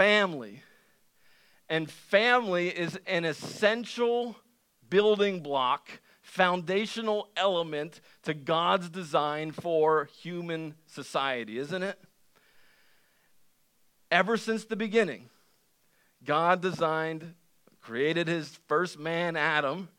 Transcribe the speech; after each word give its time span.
family. 0.00 0.62
And 1.68 1.90
family 1.90 2.68
is 2.68 2.98
an 3.06 3.26
essential 3.26 4.34
building 4.88 5.40
block, 5.40 5.90
foundational 6.22 7.28
element 7.36 8.00
to 8.22 8.32
God's 8.32 8.88
design 8.88 9.52
for 9.52 10.08
human 10.22 10.74
society, 10.86 11.58
isn't 11.58 11.82
it? 11.82 12.00
Ever 14.10 14.38
since 14.38 14.64
the 14.64 14.74
beginning, 14.74 15.28
God 16.24 16.62
designed, 16.62 17.34
created 17.82 18.26
his 18.26 18.58
first 18.68 18.98
man, 18.98 19.36
Adam, 19.36 19.90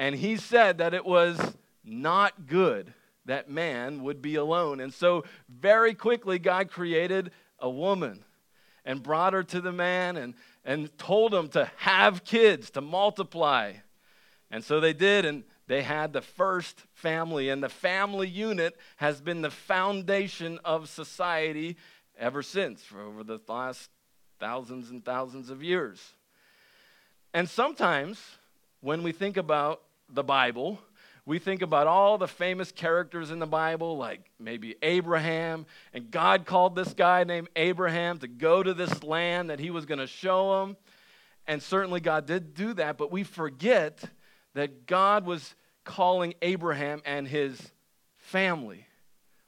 and 0.00 0.16
he 0.16 0.36
said 0.36 0.78
that 0.78 0.94
it 0.94 1.04
was 1.04 1.38
not 1.84 2.48
good 2.48 2.92
that 3.24 3.48
man 3.48 4.02
would 4.02 4.20
be 4.20 4.34
alone. 4.34 4.80
And 4.80 4.92
so, 4.92 5.22
very 5.48 5.94
quickly, 5.94 6.40
God 6.40 6.72
created 6.72 7.30
a 7.60 7.70
woman 7.70 8.24
and 8.84 9.02
brought 9.02 9.32
her 9.32 9.42
to 9.42 9.60
the 9.60 9.72
man 9.72 10.16
and, 10.16 10.34
and 10.64 10.96
told 10.98 11.34
him 11.34 11.48
to 11.48 11.70
have 11.76 12.24
kids, 12.24 12.70
to 12.70 12.80
multiply. 12.80 13.72
And 14.50 14.62
so 14.62 14.80
they 14.80 14.92
did, 14.92 15.24
and 15.24 15.44
they 15.66 15.82
had 15.82 16.12
the 16.12 16.20
first 16.20 16.82
family. 16.92 17.48
And 17.48 17.62
the 17.62 17.68
family 17.68 18.28
unit 18.28 18.76
has 18.96 19.20
been 19.20 19.42
the 19.42 19.50
foundation 19.50 20.58
of 20.64 20.88
society 20.88 21.76
ever 22.18 22.42
since, 22.42 22.82
for 22.82 23.00
over 23.00 23.24
the 23.24 23.40
last 23.48 23.90
thousands 24.38 24.90
and 24.90 25.04
thousands 25.04 25.50
of 25.50 25.62
years. 25.62 26.00
And 27.32 27.48
sometimes, 27.48 28.20
when 28.80 29.02
we 29.02 29.12
think 29.12 29.36
about 29.36 29.82
the 30.08 30.22
Bible, 30.22 30.78
we 31.26 31.38
think 31.38 31.62
about 31.62 31.86
all 31.86 32.18
the 32.18 32.28
famous 32.28 32.70
characters 32.70 33.30
in 33.30 33.38
the 33.38 33.46
Bible, 33.46 33.96
like 33.96 34.30
maybe 34.38 34.76
Abraham, 34.82 35.64
and 35.94 36.10
God 36.10 36.44
called 36.44 36.76
this 36.76 36.92
guy 36.92 37.24
named 37.24 37.48
Abraham 37.56 38.18
to 38.18 38.28
go 38.28 38.62
to 38.62 38.74
this 38.74 39.02
land 39.02 39.48
that 39.48 39.58
he 39.58 39.70
was 39.70 39.86
going 39.86 40.00
to 40.00 40.06
show 40.06 40.62
him. 40.62 40.76
And 41.46 41.62
certainly 41.62 42.00
God 42.00 42.26
did 42.26 42.54
do 42.54 42.74
that, 42.74 42.98
but 42.98 43.10
we 43.10 43.22
forget 43.22 44.04
that 44.54 44.86
God 44.86 45.24
was 45.24 45.54
calling 45.84 46.34
Abraham 46.42 47.00
and 47.06 47.26
his 47.26 47.60
family. 48.16 48.86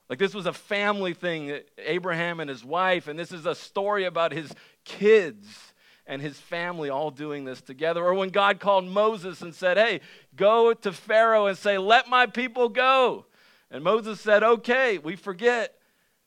Like 0.09 0.19
this 0.19 0.35
was 0.35 0.47
a 0.47 0.53
family 0.53 1.15
thing, 1.15 1.61
Abraham 1.79 2.41
and 2.41 2.49
his 2.49 2.65
wife, 2.65 3.09
and 3.09 3.19
this 3.19 3.33
is 3.33 3.45
a 3.45 3.55
story 3.55 4.05
about 4.05 4.33
his 4.33 4.51
kids 4.85 5.66
and 6.07 6.23
his 6.23 6.39
family 6.39 6.89
all 6.89 7.11
doing 7.11 7.45
this 7.45 7.61
together. 7.61 8.05
Or 8.05 8.15
when 8.15 8.31
God 8.31 8.61
called 8.61 8.87
Moses 8.87 9.43
and 9.43 9.55
said, 9.55 9.77
Hey, 9.77 10.01
go 10.37 10.73
to 10.73 10.93
Pharaoh 10.93 11.47
and 11.47 11.59
say, 11.59 11.79
Let 11.79 12.09
my 12.09 12.27
people 12.27 12.69
go. 12.69 13.27
And 13.71 13.83
Moses 13.83 14.21
said, 14.21 14.43
Okay. 14.43 14.99
We 14.99 15.17
forget 15.17 15.75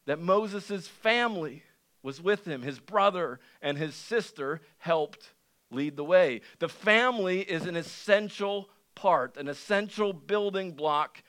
that 0.06 0.20
Moses' 0.20 0.88
family 0.88 1.64
was 2.04 2.22
with 2.22 2.46
him. 2.46 2.62
His 2.62 2.80
brother 2.80 3.40
and 3.62 3.78
his 3.78 3.96
sister 3.96 4.62
helped 4.80 5.34
lead 5.72 5.96
the 5.96 6.04
way. 6.04 6.42
The 6.60 6.70
family 6.70 7.42
is 7.42 7.66
an 7.66 7.76
essential 7.76 8.70
part, 8.96 9.38
an 9.38 9.48
essential 9.48 10.14
building 10.14 10.72
block 10.72 11.24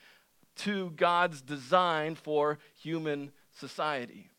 to 0.57 0.91
God's 0.91 1.41
design 1.41 2.15
for 2.15 2.59
human 2.81 3.31
society. 3.57 4.29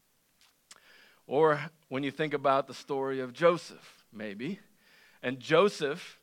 Or 1.27 1.61
when 1.89 2.03
you 2.03 2.11
think 2.11 2.35
about 2.35 2.67
the 2.67 2.75
story 2.75 3.21
of 3.21 3.33
Joseph 3.33 4.02
maybe. 4.13 4.61
And 5.23 5.39
Joseph 5.39 6.19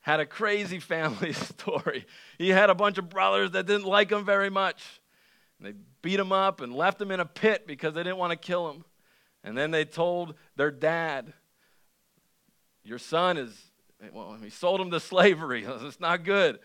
had 0.00 0.20
a 0.20 0.26
crazy 0.26 0.78
family 0.78 1.32
story. 1.32 2.06
He 2.38 2.50
had 2.50 2.70
a 2.70 2.74
bunch 2.74 2.98
of 2.98 3.08
brothers 3.08 3.52
that 3.52 3.66
didn't 3.66 3.86
like 3.86 4.10
him 4.10 4.24
very 4.24 4.50
much. 4.50 5.00
They 5.60 5.74
beat 6.02 6.18
him 6.18 6.32
up 6.32 6.60
and 6.60 6.74
left 6.74 7.00
him 7.00 7.10
in 7.10 7.20
a 7.20 7.24
pit 7.24 7.66
because 7.66 7.94
they 7.94 8.02
didn't 8.02 8.18
want 8.18 8.32
to 8.32 8.36
kill 8.36 8.68
him. 8.70 8.84
And 9.44 9.56
then 9.56 9.70
they 9.70 9.84
told 9.84 10.34
their 10.56 10.70
dad, 10.70 11.32
Your 12.84 12.98
son 12.98 13.38
is, 13.38 13.56
well, 14.12 14.36
he 14.42 14.50
sold 14.50 14.80
him 14.80 14.90
to 14.90 15.00
slavery. 15.00 15.64
It's 15.68 16.00
not 16.00 16.24
good. 16.24 16.58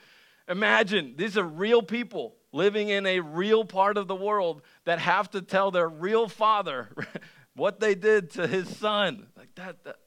Imagine, 0.50 1.14
these 1.18 1.38
are 1.38 1.44
real 1.44 1.82
people 1.82 2.36
living 2.52 2.90
in 2.90 3.06
a 3.06 3.20
real 3.20 3.66
part 3.66 3.98
of 3.98 4.08
the 4.08 4.16
world 4.16 4.62
that 4.86 5.00
have 5.00 5.30
to 5.32 5.42
tell 5.42 5.70
their 5.70 5.90
real 5.90 6.28
father 6.28 6.90
what 7.56 7.80
they 7.80 7.94
did 7.94 8.32
to 8.32 8.48
his 8.48 8.76
son. 8.78 9.28
Like 9.38 9.54
that, 9.56 9.84
that 9.84 9.98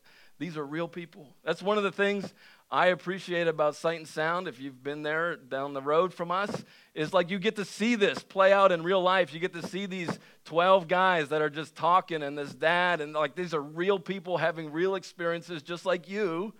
these 0.40 0.56
are 0.56 0.64
real 0.64 0.88
people. 0.88 1.28
That's 1.44 1.62
one 1.62 1.76
of 1.76 1.84
the 1.84 1.92
things 1.92 2.32
I 2.70 2.86
appreciate 2.86 3.46
about 3.46 3.76
Sight 3.76 3.98
and 3.98 4.08
Sound, 4.08 4.48
if 4.48 4.58
you've 4.58 4.82
been 4.82 5.02
there 5.02 5.36
down 5.36 5.74
the 5.74 5.82
road 5.82 6.14
from 6.14 6.30
us, 6.30 6.64
is 6.94 7.12
like 7.12 7.28
you 7.28 7.38
get 7.38 7.56
to 7.56 7.64
see 7.66 7.94
this 7.94 8.22
play 8.22 8.50
out 8.50 8.72
in 8.72 8.82
real 8.82 9.02
life. 9.02 9.34
You 9.34 9.38
get 9.38 9.52
to 9.52 9.66
see 9.66 9.84
these 9.84 10.18
12 10.46 10.88
guys 10.88 11.28
that 11.28 11.42
are 11.42 11.50
just 11.50 11.76
talking 11.76 12.22
and 12.22 12.38
this 12.38 12.54
dad, 12.54 13.02
and 13.02 13.12
like 13.12 13.34
these 13.34 13.52
are 13.52 13.60
real 13.60 13.98
people 13.98 14.38
having 14.38 14.72
real 14.72 14.94
experiences 14.94 15.62
just 15.62 15.84
like 15.84 16.08
you 16.08 16.54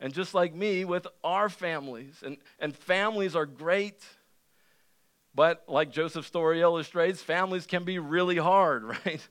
and 0.00 0.14
just 0.14 0.32
like 0.32 0.54
me 0.54 0.86
with 0.86 1.06
our 1.22 1.50
families. 1.50 2.22
And, 2.24 2.38
and 2.58 2.74
families 2.74 3.36
are 3.36 3.46
great, 3.46 4.02
but 5.34 5.64
like 5.68 5.92
Joseph's 5.92 6.28
story 6.28 6.62
illustrates, 6.62 7.20
families 7.20 7.66
can 7.66 7.84
be 7.84 7.98
really 7.98 8.38
hard, 8.38 8.84
right? 9.04 9.28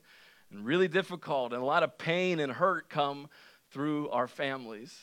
And 0.51 0.63
really 0.63 0.87
difficult, 0.87 1.51
and 1.51 1.63
a 1.63 1.65
lot 1.65 1.81
of 1.81 1.97
pain 1.97 2.39
and 2.39 2.53
hurt 2.53 2.89
come 2.89 3.27
through 3.71 4.09
our 4.09 4.27
families. 4.27 4.95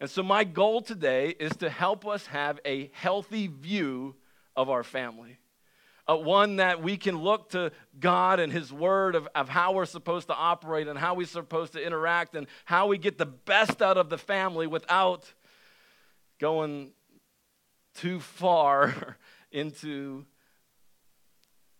And 0.00 0.08
so, 0.08 0.22
my 0.22 0.44
goal 0.44 0.80
today 0.80 1.34
is 1.38 1.54
to 1.56 1.68
help 1.68 2.06
us 2.06 2.26
have 2.26 2.58
a 2.64 2.90
healthy 2.94 3.48
view 3.48 4.16
of 4.56 4.70
our 4.70 4.82
family. 4.82 5.38
Uh, 6.08 6.16
one 6.16 6.56
that 6.56 6.82
we 6.82 6.96
can 6.96 7.18
look 7.18 7.50
to 7.50 7.70
God 7.98 8.40
and 8.40 8.52
His 8.52 8.72
Word 8.72 9.14
of, 9.14 9.28
of 9.34 9.48
how 9.48 9.72
we're 9.72 9.84
supposed 9.84 10.28
to 10.28 10.34
operate 10.34 10.88
and 10.88 10.98
how 10.98 11.14
we're 11.14 11.26
supposed 11.26 11.74
to 11.74 11.84
interact 11.84 12.34
and 12.34 12.46
how 12.64 12.86
we 12.86 12.98
get 12.98 13.18
the 13.18 13.26
best 13.26 13.82
out 13.82 13.96
of 13.96 14.08
the 14.08 14.18
family 14.18 14.66
without 14.66 15.32
going 16.38 16.92
too 17.94 18.20
far 18.20 19.18
into 19.52 20.24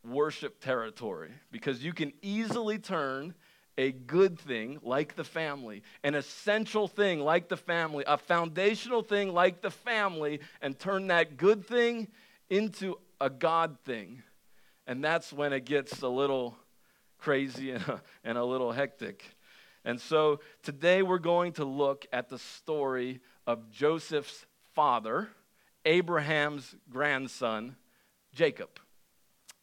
worship 0.05 0.61
territory. 0.61 1.33
Because 1.51 1.83
you 1.83 1.93
can 1.93 2.13
easily 2.23 2.79
turn 2.79 3.35
a 3.81 3.93
good 3.93 4.39
thing 4.39 4.79
like 4.83 5.17
the 5.17 5.25
family, 5.25 5.83
an 6.05 6.15
essential 6.15 6.87
thing 6.87 7.19
like 7.19 7.49
the 7.49 7.57
family, 7.57 8.05
a 8.07 8.19
foundational 8.19 9.03
thing 9.03 9.33
like 9.33 9.63
the 9.63 9.71
family, 9.71 10.41
and 10.61 10.79
turn 10.79 11.07
that 11.07 11.39
good 11.39 11.67
thing 11.67 12.07
into 12.51 12.99
a 13.23 13.31
God 13.31 13.79
thing. 13.87 14.23
And 14.87 15.03
that's 15.03 15.33
when 15.33 15.55
it 15.55 15.65
gets 15.65 16.03
a 16.03 16.09
little 16.09 16.59
crazy 17.17 17.71
and 17.71 17.83
a, 17.89 18.03
and 18.23 18.37
a 18.37 18.45
little 18.45 18.71
hectic. 18.71 19.25
And 19.83 19.99
so 19.99 20.41
today 20.63 21.01
we're 21.01 21.19
going 21.19 21.53
to 21.53 21.65
look 21.65 22.05
at 22.13 22.29
the 22.29 22.39
story 22.39 23.21
of 23.47 23.71
Joseph's 23.71 24.45
father, 24.75 25.31
Abraham's 25.87 26.75
grandson, 26.91 27.77
Jacob. 28.35 28.69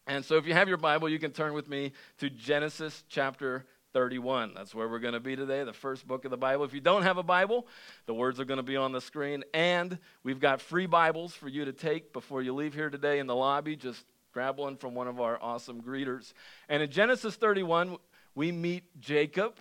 And 0.08 0.26
so 0.26 0.38
if 0.38 0.48
you 0.48 0.54
have 0.54 0.68
your 0.68 0.78
Bible, 0.78 1.08
you 1.08 1.20
can 1.20 1.34
turn 1.34 1.54
with 1.54 1.70
me 1.70 1.92
to 2.18 2.32
Genesis 2.32 3.04
chapter 3.08 3.68
31. 3.98 4.52
That's 4.54 4.76
where 4.76 4.88
we're 4.88 5.00
going 5.00 5.16
to 5.16 5.20
be 5.20 5.36
today, 5.36 5.64
the 5.64 5.74
first 5.74 6.08
book 6.08 6.24
of 6.24 6.30
the 6.30 6.38
Bible. 6.38 6.64
If 6.64 6.72
you 6.72 6.80
don't 6.80 7.02
have 7.02 7.18
a 7.18 7.24
Bible, 7.24 7.66
the 8.06 8.14
words 8.14 8.40
are 8.40 8.46
going 8.46 8.58
to 8.60 8.64
be 8.64 8.78
on 8.78 8.92
the 8.92 9.02
screen. 9.02 9.44
And 9.56 9.98
we've 10.22 10.40
got 10.40 10.62
free 10.62 10.86
Bibles 10.86 11.34
for 11.34 11.48
you 11.50 11.66
to 11.66 11.74
take 11.74 12.14
before 12.14 12.44
you 12.44 12.54
leave 12.54 12.76
here 12.76 12.92
today 12.92 13.18
in 13.18 13.26
the 13.26 13.34
lobby. 13.34 13.76
Just 13.76 14.06
grab 14.34 14.60
one 14.60 14.78
from 14.78 14.94
one 14.94 15.08
of 15.08 15.20
our 15.20 15.42
awesome 15.42 15.82
greeters. 15.82 16.34
And 16.70 16.84
in 16.84 16.92
Genesis 16.92 17.38
31, 17.38 17.98
we 18.36 18.52
meet 18.52 18.84
Jacob 19.00 19.56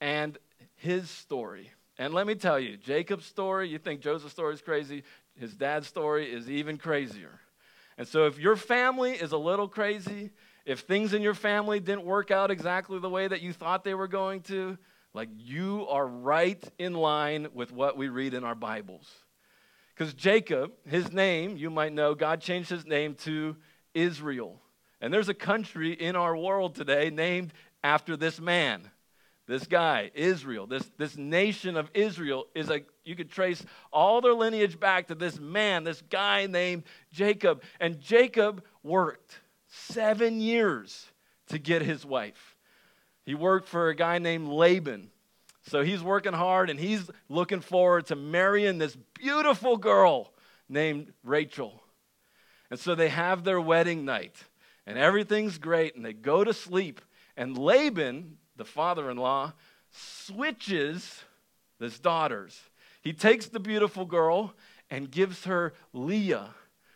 and 0.00 0.38
his 0.76 1.10
story. 1.10 1.72
And 1.98 2.14
let 2.14 2.28
me 2.28 2.36
tell 2.36 2.60
you, 2.60 2.76
Jacob's 2.76 3.26
story, 3.26 3.70
you 3.70 3.78
think 3.78 4.02
Joseph's 4.02 4.30
story 4.30 4.54
is 4.54 4.62
crazy, 4.62 5.02
his 5.34 5.52
dad's 5.52 5.88
story 5.88 6.32
is 6.32 6.48
even 6.48 6.78
crazier. 6.78 7.40
And 7.98 8.06
so 8.06 8.26
if 8.26 8.38
your 8.38 8.54
family 8.54 9.14
is 9.14 9.32
a 9.32 9.36
little 9.36 9.66
crazy, 9.66 10.30
if 10.64 10.80
things 10.80 11.14
in 11.14 11.22
your 11.22 11.34
family 11.34 11.80
didn't 11.80 12.04
work 12.04 12.30
out 12.30 12.50
exactly 12.50 12.98
the 12.98 13.08
way 13.08 13.26
that 13.26 13.42
you 13.42 13.52
thought 13.52 13.84
they 13.84 13.94
were 13.94 14.08
going 14.08 14.42
to, 14.42 14.78
like 15.14 15.28
you 15.36 15.86
are 15.88 16.06
right 16.06 16.62
in 16.78 16.94
line 16.94 17.48
with 17.54 17.72
what 17.72 17.96
we 17.96 18.08
read 18.08 18.34
in 18.34 18.44
our 18.44 18.54
Bibles. 18.54 19.08
Because 19.94 20.14
Jacob, 20.14 20.72
his 20.86 21.12
name, 21.12 21.56
you 21.56 21.68
might 21.68 21.92
know, 21.92 22.14
God 22.14 22.40
changed 22.40 22.70
his 22.70 22.86
name 22.86 23.14
to 23.16 23.56
Israel. 23.92 24.60
And 25.00 25.12
there's 25.12 25.28
a 25.28 25.34
country 25.34 25.92
in 25.92 26.16
our 26.16 26.36
world 26.36 26.74
today 26.74 27.10
named 27.10 27.52
after 27.82 28.16
this 28.16 28.40
man, 28.40 28.90
this 29.46 29.66
guy, 29.66 30.10
Israel. 30.14 30.66
This, 30.66 30.90
this 30.96 31.16
nation 31.16 31.76
of 31.76 31.90
Israel 31.92 32.46
is 32.54 32.70
a, 32.70 32.82
you 33.04 33.16
could 33.16 33.30
trace 33.30 33.64
all 33.92 34.20
their 34.20 34.34
lineage 34.34 34.78
back 34.78 35.08
to 35.08 35.14
this 35.14 35.40
man, 35.40 35.84
this 35.84 36.02
guy 36.02 36.46
named 36.46 36.84
Jacob. 37.12 37.62
And 37.80 38.00
Jacob 38.00 38.62
worked 38.82 39.40
seven 39.70 40.40
years 40.40 41.06
to 41.48 41.58
get 41.58 41.82
his 41.82 42.04
wife. 42.04 42.56
He 43.24 43.34
worked 43.34 43.68
for 43.68 43.88
a 43.88 43.94
guy 43.94 44.18
named 44.18 44.48
Laban. 44.48 45.10
So 45.62 45.82
he's 45.82 46.02
working 46.02 46.32
hard 46.32 46.70
and 46.70 46.80
he's 46.80 47.10
looking 47.28 47.60
forward 47.60 48.06
to 48.06 48.16
marrying 48.16 48.78
this 48.78 48.96
beautiful 49.14 49.76
girl 49.76 50.32
named 50.68 51.12
Rachel. 51.22 51.82
And 52.70 52.78
so 52.78 52.94
they 52.94 53.08
have 53.08 53.44
their 53.44 53.60
wedding 53.60 54.04
night 54.04 54.36
and 54.86 54.98
everything's 54.98 55.58
great 55.58 55.96
and 55.96 56.04
they 56.04 56.12
go 56.12 56.44
to 56.44 56.52
sleep. 56.54 57.00
And 57.36 57.56
Laban, 57.56 58.38
the 58.56 58.64
father 58.64 59.10
in 59.10 59.16
law, 59.16 59.52
switches 59.90 61.24
his 61.78 61.98
daughters. 61.98 62.60
He 63.02 63.12
takes 63.12 63.46
the 63.46 63.60
beautiful 63.60 64.04
girl 64.04 64.54
and 64.90 65.10
gives 65.10 65.44
her 65.44 65.74
Leah, 65.92 66.50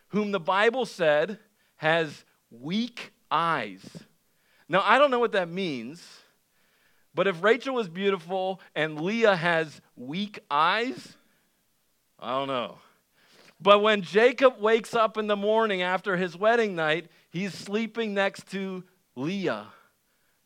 whom 0.08 0.32
the 0.32 0.40
Bible 0.40 0.86
said 0.86 1.38
has 1.76 2.24
weak 2.60 3.12
eyes. 3.30 3.82
Now, 4.68 4.82
I 4.84 4.98
don't 4.98 5.10
know 5.10 5.18
what 5.18 5.32
that 5.32 5.48
means, 5.48 6.02
but 7.14 7.26
if 7.26 7.42
Rachel 7.42 7.74
was 7.74 7.88
beautiful 7.88 8.60
and 8.74 9.00
Leah 9.00 9.36
has 9.36 9.80
weak 9.96 10.40
eyes, 10.50 11.16
I 12.18 12.30
don't 12.30 12.48
know. 12.48 12.78
But 13.60 13.82
when 13.82 14.02
Jacob 14.02 14.60
wakes 14.60 14.94
up 14.94 15.16
in 15.16 15.26
the 15.26 15.36
morning 15.36 15.82
after 15.82 16.16
his 16.16 16.36
wedding 16.36 16.74
night, 16.74 17.08
he's 17.30 17.54
sleeping 17.54 18.14
next 18.14 18.50
to 18.50 18.84
Leah, 19.14 19.68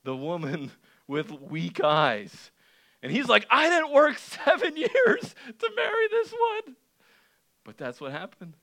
the 0.04 0.16
woman 0.16 0.70
with 1.06 1.30
weak 1.30 1.82
eyes. 1.82 2.50
And 3.02 3.10
he's 3.12 3.28
like, 3.28 3.46
I 3.50 3.68
didn't 3.68 3.92
work 3.92 4.18
seven 4.44 4.76
years 4.76 5.34
to 5.58 5.70
marry 5.76 6.08
this 6.10 6.32
one. 6.32 6.76
But 7.64 7.78
that's 7.78 8.00
what 8.00 8.12
happened. 8.12 8.54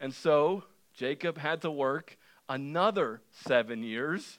And 0.00 0.12
so 0.12 0.64
Jacob 0.94 1.38
had 1.38 1.62
to 1.62 1.70
work 1.70 2.18
another 2.52 3.22
seven 3.46 3.82
years 3.82 4.38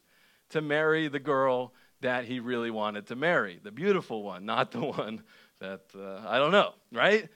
to 0.49 0.61
marry 0.61 1.07
the 1.07 1.19
girl 1.19 1.73
that 2.01 2.25
he 2.25 2.39
really 2.39 2.69
wanted 2.69 3.07
to 3.07 3.15
marry, 3.15 3.59
the 3.63 3.71
beautiful 3.71 4.21
one, 4.21 4.45
not 4.45 4.71
the 4.71 4.79
one 4.99 5.23
that 5.59 5.81
uh, 5.97 6.21
I 6.27 6.37
don't 6.37 6.51
know, 6.51 6.73
right? 6.91 7.27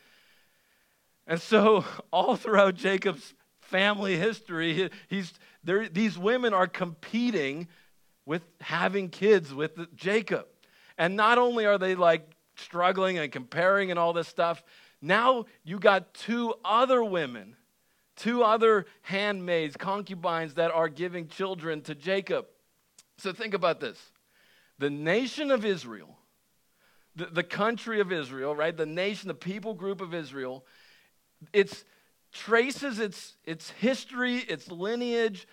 And 1.25 1.41
so, 1.41 1.83
all 2.13 2.35
throughout 2.35 2.75
Jacob's 2.75 3.33
family 3.59 4.17
history, 4.17 4.89
he's, 5.09 5.33
these 5.63 6.17
women 6.17 6.53
are 6.53 6.67
competing 6.67 7.67
with 8.25 8.43
having 8.61 9.09
kids 9.09 9.53
with 9.53 9.93
Jacob. 9.95 10.45
And 10.97 11.15
not 11.15 11.37
only 11.37 11.65
are 11.65 11.77
they 11.77 11.95
like 11.95 12.31
struggling 12.55 13.17
and 13.17 13.31
comparing 13.31 13.89
and 13.89 13.99
all 13.99 14.13
this 14.13 14.27
stuff, 14.27 14.63
now 15.01 15.45
you 15.63 15.79
got 15.79 16.13
two 16.13 16.53
other 16.63 17.03
women, 17.03 17.56
two 18.17 18.43
other 18.43 18.85
handmaids, 19.03 19.77
concubines 19.77 20.55
that 20.55 20.71
are 20.71 20.89
giving 20.89 21.27
children 21.29 21.81
to 21.83 21.95
Jacob. 21.95 22.47
So 23.17 23.31
think 23.31 23.53
about 23.53 23.79
this 23.79 23.97
the 24.79 24.89
nation 24.89 25.49
of 25.49 25.65
Israel, 25.65 26.17
the, 27.15 27.25
the 27.25 27.43
country 27.43 27.99
of 27.99 28.11
Israel, 28.11 28.55
right? 28.55 28.75
The 28.75 28.85
nation, 28.85 29.27
the 29.27 29.33
people 29.33 29.73
group 29.73 30.01
of 30.01 30.13
Israel, 30.13 30.65
it 31.53 31.83
traces 32.31 32.99
its, 32.99 33.37
its 33.45 33.71
history, 33.71 34.37
its 34.37 34.69
lineage 34.69 35.47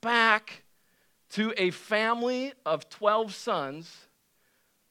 back 0.00 0.64
to 1.30 1.52
a 1.56 1.70
family 1.70 2.52
of 2.64 2.88
12 2.88 3.34
sons 3.34 4.08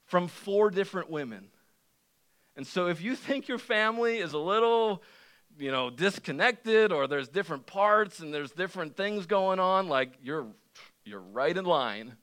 from 0.06 0.28
four 0.28 0.70
different 0.70 1.10
women. 1.10 1.48
And 2.56 2.66
so 2.66 2.88
if 2.88 3.02
you 3.02 3.16
think 3.16 3.48
your 3.48 3.58
family 3.58 4.18
is 4.18 4.34
a 4.34 4.38
little, 4.38 5.04
you 5.58 5.72
know, 5.72 5.90
disconnected 5.90 6.92
or 6.92 7.08
there's 7.08 7.28
different 7.28 7.66
parts 7.66 8.20
and 8.20 8.34
there's 8.34 8.52
different 8.52 8.96
things 8.96 9.26
going 9.26 9.60
on, 9.60 9.88
like 9.88 10.14
you're 10.22 10.48
you're 11.06 11.22
right 11.22 11.56
in 11.56 11.66
line 11.66 12.16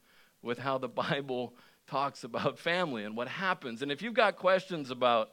with 0.43 0.59
how 0.59 0.79
the 0.79 0.89
Bible 1.05 1.55
talks 1.87 2.25
about 2.25 2.59
family 2.59 3.05
and 3.05 3.17
what 3.17 3.29
happens. 3.29 3.83
And 3.83 3.93
if 3.93 4.03
you've 4.03 4.15
got 4.15 4.37
questions 4.37 4.91
about 4.91 5.31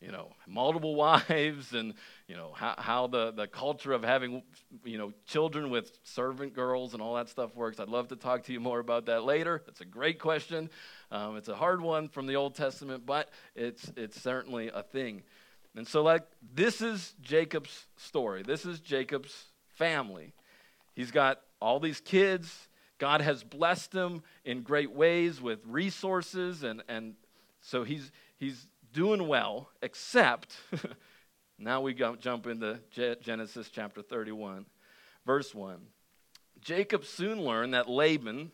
you 0.00 0.12
know, 0.12 0.30
multiple 0.46 0.94
wives 1.28 1.72
and, 1.72 1.94
you 2.28 2.36
know, 2.36 2.52
how, 2.54 2.74
how 2.76 3.06
the, 3.06 3.32
the 3.32 3.46
culture 3.46 3.92
of 3.92 4.02
having, 4.02 4.42
you 4.84 4.98
know, 4.98 5.12
children 5.26 5.70
with 5.70 5.98
servant 6.04 6.54
girls 6.54 6.92
and 6.92 7.02
all 7.02 7.14
that 7.14 7.28
stuff 7.28 7.54
works. 7.56 7.80
I'd 7.80 7.88
love 7.88 8.08
to 8.08 8.16
talk 8.16 8.44
to 8.44 8.52
you 8.52 8.60
more 8.60 8.78
about 8.78 9.06
that 9.06 9.24
later. 9.24 9.62
That's 9.64 9.80
a 9.80 9.86
great 9.86 10.18
question. 10.18 10.70
Um, 11.10 11.36
it's 11.36 11.48
a 11.48 11.54
hard 11.54 11.80
one 11.80 12.08
from 12.08 12.26
the 12.26 12.36
Old 12.36 12.54
Testament, 12.54 13.06
but 13.06 13.30
it's, 13.54 13.90
it's 13.96 14.20
certainly 14.20 14.70
a 14.72 14.82
thing. 14.82 15.22
And 15.76 15.86
so, 15.86 16.02
like, 16.02 16.22
this 16.54 16.80
is 16.80 17.14
Jacob's 17.20 17.86
story. 17.96 18.42
This 18.42 18.64
is 18.64 18.80
Jacob's 18.80 19.44
family. 19.74 20.32
He's 20.94 21.10
got 21.10 21.40
all 21.60 21.78
these 21.80 22.00
kids. 22.00 22.68
God 22.98 23.20
has 23.20 23.44
blessed 23.44 23.92
him 23.92 24.22
in 24.46 24.62
great 24.62 24.90
ways 24.90 25.40
with 25.40 25.60
resources, 25.66 26.62
and, 26.62 26.82
and 26.88 27.14
so 27.60 27.84
he's, 27.84 28.10
he's 28.38 28.66
doing 28.94 29.28
well, 29.28 29.68
except 29.82 30.56
now 31.58 31.82
we 31.82 31.92
jump 31.92 32.46
into 32.46 32.80
Genesis 33.20 33.68
chapter 33.68 34.00
31, 34.00 34.64
verse 35.26 35.54
1. 35.54 35.76
Jacob 36.62 37.04
soon 37.04 37.42
learned 37.42 37.74
that 37.74 37.86
Laban, 37.86 38.50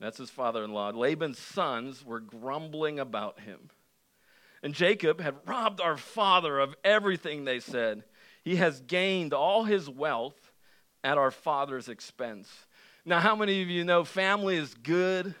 that's 0.00 0.16
his 0.16 0.30
father 0.30 0.64
in 0.64 0.72
law, 0.72 0.88
Laban's 0.88 1.38
sons 1.38 2.02
were 2.02 2.20
grumbling 2.20 2.98
about 2.98 3.40
him. 3.40 3.68
And 4.66 4.74
Jacob 4.74 5.20
had 5.20 5.36
robbed 5.46 5.80
our 5.80 5.96
father 5.96 6.58
of 6.58 6.74
everything, 6.82 7.44
they 7.44 7.60
said. 7.60 8.02
He 8.42 8.56
has 8.56 8.80
gained 8.80 9.32
all 9.32 9.62
his 9.62 9.88
wealth 9.88 10.50
at 11.04 11.16
our 11.16 11.30
father's 11.30 11.88
expense. 11.88 12.48
Now, 13.04 13.20
how 13.20 13.36
many 13.36 13.62
of 13.62 13.68
you 13.68 13.84
know 13.84 14.02
family 14.02 14.56
is 14.56 14.74
good? 14.74 15.36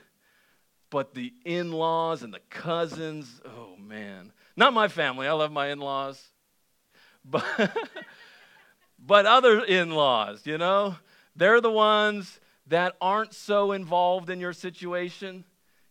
But 0.90 1.14
the 1.14 1.34
in 1.44 1.72
laws 1.72 2.22
and 2.22 2.32
the 2.32 2.40
cousins, 2.50 3.40
oh 3.44 3.74
man. 3.76 4.30
Not 4.56 4.72
my 4.72 4.86
family, 4.86 5.26
I 5.26 5.32
love 5.32 5.50
my 5.50 5.70
in 5.70 5.80
laws. 5.80 6.22
But, 7.24 7.44
but 8.96 9.26
other 9.26 9.64
in 9.64 9.90
laws, 9.90 10.46
you 10.46 10.56
know, 10.56 10.94
they're 11.34 11.60
the 11.60 11.68
ones 11.68 12.38
that 12.68 12.94
aren't 13.00 13.34
so 13.34 13.72
involved 13.72 14.30
in 14.30 14.38
your 14.38 14.52
situation. 14.52 15.44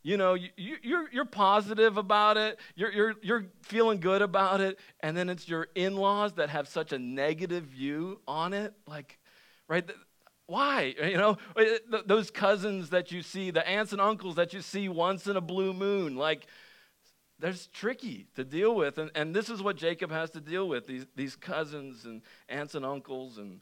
You 0.05 0.17
know, 0.17 0.35
you, 0.35 0.49
you, 0.55 0.75
you're, 0.83 1.09
you're 1.11 1.25
positive 1.25 1.97
about 1.97 2.37
it, 2.37 2.59
you're, 2.75 2.91
you're, 2.91 3.15
you're 3.23 3.45
feeling 3.63 3.99
good 3.99 4.21
about 4.21 4.61
it, 4.61 4.77
and 4.99 5.17
then 5.17 5.29
it's 5.29 5.49
your 5.49 5.67
in 5.73 5.95
laws 5.95 6.33
that 6.33 6.49
have 6.49 6.67
such 6.67 6.93
a 6.93 6.99
negative 6.99 7.63
view 7.63 8.19
on 8.27 8.53
it. 8.53 8.75
Like, 8.85 9.17
right? 9.67 9.83
Why? 10.45 10.93
You 11.01 11.17
know, 11.17 11.37
those 12.05 12.29
cousins 12.29 12.91
that 12.91 13.11
you 13.11 13.23
see, 13.23 13.49
the 13.49 13.67
aunts 13.67 13.93
and 13.93 13.99
uncles 13.99 14.35
that 14.35 14.53
you 14.53 14.61
see 14.61 14.87
once 14.89 15.25
in 15.25 15.37
a 15.37 15.41
blue 15.41 15.73
moon, 15.73 16.15
like, 16.15 16.45
there's 17.39 17.65
tricky 17.65 18.27
to 18.35 18.43
deal 18.43 18.75
with. 18.75 18.99
And, 18.99 19.09
and 19.15 19.35
this 19.35 19.49
is 19.49 19.63
what 19.63 19.75
Jacob 19.75 20.11
has 20.11 20.29
to 20.31 20.39
deal 20.39 20.67
with 20.67 20.85
these, 20.85 21.07
these 21.15 21.35
cousins 21.35 22.05
and 22.05 22.21
aunts 22.47 22.75
and 22.75 22.85
uncles. 22.85 23.39
And, 23.39 23.59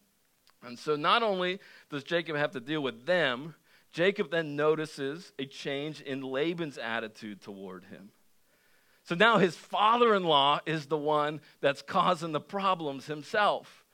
and 0.61 0.77
so 0.77 0.97
not 0.97 1.23
only 1.23 1.61
does 1.89 2.03
Jacob 2.03 2.35
have 2.35 2.51
to 2.51 2.59
deal 2.59 2.83
with 2.83 3.05
them, 3.05 3.55
Jacob 3.93 4.31
then 4.31 4.55
notices 4.55 5.31
a 5.37 5.45
change 5.45 6.01
in 6.01 6.21
Laban's 6.21 6.79
attitude 6.79 7.41
toward 7.41 7.85
him. 7.85 8.09
So 9.03 9.13
now 9.13 9.37
his 9.37 9.55
father 9.55 10.15
in 10.15 10.23
law 10.23 10.59
is 10.65 10.87
the 10.87 10.97
one 10.97 11.41
that's 11.61 11.83
causing 11.83 12.31
the 12.31 12.41
problems 12.41 13.05
himself. 13.05 13.85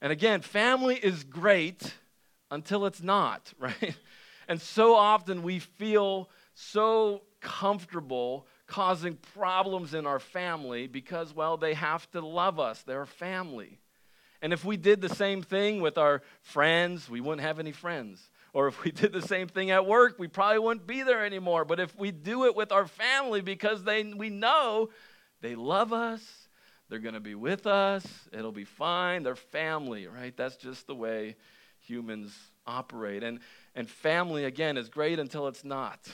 And 0.00 0.10
again, 0.10 0.40
family 0.40 0.96
is 0.96 1.22
great 1.22 1.94
until 2.50 2.86
it's 2.86 3.02
not, 3.02 3.52
right? 3.58 3.96
And 4.48 4.60
so 4.60 4.96
often 4.96 5.44
we 5.44 5.60
feel 5.60 6.28
so 6.54 7.22
comfortable 7.40 8.48
causing 8.66 9.14
problems 9.34 9.94
in 9.94 10.06
our 10.06 10.18
family 10.18 10.88
because, 10.88 11.32
well, 11.32 11.56
they 11.56 11.74
have 11.74 12.10
to 12.10 12.20
love 12.20 12.58
us. 12.58 12.82
They're 12.82 13.06
family. 13.06 13.78
And 14.42 14.52
if 14.52 14.64
we 14.64 14.76
did 14.76 15.00
the 15.00 15.08
same 15.08 15.42
thing 15.42 15.80
with 15.80 15.98
our 15.98 16.22
friends, 16.42 17.08
we 17.08 17.20
wouldn't 17.20 17.46
have 17.46 17.60
any 17.60 17.72
friends. 17.72 18.28
Or 18.56 18.68
if 18.68 18.82
we 18.82 18.90
did 18.90 19.12
the 19.12 19.20
same 19.20 19.48
thing 19.48 19.70
at 19.70 19.84
work, 19.84 20.18
we 20.18 20.28
probably 20.28 20.60
wouldn't 20.60 20.86
be 20.86 21.02
there 21.02 21.26
anymore. 21.26 21.66
But 21.66 21.78
if 21.78 21.94
we 21.94 22.10
do 22.10 22.46
it 22.46 22.56
with 22.56 22.72
our 22.72 22.86
family 22.86 23.42
because 23.42 23.84
they, 23.84 24.02
we 24.02 24.30
know 24.30 24.88
they 25.42 25.54
love 25.54 25.92
us, 25.92 26.22
they're 26.88 26.98
going 26.98 27.12
to 27.12 27.20
be 27.20 27.34
with 27.34 27.66
us, 27.66 28.06
it'll 28.32 28.52
be 28.52 28.64
fine, 28.64 29.24
they're 29.24 29.36
family, 29.36 30.06
right? 30.06 30.34
That's 30.34 30.56
just 30.56 30.86
the 30.86 30.94
way 30.94 31.36
humans 31.80 32.34
operate. 32.66 33.22
And, 33.22 33.40
and 33.74 33.90
family, 33.90 34.46
again, 34.46 34.78
is 34.78 34.88
great 34.88 35.18
until 35.18 35.48
it's 35.48 35.62
not. 35.62 36.08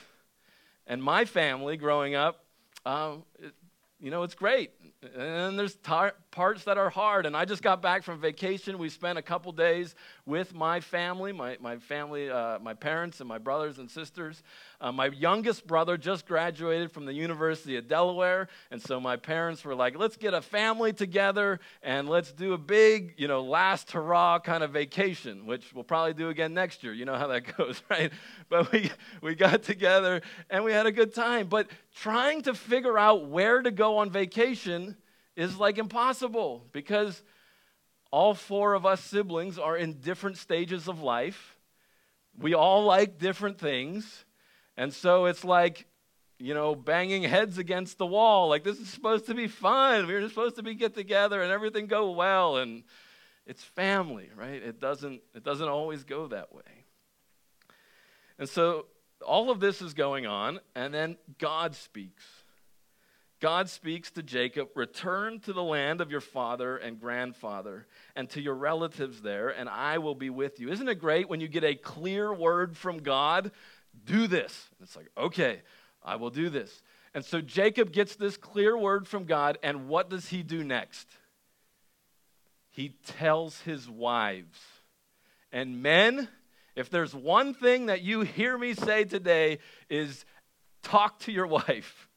And 0.89 1.01
my 1.01 1.25
family 1.25 1.77
growing 1.77 2.17
up, 2.17 2.45
um, 2.85 3.23
it, 3.39 3.55
you 4.01 4.11
know, 4.11 4.25
it's 4.25 4.35
great. 4.35 4.73
And 5.17 5.57
there's 5.57 5.77
tar- 5.77 6.17
parts 6.33 6.65
that 6.65 6.79
are 6.79 6.91
hard. 6.91 7.27
And 7.27 7.37
I 7.37 7.45
just 7.45 7.63
got 7.63 7.81
back 7.81 8.03
from 8.03 8.19
vacation. 8.19 8.79
We 8.79 8.89
spent 8.89 9.19
a 9.19 9.23
couple 9.23 9.53
days 9.53 9.95
with 10.27 10.55
my 10.55 10.81
family, 10.81 11.31
my, 11.31 11.59
my 11.61 11.77
family, 11.77 12.29
uh, 12.29 12.59
my 12.59 12.75
parents, 12.75 13.21
and 13.21 13.29
my 13.29 13.39
brothers 13.39 13.79
and 13.79 13.89
sisters. 13.89 14.43
Uh, 14.81 14.91
my 14.91 15.07
youngest 15.07 15.67
brother 15.67 15.97
just 15.97 16.27
graduated 16.27 16.91
from 16.91 17.05
the 17.05 17.13
University 17.13 17.77
of 17.77 17.87
Delaware. 17.87 18.49
And 18.71 18.83
so 18.83 18.99
my 18.99 19.17
parents 19.17 19.65
were 19.65 19.75
like, 19.75 19.97
let's 19.97 20.17
get 20.17 20.35
a 20.35 20.43
family 20.43 20.93
together 20.93 21.61
and 21.83 22.09
let's 22.09 22.33
do 22.33 22.55
a 22.55 22.59
big, 22.59 23.15
you 23.19 23.29
know, 23.29 23.43
last 23.43 23.93
hurrah 23.93 24.41
kind 24.41 24.65
of 24.65 24.73
vacation, 24.73 25.47
which 25.47 25.73
we'll 25.75 25.85
probably 25.85 26.15
do 26.15 26.31
again 26.31 26.55
next 26.55 26.83
year. 26.83 26.95
You 26.95 27.05
know 27.05 27.17
how 27.17 27.29
that 27.29 27.57
goes, 27.57 27.83
right? 27.89 28.11
But 28.49 28.73
we, 28.73 28.91
we 29.21 29.35
got 29.35 29.63
together 29.63 30.23
and 30.49 30.65
we 30.65 30.73
had 30.73 30.87
a 30.87 30.93
good 30.93 31.15
time. 31.15 31.49
But 31.49 31.69
trying 31.95 32.43
to 32.43 32.55
figure 32.55 32.99
out 32.99 33.29
where 33.29 33.61
to 33.61 33.71
go 33.71 33.99
on 33.99 34.11
vacation 34.11 34.97
is 35.37 35.57
like 35.57 35.79
impossible 35.79 36.67
because 36.73 37.23
all 38.11 38.35
four 38.35 38.75
of 38.75 38.85
us 38.85 39.01
siblings 39.01 39.59
are 39.59 39.77
in 39.77 39.95
different 39.95 40.37
stages 40.37 40.89
of 40.89 41.01
life. 41.01 41.59
We 42.39 42.55
all 42.55 42.85
like 42.85 43.19
different 43.19 43.59
things. 43.59 44.25
And 44.77 44.93
so 44.93 45.27
it's 45.27 45.45
like, 45.45 45.87
you 46.39 46.55
know, 46.55 46.75
banging 46.75 47.23
heads 47.23 47.59
against 47.59 47.99
the 47.99 48.07
wall. 48.07 48.49
Like 48.49 48.65
this 48.65 48.79
is 48.79 48.89
supposed 48.89 49.27
to 49.27 49.35
be 49.35 49.49
fun. 49.49 50.07
We 50.07 50.15
are 50.15 50.29
supposed 50.29 50.57
to 50.57 50.63
be 50.63 50.75
get 50.75 50.95
together 50.95 51.41
and 51.41 51.51
everything 51.51 51.87
go 51.87 52.11
well 52.11 52.59
and 52.59 52.85
it's 53.47 53.63
family, 53.63 54.31
right? 54.37 54.63
It 54.63 54.81
doesn't 54.81 55.23
it 55.35 55.43
doesn't 55.43 55.69
always 55.69 56.05
go 56.05 56.29
that 56.29 56.55
way. 56.55 56.85
And 58.39 58.49
so 58.49 58.87
all 59.27 59.51
of 59.51 59.61
this 59.61 59.81
is 59.81 59.95
going 59.95 60.27
on 60.27 60.61
and 60.75 60.93
then 60.93 61.17
God 61.39 61.75
speaks. 61.75 62.25
God 63.43 63.69
speaks 63.69 64.13
to 64.13 64.23
Jacob, 64.23 64.69
Return 64.77 65.41
to 65.41 65.53
the 65.53 65.65
land 65.65 66.01
of 66.01 66.13
your 66.13 66.21
father 66.21 66.77
and 66.77 67.01
grandfather 67.01 67.89
and 68.15 68.31
to 68.31 68.41
your 68.41 68.55
relatives 68.55 69.21
there, 69.21 69.49
and 69.49 69.69
I 69.69 69.99
will 69.99 70.15
be 70.15 70.31
with 70.31 70.61
you. 70.61 70.71
Isn't 70.71 70.89
it 70.89 71.01
great 71.01 71.29
when 71.29 71.41
you 71.41 71.49
get 71.49 71.65
a 71.65 71.75
clear 71.75 72.33
word 72.33 72.77
from 72.77 72.99
God? 72.99 73.51
Do 74.05 74.29
this. 74.29 74.69
And 74.79 74.87
it's 74.87 74.95
like, 74.95 75.11
okay, 75.19 75.63
I 76.05 76.15
will 76.17 76.31
do 76.31 76.51
this. 76.51 76.83
And 77.15 77.25
so 77.25 77.41
Jacob 77.41 77.91
gets 77.91 78.15
this 78.15 78.37
clear 78.37 78.79
word 78.79 79.09
from 79.09 79.25
God, 79.25 79.59
and 79.65 79.89
what 79.89 80.09
does 80.09 80.29
he 80.29 80.45
do 80.45 80.63
next? 80.63 81.09
He 82.71 82.95
tells 83.09 83.63
his 83.63 83.91
wives. 83.91 84.61
And 85.51 85.83
men, 85.83 86.29
if 86.77 86.91
there's 86.91 87.13
one 87.13 87.55
thing 87.55 87.87
that 87.87 88.03
you 88.03 88.21
hear 88.21 88.57
me 88.57 88.75
say 88.75 89.03
today, 89.03 89.59
is 89.91 90.25
talk 90.85 91.19
to 91.21 91.33
your 91.33 91.47
wife 91.49 92.09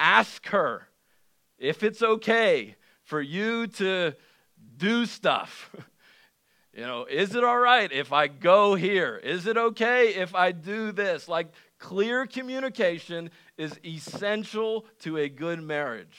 Ask 0.00 0.46
her 0.46 0.88
if 1.58 1.82
it's 1.82 2.02
okay 2.02 2.74
for 3.04 3.20
you 3.20 3.66
to 3.66 4.14
do 4.78 5.04
stuff. 5.04 5.70
you 6.74 6.80
know, 6.80 7.04
is 7.04 7.34
it 7.34 7.44
all 7.44 7.58
right 7.58 7.92
if 7.92 8.10
I 8.10 8.26
go 8.26 8.74
here? 8.74 9.20
Is 9.22 9.46
it 9.46 9.58
okay 9.58 10.14
if 10.14 10.34
I 10.34 10.52
do 10.52 10.90
this? 10.90 11.28
Like, 11.28 11.48
clear 11.78 12.24
communication 12.24 13.30
is 13.58 13.78
essential 13.84 14.86
to 15.00 15.18
a 15.18 15.28
good 15.28 15.62
marriage. 15.62 16.16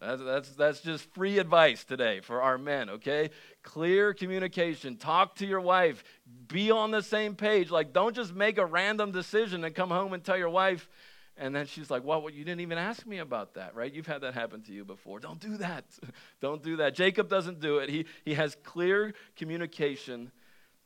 That's, 0.00 0.22
that's, 0.22 0.48
that's 0.50 0.80
just 0.80 1.04
free 1.14 1.38
advice 1.38 1.84
today 1.84 2.20
for 2.20 2.42
our 2.42 2.58
men, 2.58 2.90
okay? 2.90 3.30
Clear 3.62 4.12
communication. 4.12 4.96
Talk 4.96 5.36
to 5.36 5.46
your 5.46 5.60
wife. 5.60 6.02
Be 6.48 6.72
on 6.72 6.90
the 6.90 7.02
same 7.02 7.36
page. 7.36 7.70
Like, 7.70 7.92
don't 7.92 8.14
just 8.14 8.34
make 8.34 8.58
a 8.58 8.66
random 8.66 9.12
decision 9.12 9.64
and 9.64 9.72
come 9.72 9.90
home 9.90 10.12
and 10.12 10.22
tell 10.22 10.36
your 10.36 10.50
wife, 10.50 10.88
and 11.36 11.54
then 11.54 11.66
she's 11.66 11.90
like, 11.90 12.04
well, 12.04 12.22
well, 12.22 12.32
you 12.32 12.44
didn't 12.44 12.60
even 12.60 12.78
ask 12.78 13.04
me 13.06 13.18
about 13.18 13.54
that, 13.54 13.74
right? 13.74 13.92
You've 13.92 14.06
had 14.06 14.20
that 14.20 14.34
happen 14.34 14.62
to 14.62 14.72
you 14.72 14.84
before. 14.84 15.18
Don't 15.18 15.40
do 15.40 15.56
that. 15.56 15.84
Don't 16.40 16.62
do 16.62 16.76
that. 16.76 16.94
Jacob 16.94 17.28
doesn't 17.28 17.60
do 17.60 17.78
it. 17.78 17.90
He, 17.90 18.06
he 18.24 18.34
has 18.34 18.56
clear 18.62 19.14
communication 19.36 20.30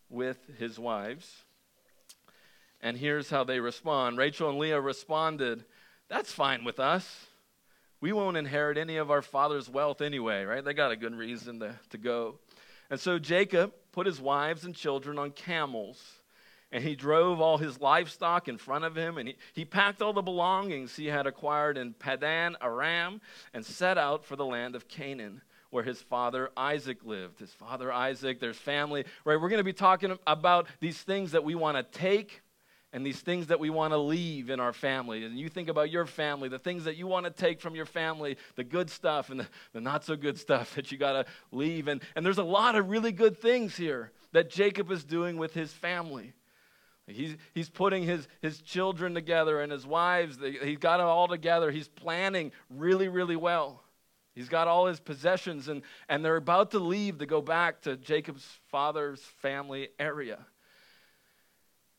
with 0.09 0.39
his 0.59 0.79
wives. 0.79 1.45
And 2.81 2.97
here's 2.97 3.29
how 3.29 3.45
they 3.45 3.61
respond 3.61 4.17
Rachel 4.17 4.49
and 4.49 4.59
Leah 4.59 4.81
responded, 4.81 5.65
That's 6.09 6.33
fine 6.33 6.65
with 6.65 6.81
us. 6.81 7.27
We 8.01 8.13
won't 8.13 8.37
inherit 8.37 8.79
any 8.79 8.97
of 8.97 9.11
our 9.11 9.23
father's 9.23 9.69
wealth 9.69 10.01
anyway, 10.01 10.45
right? 10.45 10.65
They 10.65 10.73
got 10.73 10.93
a 10.93 10.97
good 10.97 11.15
reason 11.15 11.59
to, 11.61 11.75
to 11.91 11.99
go. 11.99 12.37
And 12.91 12.99
so 12.99 13.19
Jacob 13.19 13.73
put 13.93 14.07
his 14.07 14.21
wives 14.21 14.65
and 14.65 14.75
children 14.75 15.19
on 15.19 15.33
camels 15.33 16.01
and 16.71 16.85
he 16.85 16.95
drove 16.95 17.41
all 17.41 17.59
his 17.59 17.81
livestock 17.81 18.49
in 18.49 18.59
front 18.59 18.85
of 18.85 18.95
him, 18.95 19.19
and 19.19 19.29
he, 19.29 19.37
he 19.55 19.65
packed 19.65 20.03
all 20.03 20.13
the 20.13 20.23
belongings 20.23 20.95
he 20.95 21.07
had 21.07 21.27
acquired 21.27 21.79
in 21.79 21.95
Padan 21.95 22.57
Aram 22.61 23.21
and 23.55 23.65
set 23.65 23.97
out 23.97 24.25
for 24.25 24.37
the 24.37 24.45
land 24.45 24.77
of 24.77 24.89
Canaan, 24.89 25.41
where 25.71 25.85
his 25.85 26.01
father 26.03 26.51
Isaac 26.57 26.99
lived. 27.05 27.39
His 27.39 27.53
father 27.53 27.93
Isaac, 27.93 28.41
there's 28.41 28.57
family, 28.57 29.05
right? 29.25 29.41
We're 29.41 29.49
to 29.49 29.65
be 29.65 29.73
talking 29.73 30.19
about 30.27 30.67
these 30.81 30.99
things 30.99 31.33
that 31.33 31.45
we 31.45 31.55
want 31.55 31.77
to 31.77 31.99
take 31.99 32.43
and 32.93 33.05
these 33.05 33.21
things 33.21 33.49
that 33.49 33.61
we 33.61 33.69
want 33.69 33.93
to 33.93 33.99
leave 33.99 34.49
in 34.49 34.61
our 34.61 34.73
family. 34.73 35.25
And 35.25 35.39
you 35.39 35.51
think 35.51 35.69
about 35.69 35.91
your 35.91 36.07
family, 36.07 36.49
the 36.49 36.59
things 36.59 36.85
that 36.85 36.97
you 36.97 37.07
want 37.07 37.27
to 37.27 37.31
take 37.31 37.61
from 37.61 37.75
your 37.75 37.85
family, 37.85 38.39
the 38.57 38.65
good 38.65 38.89
stuff 38.89 39.29
and 39.29 39.41
the, 39.41 39.47
the 39.73 39.81
not 39.81 40.05
so 40.05 40.17
good 40.17 40.39
stuff 40.39 40.75
that 40.77 40.91
you 40.91 40.97
got 40.99 41.13
to 41.13 41.27
leave. 41.53 41.89
And, 41.89 42.03
and 42.17 42.25
there's 42.25 42.39
a 42.39 42.45
lot 42.45 42.77
of 42.77 42.89
really 42.89 43.13
good 43.13 43.39
things 43.39 43.77
here 43.77 44.13
that 44.33 44.51
Jacob 44.51 44.91
is 44.91 45.05
doing 45.05 45.37
with 45.37 45.53
his 45.53 45.73
family. 45.73 46.33
He's, 47.09 47.37
he's 47.55 47.71
putting 47.71 48.03
his, 48.03 48.29
his 48.43 48.61
children 48.61 49.15
together 49.15 49.61
and 49.61 49.73
his 49.73 49.87
wives. 49.87 50.39
He's 50.63 50.79
got 50.79 51.01
it 51.01 51.05
all 51.05 51.29
together. 51.29 51.71
He's 51.71 51.89
planning 51.89 52.53
really, 52.71 53.09
really 53.09 53.37
well. 53.37 53.83
He's 54.35 54.49
got 54.49 54.69
all 54.69 54.87
his 54.87 55.01
possessions, 55.01 55.67
and, 55.67 55.83
and 56.09 56.25
they're 56.25 56.37
about 56.37 56.71
to 56.71 56.79
leave 56.79 57.19
to 57.19 57.27
go 57.27 57.43
back 57.43 57.83
to 57.83 57.97
Jacob's 57.97 58.47
father's 58.71 59.21
family 59.43 59.89
area. 59.99 60.47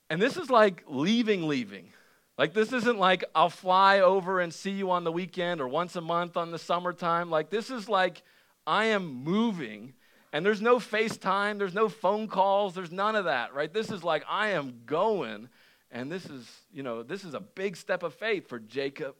And 0.09 0.21
this 0.21 0.37
is 0.37 0.49
like 0.49 0.83
leaving, 0.87 1.47
leaving. 1.47 1.89
Like, 2.37 2.53
this 2.53 2.71
isn't 2.71 2.97
like 2.97 3.25
I'll 3.35 3.49
fly 3.49 3.99
over 3.99 4.39
and 4.39 4.53
see 4.53 4.71
you 4.71 4.91
on 4.91 5.03
the 5.03 5.11
weekend 5.11 5.59
or 5.59 5.67
once 5.67 5.97
a 5.97 6.01
month 6.01 6.37
on 6.37 6.51
the 6.51 6.57
summertime. 6.57 7.29
Like, 7.29 7.49
this 7.49 7.69
is 7.69 7.89
like 7.89 8.23
I 8.65 8.85
am 8.85 9.05
moving 9.23 9.95
and 10.31 10.45
there's 10.45 10.61
no 10.61 10.77
FaceTime, 10.77 11.57
there's 11.57 11.73
no 11.73 11.89
phone 11.89 12.27
calls, 12.27 12.75
there's 12.75 12.91
none 12.91 13.15
of 13.15 13.25
that, 13.25 13.53
right? 13.53 13.73
This 13.73 13.89
is 13.89 14.03
like, 14.03 14.23
I 14.29 14.49
am 14.49 14.81
going. 14.85 15.49
And 15.91 16.11
this 16.11 16.25
is, 16.25 16.47
you 16.71 16.83
know, 16.83 17.01
this 17.01 17.23
is 17.23 17.33
a 17.33 17.39
big 17.39 17.75
step 17.75 18.03
of 18.03 18.13
faith 18.13 18.47
for 18.47 18.59
Jacob 18.59 19.15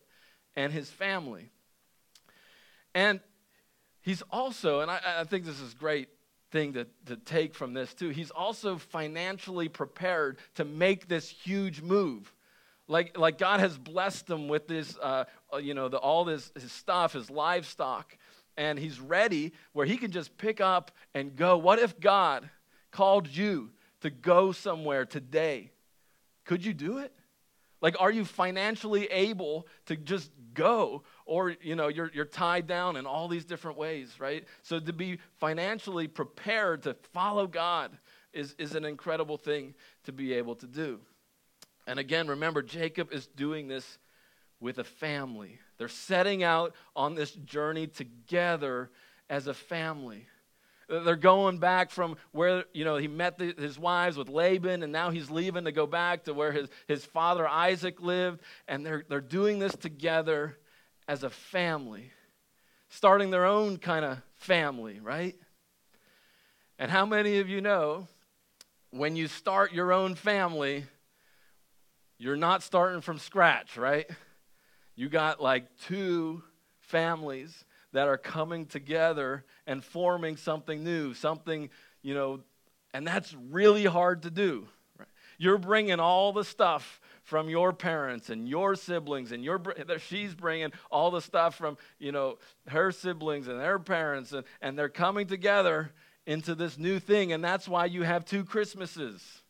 and 0.55 0.71
his 0.71 0.89
family. 0.89 1.49
And 2.93 3.19
he's 4.01 4.21
also, 4.29 4.81
and 4.81 4.91
I, 4.91 4.99
I 5.19 5.23
think 5.23 5.45
this 5.45 5.59
is 5.59 5.73
great 5.73 6.09
thing 6.51 6.73
to, 6.73 6.85
to 7.07 7.15
take 7.15 7.55
from 7.55 7.73
this 7.73 7.93
too, 7.93 8.09
he's 8.09 8.31
also 8.31 8.77
financially 8.77 9.67
prepared 9.67 10.37
to 10.55 10.65
make 10.65 11.07
this 11.07 11.29
huge 11.29 11.81
move. 11.81 12.31
Like, 12.87 13.17
like 13.17 13.37
God 13.37 13.59
has 13.59 13.77
blessed 13.77 14.29
him 14.29 14.47
with 14.47 14.67
this, 14.67 14.97
uh, 14.97 15.25
you 15.61 15.75
know, 15.75 15.89
the, 15.89 15.97
all 15.97 16.25
this 16.25 16.51
his 16.55 16.71
stuff, 16.71 17.13
his 17.13 17.29
livestock 17.29 18.17
and 18.59 18.77
he's 18.77 18.99
ready 18.99 19.53
where 19.71 19.85
he 19.85 19.95
can 19.95 20.11
just 20.11 20.37
pick 20.37 20.59
up 20.59 20.91
and 21.15 21.37
go. 21.37 21.57
What 21.57 21.79
if 21.79 21.97
God 21.97 22.49
called 22.91 23.29
you 23.29 23.71
to 24.01 24.09
go 24.09 24.51
somewhere 24.51 25.05
today? 25.05 25.71
Could 26.43 26.65
you 26.65 26.73
do 26.73 26.97
it? 26.97 27.13
Like, 27.81 27.95
are 28.01 28.11
you 28.11 28.25
financially 28.25 29.05
able 29.05 29.65
to 29.85 29.95
just 29.95 30.29
go? 30.53 31.03
Or, 31.25 31.55
you 31.61 31.77
know, 31.77 31.87
you're, 31.87 32.11
you're 32.13 32.25
tied 32.25 32.67
down 32.67 32.97
in 32.97 33.05
all 33.05 33.29
these 33.29 33.45
different 33.45 33.77
ways, 33.77 34.19
right? 34.19 34.43
So, 34.61 34.77
to 34.81 34.91
be 34.91 35.19
financially 35.39 36.09
prepared 36.09 36.83
to 36.83 36.97
follow 37.13 37.47
God 37.47 37.97
is, 38.33 38.55
is 38.59 38.75
an 38.75 38.83
incredible 38.83 39.37
thing 39.37 39.73
to 40.03 40.11
be 40.11 40.33
able 40.33 40.55
to 40.55 40.67
do. 40.67 40.99
And 41.87 41.97
again, 41.97 42.27
remember, 42.27 42.61
Jacob 42.61 43.13
is 43.13 43.25
doing 43.25 43.69
this 43.69 43.97
with 44.59 44.79
a 44.79 44.83
family. 44.83 45.59
They're 45.79 45.87
setting 45.87 46.43
out 46.43 46.75
on 46.95 47.15
this 47.15 47.31
journey 47.31 47.87
together 47.87 48.91
as 49.29 49.47
a 49.47 49.53
family. 49.53 50.27
They're 50.89 51.15
going 51.15 51.59
back 51.59 51.89
from 51.89 52.17
where, 52.31 52.65
you 52.73 52.83
know, 52.83 52.97
he 52.97 53.07
met 53.07 53.37
the, 53.37 53.55
his 53.57 53.79
wives 53.79 54.17
with 54.17 54.27
Laban, 54.27 54.83
and 54.83 54.91
now 54.91 55.09
he's 55.09 55.31
leaving 55.31 55.63
to 55.65 55.71
go 55.71 55.87
back 55.87 56.25
to 56.25 56.33
where 56.33 56.51
his, 56.51 56.67
his 56.87 57.05
father 57.05 57.47
Isaac 57.47 58.01
lived. 58.01 58.41
And 58.67 58.85
they're, 58.85 59.05
they're 59.07 59.21
doing 59.21 59.59
this 59.59 59.75
together 59.75 60.57
as 61.07 61.23
a 61.23 61.29
family, 61.29 62.11
starting 62.89 63.29
their 63.29 63.45
own 63.45 63.77
kind 63.77 64.03
of 64.03 64.17
family, 64.35 64.99
right? 64.99 65.35
And 66.77 66.91
how 66.91 67.05
many 67.05 67.39
of 67.39 67.47
you 67.47 67.61
know 67.61 68.07
when 68.91 69.15
you 69.15 69.27
start 69.27 69.71
your 69.71 69.93
own 69.93 70.15
family, 70.15 70.85
you're 72.17 72.35
not 72.35 72.63
starting 72.63 73.01
from 73.01 73.17
scratch, 73.17 73.77
right? 73.77 74.09
You 74.99 75.07
got 75.07 75.41
like 75.41 75.63
two 75.87 76.43
families 76.81 77.63
that 77.93 78.09
are 78.09 78.17
coming 78.17 78.65
together 78.65 79.45
and 79.65 79.81
forming 79.81 80.35
something 80.35 80.83
new, 80.83 81.13
something, 81.13 81.69
you 82.01 82.13
know, 82.13 82.41
and 82.93 83.07
that's 83.07 83.33
really 83.49 83.85
hard 83.85 84.23
to 84.23 84.29
do. 84.29 84.67
Right? 84.97 85.07
You're 85.37 85.57
bringing 85.57 86.01
all 86.01 86.33
the 86.33 86.43
stuff 86.43 86.99
from 87.23 87.47
your 87.47 87.71
parents 87.71 88.29
and 88.29 88.49
your 88.49 88.75
siblings 88.75 89.31
and 89.31 89.41
your 89.41 89.61
she's 89.99 90.35
bringing 90.35 90.73
all 90.91 91.11
the 91.11 91.21
stuff 91.21 91.55
from 91.55 91.77
you 91.97 92.11
know 92.11 92.37
her 92.67 92.91
siblings 92.91 93.47
and 93.47 93.57
their 93.57 93.79
parents 93.79 94.33
and, 94.33 94.43
and 94.61 94.77
they're 94.77 94.89
coming 94.89 95.27
together 95.27 95.93
into 96.25 96.55
this 96.55 96.77
new 96.77 96.99
thing 96.99 97.31
and 97.31 97.41
that's 97.41 97.69
why 97.69 97.85
you 97.85 98.03
have 98.03 98.25
two 98.25 98.43
christmases 98.43 99.43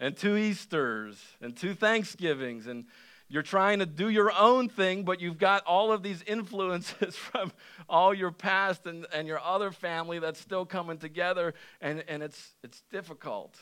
and 0.00 0.16
two 0.16 0.36
easters 0.36 1.20
and 1.42 1.56
two 1.56 1.74
thanksgivings 1.74 2.66
and 2.68 2.86
you're 3.28 3.42
trying 3.42 3.80
to 3.80 3.86
do 3.86 4.08
your 4.08 4.32
own 4.32 4.68
thing, 4.68 5.04
but 5.04 5.20
you've 5.20 5.38
got 5.38 5.64
all 5.64 5.92
of 5.92 6.02
these 6.02 6.22
influences 6.26 7.14
from 7.16 7.52
all 7.88 8.14
your 8.14 8.32
past 8.32 8.86
and, 8.86 9.06
and 9.12 9.28
your 9.28 9.40
other 9.40 9.70
family 9.70 10.18
that's 10.18 10.40
still 10.40 10.64
coming 10.64 10.98
together, 10.98 11.54
and, 11.80 12.04
and 12.08 12.22
it's, 12.22 12.54
it's 12.62 12.82
difficult. 12.90 13.56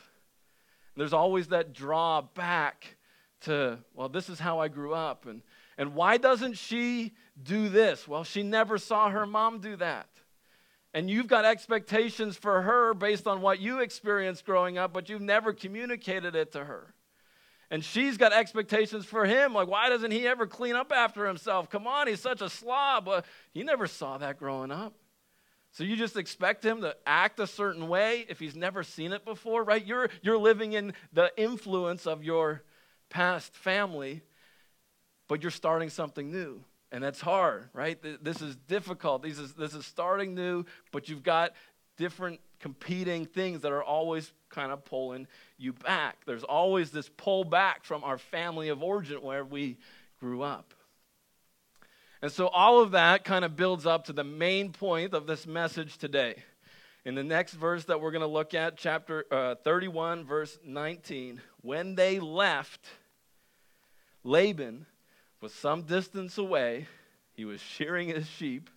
There's 0.97 1.13
always 1.13 1.49
that 1.49 1.73
draw 1.73 2.23
back 2.23 2.97
to, 3.43 3.79
well, 3.95 4.09
this 4.09 4.29
is 4.29 4.39
how 4.39 4.61
I 4.61 4.69
grew 4.69 4.95
up. 4.95 5.27
And, 5.27 5.43
and 5.77 5.95
why 5.95 6.17
doesn't 6.17 6.55
she 6.55 7.15
do 7.43 7.69
this? 7.69 8.09
Well, 8.09 8.25
she 8.25 8.43
never 8.43 8.79
saw 8.79 9.11
her 9.11 9.27
mom 9.27 9.61
do 9.61 9.77
that. 9.77 10.09
And 10.95 11.11
you've 11.11 11.27
got 11.27 11.45
expectations 11.45 12.37
for 12.37 12.63
her 12.63 12.95
based 12.95 13.27
on 13.27 13.43
what 13.43 13.61
you 13.61 13.81
experienced 13.81 14.47
growing 14.47 14.79
up, 14.79 14.95
but 14.95 15.11
you've 15.11 15.21
never 15.21 15.53
communicated 15.53 16.35
it 16.35 16.53
to 16.53 16.65
her. 16.65 16.95
And 17.71 17.85
she's 17.85 18.17
got 18.17 18.33
expectations 18.33 19.05
for 19.05 19.25
him. 19.25 19.53
Like, 19.53 19.69
why 19.69 19.89
doesn't 19.89 20.11
he 20.13 20.27
ever 20.27 20.47
clean 20.47 20.77
up 20.77 20.93
after 20.93 21.27
himself? 21.27 21.69
Come 21.69 21.87
on, 21.87 22.07
he's 22.07 22.21
such 22.21 22.41
a 22.41 22.49
slob. 22.49 23.09
Well, 23.09 23.25
he 23.53 23.65
never 23.65 23.87
saw 23.87 24.19
that 24.19 24.39
growing 24.39 24.71
up. 24.71 24.95
So 25.73 25.85
you 25.85 25.97
just 25.97 26.17
expect 26.17 26.65
him 26.65 26.81
to 26.83 26.97
act 27.07 27.39
a 27.39 27.47
certain 27.47 27.89
way 27.89 28.25
if 28.29 28.39
he's 28.39 28.57
never 28.57 28.83
seen 28.83 29.13
it 29.13 29.25
before, 29.25 29.63
right? 29.63 29.85
You're, 29.85 30.09
you're 30.23 30.39
living 30.39 30.73
in 30.73 30.95
the 31.13 31.31
influence 31.37 32.07
of 32.07 32.25
your 32.25 32.63
past 33.11 33.55
family, 33.55 34.23
but 35.29 35.43
you're 35.43 35.51
starting 35.51 35.91
something 35.91 36.31
new. 36.31 36.65
And 36.93 37.03
that's 37.03 37.21
hard, 37.21 37.69
right? 37.75 37.99
This 38.23 38.41
is 38.41 38.57
difficult. 38.57 39.23
This 39.23 39.39
is, 39.39 39.53
this 39.55 39.75
is 39.75 39.85
starting 39.85 40.35
new, 40.35 40.65
but 40.93 41.09
you've 41.09 41.25
got 41.25 41.53
different 41.99 42.41
competing 42.61 43.27
things 43.27 43.63
that 43.63 43.73
are 43.73 43.83
always 43.83 44.33
kind 44.49 44.73
of 44.73 44.85
pulling 44.85 45.27
you 45.59 45.73
back. 45.73 46.19
There's 46.27 46.45
always 46.45 46.91
this 46.91 47.11
pull 47.17 47.45
back 47.45 47.85
from 47.85 48.05
our 48.05 48.19
family 48.19 48.69
of 48.69 48.83
origin 48.83 49.23
where 49.23 49.45
we 49.45 49.77
grew 50.19 50.43
up. 50.43 50.75
And 52.23 52.33
so 52.33 52.49
all 52.49 52.81
of 52.81 52.93
that 52.93 53.25
kind 53.25 53.45
of 53.45 53.57
builds 53.57 53.87
up 53.87 54.07
to 54.07 54.13
the 54.13 54.25
main 54.25 54.73
point 54.73 55.13
of 55.15 55.27
this 55.27 55.47
message 55.47 55.99
today. 55.99 56.43
In 57.05 57.15
the 57.15 57.23
next 57.23 57.55
verse 57.55 57.85
that 57.85 58.01
we're 58.01 58.11
going 58.11 58.23
to 58.23 58.27
look 58.27 58.53
at, 58.53 58.77
chapter 58.77 59.27
uh, 59.31 59.55
31, 59.63 60.25
verse 60.25 60.59
19, 60.65 61.41
when 61.61 61.95
they 61.95 62.19
left, 62.19 62.81
Laban 64.25 64.87
was 65.41 65.55
some 65.55 65.83
distance 65.83 66.37
away. 66.37 66.89
He 67.35 67.45
was 67.45 67.61
shearing 67.61 68.09
his 68.09 68.27
sheep, 68.27 68.71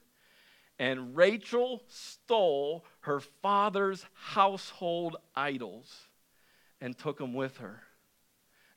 and 0.80 1.16
Rachel 1.16 1.84
stole 1.90 2.86
her 3.02 3.20
father's 3.20 4.06
household 4.14 5.18
idols 5.36 5.94
and 6.80 6.98
took 6.98 7.18
them 7.18 7.34
with 7.34 7.58
her. 7.58 7.82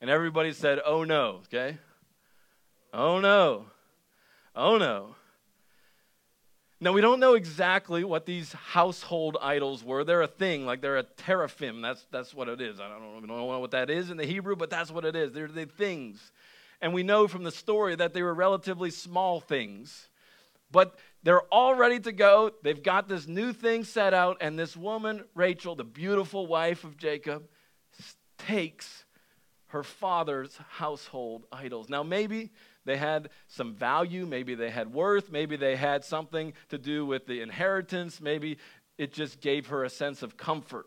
And 0.00 0.10
everybody 0.10 0.52
said, 0.52 0.80
Oh 0.84 1.04
no, 1.04 1.42
okay? 1.46 1.78
Oh 2.92 3.20
no. 3.20 3.66
Oh 4.54 4.76
no. 4.76 5.14
Now, 6.82 6.90
we 6.90 7.00
don't 7.00 7.20
know 7.20 7.34
exactly 7.34 8.02
what 8.02 8.26
these 8.26 8.52
household 8.52 9.36
idols 9.40 9.84
were. 9.84 10.02
They're 10.02 10.22
a 10.22 10.26
thing, 10.26 10.66
like 10.66 10.80
they're 10.80 10.98
a 10.98 11.04
teraphim. 11.04 11.80
That's, 11.80 12.04
that's 12.10 12.34
what 12.34 12.48
it 12.48 12.60
is. 12.60 12.80
I 12.80 12.88
don't, 12.88 13.16
even 13.18 13.28
know 13.28 13.60
what 13.60 13.70
that 13.70 13.88
is 13.88 14.10
in 14.10 14.16
the 14.16 14.26
Hebrew, 14.26 14.56
but 14.56 14.68
that's 14.68 14.90
what 14.90 15.04
it 15.04 15.14
is. 15.14 15.30
They're, 15.30 15.46
they're 15.46 15.66
things. 15.66 16.32
And 16.80 16.92
we 16.92 17.04
know 17.04 17.28
from 17.28 17.44
the 17.44 17.52
story 17.52 17.94
that 17.94 18.14
they 18.14 18.22
were 18.22 18.34
relatively 18.34 18.90
small 18.90 19.38
things. 19.38 20.08
But 20.72 20.98
they're 21.22 21.42
all 21.42 21.74
ready 21.74 22.00
to 22.00 22.12
go. 22.12 22.50
They've 22.62 22.82
got 22.82 23.08
this 23.08 23.26
new 23.26 23.52
thing 23.52 23.84
set 23.84 24.14
out, 24.14 24.38
and 24.40 24.58
this 24.58 24.76
woman, 24.76 25.24
Rachel, 25.34 25.76
the 25.76 25.84
beautiful 25.84 26.46
wife 26.46 26.84
of 26.84 26.96
Jacob, 26.96 27.44
takes 28.38 29.04
her 29.68 29.82
father's 29.82 30.58
household 30.68 31.46
idols. 31.52 31.88
Now, 31.88 32.02
maybe 32.02 32.50
they 32.84 32.96
had 32.96 33.30
some 33.46 33.74
value, 33.74 34.26
maybe 34.26 34.54
they 34.54 34.70
had 34.70 34.92
worth, 34.92 35.30
maybe 35.30 35.56
they 35.56 35.76
had 35.76 36.04
something 36.04 36.52
to 36.68 36.78
do 36.78 37.06
with 37.06 37.26
the 37.26 37.40
inheritance, 37.40 38.20
maybe 38.20 38.58
it 38.98 39.12
just 39.12 39.40
gave 39.40 39.68
her 39.68 39.84
a 39.84 39.90
sense 39.90 40.22
of 40.22 40.36
comfort. 40.36 40.86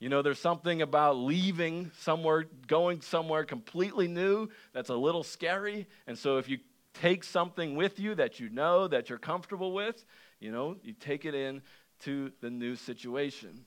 You 0.00 0.08
know, 0.08 0.22
there's 0.22 0.38
something 0.38 0.80
about 0.80 1.16
leaving 1.16 1.90
somewhere, 2.00 2.46
going 2.66 3.00
somewhere 3.00 3.44
completely 3.44 4.06
new 4.06 4.48
that's 4.72 4.90
a 4.90 4.94
little 4.94 5.24
scary. 5.24 5.86
And 6.06 6.16
so 6.16 6.38
if 6.38 6.48
you 6.48 6.58
take 7.00 7.24
something 7.24 7.76
with 7.76 7.98
you 7.98 8.14
that 8.14 8.40
you 8.40 8.48
know, 8.48 8.88
that 8.88 9.08
you're 9.08 9.18
comfortable 9.18 9.72
with, 9.72 10.04
you 10.40 10.50
know, 10.50 10.76
you 10.82 10.92
take 10.92 11.24
it 11.24 11.34
in 11.34 11.62
to 12.00 12.32
the 12.40 12.50
new 12.50 12.76
situation. 12.76 13.64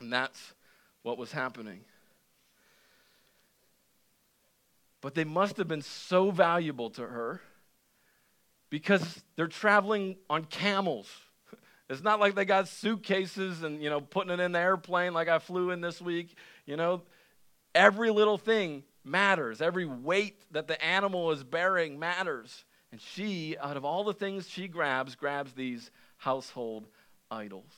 And 0.00 0.12
that's 0.12 0.54
what 1.02 1.18
was 1.18 1.32
happening. 1.32 1.80
But 5.00 5.14
they 5.14 5.24
must 5.24 5.56
have 5.58 5.68
been 5.68 5.82
so 5.82 6.30
valuable 6.30 6.90
to 6.90 7.02
her 7.02 7.40
because 8.70 9.22
they're 9.36 9.46
traveling 9.46 10.16
on 10.28 10.44
camels. 10.44 11.08
It's 11.88 12.02
not 12.02 12.18
like 12.18 12.34
they 12.34 12.44
got 12.44 12.66
suitcases 12.66 13.62
and, 13.62 13.80
you 13.80 13.88
know, 13.88 14.00
putting 14.00 14.32
it 14.32 14.40
in 14.40 14.50
the 14.50 14.58
airplane 14.58 15.14
like 15.14 15.28
I 15.28 15.38
flew 15.38 15.70
in 15.70 15.80
this 15.80 16.02
week. 16.02 16.34
You 16.66 16.76
know, 16.76 17.02
every 17.76 18.10
little 18.10 18.38
thing 18.38 18.82
matters. 19.06 19.62
Every 19.62 19.86
weight 19.86 20.42
that 20.50 20.66
the 20.66 20.82
animal 20.84 21.30
is 21.30 21.44
bearing 21.44 21.98
matters. 21.98 22.64
And 22.92 23.00
she, 23.00 23.56
out 23.58 23.76
of 23.76 23.84
all 23.84 24.04
the 24.04 24.14
things 24.14 24.48
she 24.48 24.68
grabs, 24.68 25.14
grabs 25.14 25.52
these 25.52 25.90
household 26.16 26.86
idols. 27.30 27.72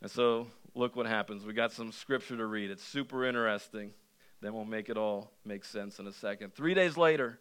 And 0.00 0.10
so, 0.10 0.48
look 0.74 0.96
what 0.96 1.06
happens. 1.06 1.44
We 1.44 1.52
got 1.52 1.72
some 1.72 1.92
scripture 1.92 2.36
to 2.36 2.46
read. 2.46 2.70
It's 2.70 2.84
super 2.84 3.24
interesting. 3.24 3.92
Then 4.40 4.54
we'll 4.54 4.64
make 4.64 4.88
it 4.88 4.96
all 4.96 5.32
make 5.44 5.64
sense 5.64 5.98
in 5.98 6.06
a 6.06 6.12
second. 6.12 6.54
Three 6.54 6.74
days 6.74 6.96
later, 6.96 7.40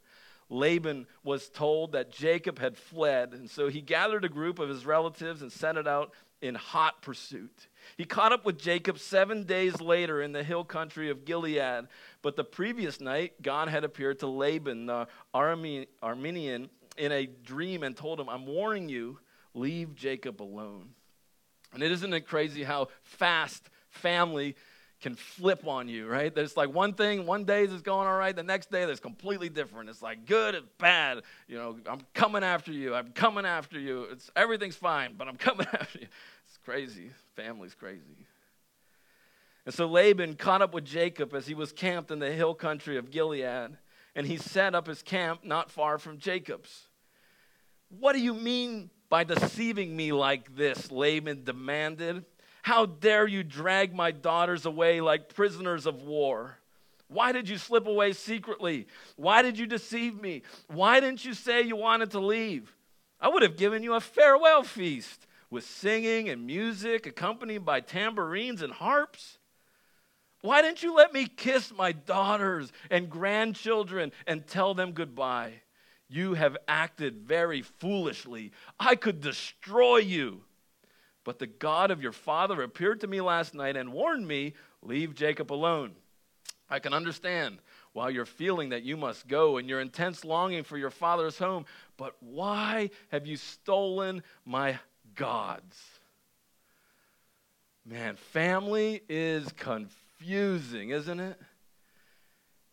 Laban 0.49 1.07
was 1.23 1.49
told 1.49 1.93
that 1.93 2.11
Jacob 2.11 2.59
had 2.59 2.77
fled, 2.77 3.33
and 3.33 3.49
so 3.49 3.67
he 3.67 3.81
gathered 3.81 4.23
a 4.23 4.29
group 4.29 4.59
of 4.59 4.69
his 4.69 4.85
relatives 4.85 5.41
and 5.41 5.51
sent 5.51 5.77
it 5.77 5.87
out 5.87 6.13
in 6.45 6.55
hot 6.55 7.01
pursuit. 7.01 7.67
He 7.97 8.05
caught 8.05 8.31
up 8.31 8.45
with 8.45 8.59
Jacob 8.59 8.99
seven 8.99 9.43
days 9.43 9.81
later 9.81 10.21
in 10.21 10.31
the 10.31 10.43
hill 10.43 10.63
country 10.63 11.09
of 11.09 11.25
Gilead, 11.25 11.87
but 12.21 12.35
the 12.35 12.43
previous 12.43 13.01
night, 13.01 13.41
God 13.41 13.67
had 13.67 13.83
appeared 13.83 14.19
to 14.19 14.27
Laban, 14.27 14.85
the 14.85 15.07
Aramean, 15.33 16.69
in 16.97 17.11
a 17.11 17.25
dream 17.25 17.83
and 17.83 17.95
told 17.95 18.19
him, 18.19 18.29
I'm 18.29 18.45
warning 18.45 18.89
you, 18.89 19.19
leave 19.53 19.95
Jacob 19.95 20.41
alone. 20.41 20.89
And 21.73 21.83
it 21.83 21.91
isn't 21.91 22.13
it 22.13 22.21
crazy 22.21 22.63
how 22.63 22.87
fast 23.03 23.69
family 23.89 24.55
can 25.01 25.15
flip 25.15 25.67
on 25.67 25.87
you, 25.87 26.07
right? 26.07 26.33
There's 26.33 26.55
like 26.55 26.73
one 26.73 26.93
thing, 26.93 27.25
one 27.25 27.43
day 27.43 27.63
is 27.63 27.81
going 27.81 28.07
all 28.07 28.17
right, 28.17 28.35
the 28.35 28.43
next 28.43 28.71
day 28.71 28.85
there's 28.85 28.99
completely 28.99 29.49
different. 29.49 29.89
It's 29.89 30.01
like 30.01 30.25
good 30.25 30.55
and 30.55 30.65
bad. 30.77 31.21
You 31.47 31.57
know, 31.57 31.77
I'm 31.85 31.99
coming 32.13 32.43
after 32.43 32.71
you. 32.71 32.95
I'm 32.95 33.11
coming 33.11 33.45
after 33.45 33.79
you. 33.79 34.03
It's 34.11 34.31
everything's 34.35 34.75
fine, 34.75 35.13
but 35.17 35.27
I'm 35.27 35.35
coming 35.37 35.67
after 35.73 35.99
you. 35.99 36.07
Crazy. 36.65 37.11
Family's 37.35 37.75
crazy. 37.75 38.25
And 39.65 39.73
so 39.73 39.85
Laban 39.85 40.35
caught 40.35 40.63
up 40.63 40.73
with 40.73 40.83
Jacob 40.83 41.33
as 41.35 41.45
he 41.45 41.53
was 41.53 41.71
camped 41.71 42.09
in 42.09 42.17
the 42.17 42.31
hill 42.31 42.55
country 42.55 42.97
of 42.97 43.11
Gilead, 43.11 43.77
and 44.15 44.27
he 44.27 44.37
set 44.37 44.73
up 44.73 44.87
his 44.87 45.03
camp 45.03 45.43
not 45.43 45.69
far 45.69 45.99
from 45.99 46.17
Jacob's. 46.17 46.87
What 47.89 48.13
do 48.13 48.19
you 48.19 48.33
mean 48.33 48.89
by 49.09 49.23
deceiving 49.23 49.95
me 49.95 50.11
like 50.11 50.55
this? 50.55 50.91
Laban 50.91 51.43
demanded. 51.43 52.25
How 52.63 52.87
dare 52.87 53.27
you 53.27 53.43
drag 53.43 53.93
my 53.93 54.09
daughters 54.09 54.65
away 54.65 55.01
like 55.01 55.33
prisoners 55.35 55.85
of 55.85 56.01
war? 56.01 56.57
Why 57.07 57.31
did 57.31 57.47
you 57.47 57.59
slip 57.59 57.85
away 57.85 58.13
secretly? 58.13 58.87
Why 59.17 59.43
did 59.43 59.59
you 59.59 59.67
deceive 59.67 60.19
me? 60.19 60.41
Why 60.67 60.99
didn't 60.99 61.23
you 61.23 61.35
say 61.35 61.61
you 61.61 61.75
wanted 61.75 62.11
to 62.11 62.19
leave? 62.19 62.75
I 63.21 63.29
would 63.29 63.43
have 63.43 63.55
given 63.55 63.83
you 63.83 63.93
a 63.93 64.01
farewell 64.01 64.63
feast 64.63 65.27
with 65.55 65.65
singing 65.65 66.27
and 66.27 66.45
music 66.45 67.07
accompanied 67.07 67.63
by 67.63 67.79
tambourines 67.79 68.61
and 68.61 68.73
harps. 68.73 69.37
Why 70.41 70.61
didn't 70.61 70.83
you 70.83 70.93
let 70.93 71.13
me 71.13 71.27
kiss 71.27 71.71
my 71.71 71.93
daughters 71.93 72.73
and 72.91 73.09
grandchildren 73.09 74.11
and 74.27 74.45
tell 74.45 74.73
them 74.73 74.91
goodbye? 74.91 75.61
You 76.09 76.33
have 76.33 76.57
acted 76.67 77.21
very 77.21 77.61
foolishly. 77.61 78.51
I 78.77 78.95
could 78.95 79.21
destroy 79.21 79.99
you. 79.99 80.41
But 81.23 81.39
the 81.39 81.47
God 81.47 81.89
of 81.89 82.03
your 82.03 82.11
father 82.11 82.61
appeared 82.61 82.99
to 82.99 83.07
me 83.07 83.21
last 83.21 83.55
night 83.55 83.77
and 83.77 83.93
warned 83.93 84.27
me, 84.27 84.55
Leave 84.81 85.15
Jacob 85.15 85.53
alone. 85.53 85.93
I 86.69 86.79
can 86.79 86.93
understand 86.93 87.59
why 87.93 88.09
you're 88.09 88.25
feeling 88.25 88.69
that 88.69 88.83
you 88.83 88.97
must 88.97 89.25
go 89.29 89.55
and 89.55 89.69
your 89.69 89.79
intense 89.79 90.25
longing 90.25 90.63
for 90.63 90.77
your 90.77 90.89
father's 90.89 91.37
home. 91.37 91.65
But 91.95 92.17
why 92.19 92.89
have 93.09 93.25
you 93.25 93.37
stolen 93.37 94.21
my 94.43 94.79
gods? 95.15 95.77
Man, 97.85 98.15
family 98.15 99.01
is 99.07 99.51
confusing, 99.53 100.89
isn't 100.89 101.19
it? 101.19 101.39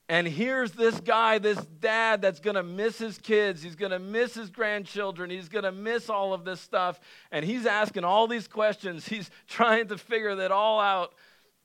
And 0.08 0.26
here's 0.26 0.72
this 0.72 1.00
guy, 1.00 1.38
this 1.38 1.58
dad 1.80 2.20
that's 2.20 2.40
going 2.40 2.56
to 2.56 2.62
miss 2.62 2.98
his 2.98 3.18
kids. 3.18 3.62
He's 3.62 3.76
going 3.76 3.92
to 3.92 3.98
miss 3.98 4.34
his 4.34 4.50
grandchildren. 4.50 5.30
He's 5.30 5.48
going 5.48 5.64
to 5.64 5.72
miss 5.72 6.10
all 6.10 6.34
of 6.34 6.44
this 6.44 6.60
stuff. 6.60 7.00
And 7.30 7.44
he's 7.44 7.64
asking 7.64 8.04
all 8.04 8.26
these 8.26 8.46
questions. 8.46 9.06
He's 9.12 9.30
trying 9.48 9.88
to 9.88 9.96
figure 9.96 10.34
that 10.36 10.50
all 10.52 10.80
out. 10.80 11.14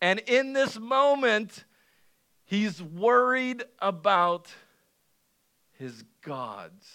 And 0.02 0.20
in 0.20 0.54
this 0.54 0.80
moment, 0.80 1.66
he's 2.46 2.82
worried 2.82 3.64
about 3.80 4.48
his 5.74 6.04
gods. 6.22 6.88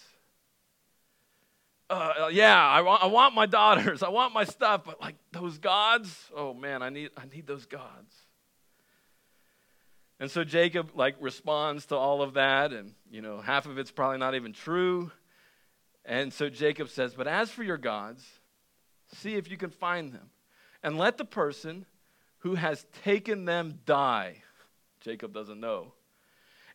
Uh, 1.89 2.29
yeah, 2.31 2.57
I 2.57 2.81
want, 2.81 3.03
I 3.03 3.07
want 3.07 3.35
my 3.35 3.45
daughters. 3.59 4.03
I 4.03 4.09
want 4.09 4.33
my 4.33 4.43
stuff. 4.43 4.83
But 4.85 5.01
like 5.01 5.15
those 5.31 5.57
gods, 5.57 6.31
oh 6.35 6.53
man, 6.53 6.81
I 6.81 6.89
need, 6.89 7.11
I 7.17 7.25
need 7.25 7.47
those 7.47 7.65
gods. 7.65 8.13
And 10.19 10.31
so 10.31 10.43
Jacob 10.43 10.91
like 10.95 11.15
responds 11.19 11.87
to 11.87 11.95
all 11.95 12.21
of 12.21 12.35
that 12.35 12.71
and 12.71 12.93
you 13.11 13.21
know 13.21 13.41
half 13.41 13.65
of 13.65 13.77
it's 13.77 13.91
probably 13.91 14.19
not 14.19 14.35
even 14.35 14.53
true. 14.53 15.11
And 16.05 16.31
so 16.31 16.49
Jacob 16.49 16.89
says, 16.89 17.13
"But 17.13 17.27
as 17.27 17.49
for 17.49 17.63
your 17.63 17.77
gods, 17.77 18.25
see 19.13 19.35
if 19.35 19.49
you 19.49 19.57
can 19.57 19.69
find 19.69 20.13
them 20.13 20.29
and 20.81 20.97
let 20.97 21.17
the 21.17 21.25
person 21.25 21.85
who 22.39 22.55
has 22.55 22.85
taken 23.03 23.45
them 23.45 23.79
die." 23.85 24.43
Jacob 25.01 25.33
doesn't 25.33 25.59
know. 25.59 25.93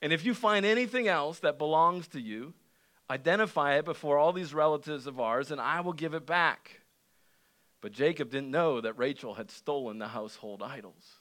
And 0.02 0.12
if 0.12 0.24
you 0.24 0.34
find 0.34 0.66
anything 0.66 1.08
else 1.08 1.38
that 1.40 1.58
belongs 1.58 2.06
to 2.08 2.20
you, 2.20 2.52
identify 3.10 3.76
it 3.76 3.84
before 3.84 4.18
all 4.18 4.32
these 4.32 4.52
relatives 4.52 5.06
of 5.06 5.18
ours, 5.20 5.50
and 5.50 5.60
I 5.60 5.80
will 5.80 5.92
give 5.92 6.14
it 6.14 6.26
back. 6.26 6.80
But 7.80 7.92
Jacob 7.92 8.30
didn't 8.30 8.50
know 8.50 8.80
that 8.80 8.98
Rachel 8.98 9.34
had 9.34 9.50
stolen 9.50 9.98
the 9.98 10.08
household 10.08 10.62
idols. 10.62 11.20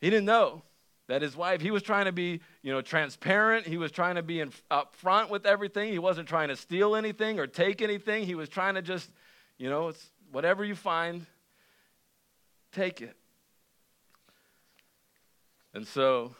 He 0.00 0.10
didn't 0.10 0.26
know 0.26 0.62
that 1.08 1.22
his 1.22 1.36
wife, 1.36 1.60
he 1.60 1.70
was 1.70 1.82
trying 1.82 2.04
to 2.04 2.12
be, 2.12 2.40
you 2.62 2.72
know, 2.72 2.80
transparent. 2.82 3.66
He 3.66 3.78
was 3.78 3.90
trying 3.90 4.14
to 4.14 4.22
be 4.22 4.40
in, 4.40 4.52
up 4.70 4.94
front 4.94 5.28
with 5.28 5.44
everything. 5.44 5.90
He 5.90 5.98
wasn't 5.98 6.28
trying 6.28 6.48
to 6.48 6.56
steal 6.56 6.94
anything 6.94 7.40
or 7.40 7.46
take 7.46 7.82
anything. 7.82 8.24
He 8.24 8.36
was 8.36 8.48
trying 8.48 8.74
to 8.76 8.82
just, 8.82 9.10
you 9.58 9.68
know, 9.68 9.92
whatever 10.30 10.64
you 10.64 10.76
find, 10.76 11.26
take 12.72 13.00
it. 13.00 13.16
And 15.74 15.86
so 15.86 16.34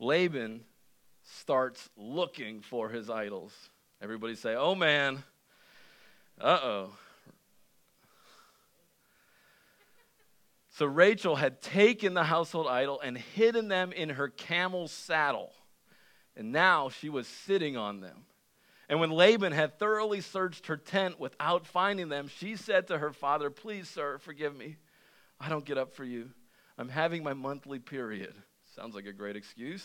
Laban 0.00 0.64
starts 1.36 1.88
looking 1.96 2.60
for 2.60 2.88
his 2.88 3.10
idols. 3.10 3.52
Everybody 4.00 4.34
say, 4.34 4.54
oh 4.54 4.74
man, 4.74 5.22
uh 6.40 6.58
oh. 6.62 6.90
So 10.70 10.86
Rachel 10.86 11.34
had 11.34 11.60
taken 11.60 12.14
the 12.14 12.22
household 12.22 12.68
idol 12.68 13.00
and 13.00 13.18
hidden 13.18 13.66
them 13.66 13.90
in 13.90 14.10
her 14.10 14.28
camel's 14.28 14.92
saddle. 14.92 15.52
And 16.36 16.52
now 16.52 16.88
she 16.88 17.08
was 17.08 17.26
sitting 17.26 17.76
on 17.76 18.00
them. 18.00 18.26
And 18.88 19.00
when 19.00 19.10
Laban 19.10 19.52
had 19.52 19.78
thoroughly 19.78 20.20
searched 20.20 20.68
her 20.68 20.76
tent 20.76 21.18
without 21.18 21.66
finding 21.66 22.08
them, 22.08 22.28
she 22.28 22.54
said 22.54 22.86
to 22.86 22.98
her 22.98 23.12
father, 23.12 23.50
Please, 23.50 23.88
sir, 23.88 24.18
forgive 24.18 24.56
me. 24.56 24.76
I 25.40 25.48
don't 25.48 25.64
get 25.64 25.78
up 25.78 25.94
for 25.94 26.04
you. 26.04 26.30
I'm 26.78 26.88
having 26.88 27.24
my 27.24 27.34
monthly 27.34 27.80
period. 27.80 28.34
Sounds 28.76 28.94
like 28.94 29.06
a 29.06 29.12
great 29.12 29.34
excuse. 29.34 29.84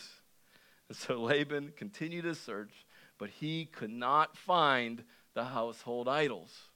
So 1.07 1.19
Laban 1.21 1.73
continued 1.75 2.25
his 2.25 2.39
search, 2.39 2.85
but 3.17 3.29
he 3.29 3.65
could 3.65 3.89
not 3.89 4.37
find 4.37 5.03
the 5.33 5.45
household 5.45 6.07
idols. 6.07 6.69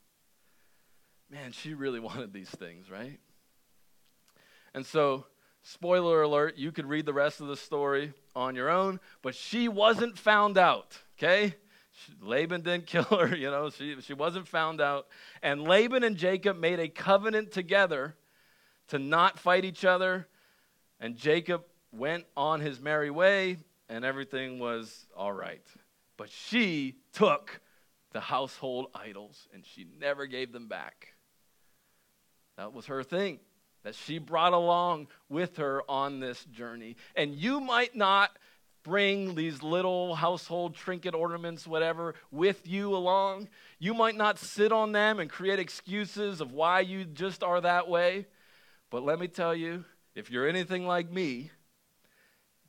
Man, 1.29 1.51
she 1.51 1.73
really 1.73 1.99
wanted 2.09 2.33
these 2.33 2.49
things, 2.49 2.89
right? 2.89 3.19
And 4.73 4.85
so, 4.85 5.25
spoiler 5.63 6.21
alert, 6.21 6.57
you 6.57 6.71
could 6.71 6.85
read 6.85 7.05
the 7.05 7.13
rest 7.13 7.41
of 7.41 7.47
the 7.47 7.57
story 7.57 8.13
on 8.35 8.55
your 8.55 8.69
own, 8.69 8.99
but 9.21 9.35
she 9.35 9.67
wasn't 9.67 10.17
found 10.17 10.57
out, 10.57 10.97
okay? 11.17 11.55
Laban 12.21 12.61
didn't 12.61 12.85
kill 12.87 13.03
her, 13.03 13.35
you 13.35 13.49
know, 13.49 13.69
she, 13.69 13.99
she 14.01 14.13
wasn't 14.13 14.47
found 14.47 14.81
out. 14.81 15.07
And 15.41 15.61
Laban 15.61 16.03
and 16.03 16.17
Jacob 16.17 16.57
made 16.57 16.79
a 16.79 16.87
covenant 16.87 17.51
together 17.51 18.15
to 18.89 18.99
not 18.99 19.39
fight 19.39 19.65
each 19.65 19.83
other. 19.83 20.27
And 20.99 21.15
Jacob 21.15 21.63
went 21.91 22.25
on 22.35 22.59
his 22.59 22.79
merry 22.79 23.09
way, 23.09 23.57
and 23.89 24.03
everything 24.05 24.59
was 24.59 25.07
all 25.15 25.31
right. 25.31 25.65
But 26.17 26.29
she 26.29 26.95
took 27.13 27.61
the 28.13 28.19
household 28.19 28.87
idols 28.95 29.47
and 29.53 29.65
she 29.65 29.85
never 29.99 30.25
gave 30.25 30.51
them 30.51 30.67
back. 30.67 31.13
That 32.57 32.73
was 32.73 32.87
her 32.87 33.03
thing 33.03 33.39
that 33.83 33.95
she 33.95 34.17
brought 34.17 34.53
along 34.53 35.07
with 35.29 35.57
her 35.57 35.81
on 35.89 36.19
this 36.19 36.43
journey. 36.45 36.97
And 37.15 37.35
you 37.35 37.59
might 37.59 37.95
not 37.95 38.31
bring 38.83 39.35
these 39.35 39.61
little 39.61 40.15
household 40.15 40.73
trinket 40.73 41.13
ornaments, 41.13 41.67
whatever, 41.67 42.15
with 42.31 42.67
you 42.67 42.95
along. 42.95 43.49
You 43.79 43.93
might 43.93 44.15
not 44.15 44.39
sit 44.39 44.71
on 44.71 44.93
them 44.93 45.19
and 45.19 45.29
create 45.29 45.59
excuses 45.59 46.41
of 46.41 46.51
why 46.51 46.79
you 46.79 47.05
just 47.05 47.43
are 47.43 47.61
that 47.61 47.87
way. 47.87 48.25
But 48.89 49.03
let 49.03 49.19
me 49.19 49.27
tell 49.27 49.53
you, 49.53 49.85
if 50.15 50.31
you're 50.31 50.47
anything 50.47 50.87
like 50.87 51.11
me, 51.11 51.51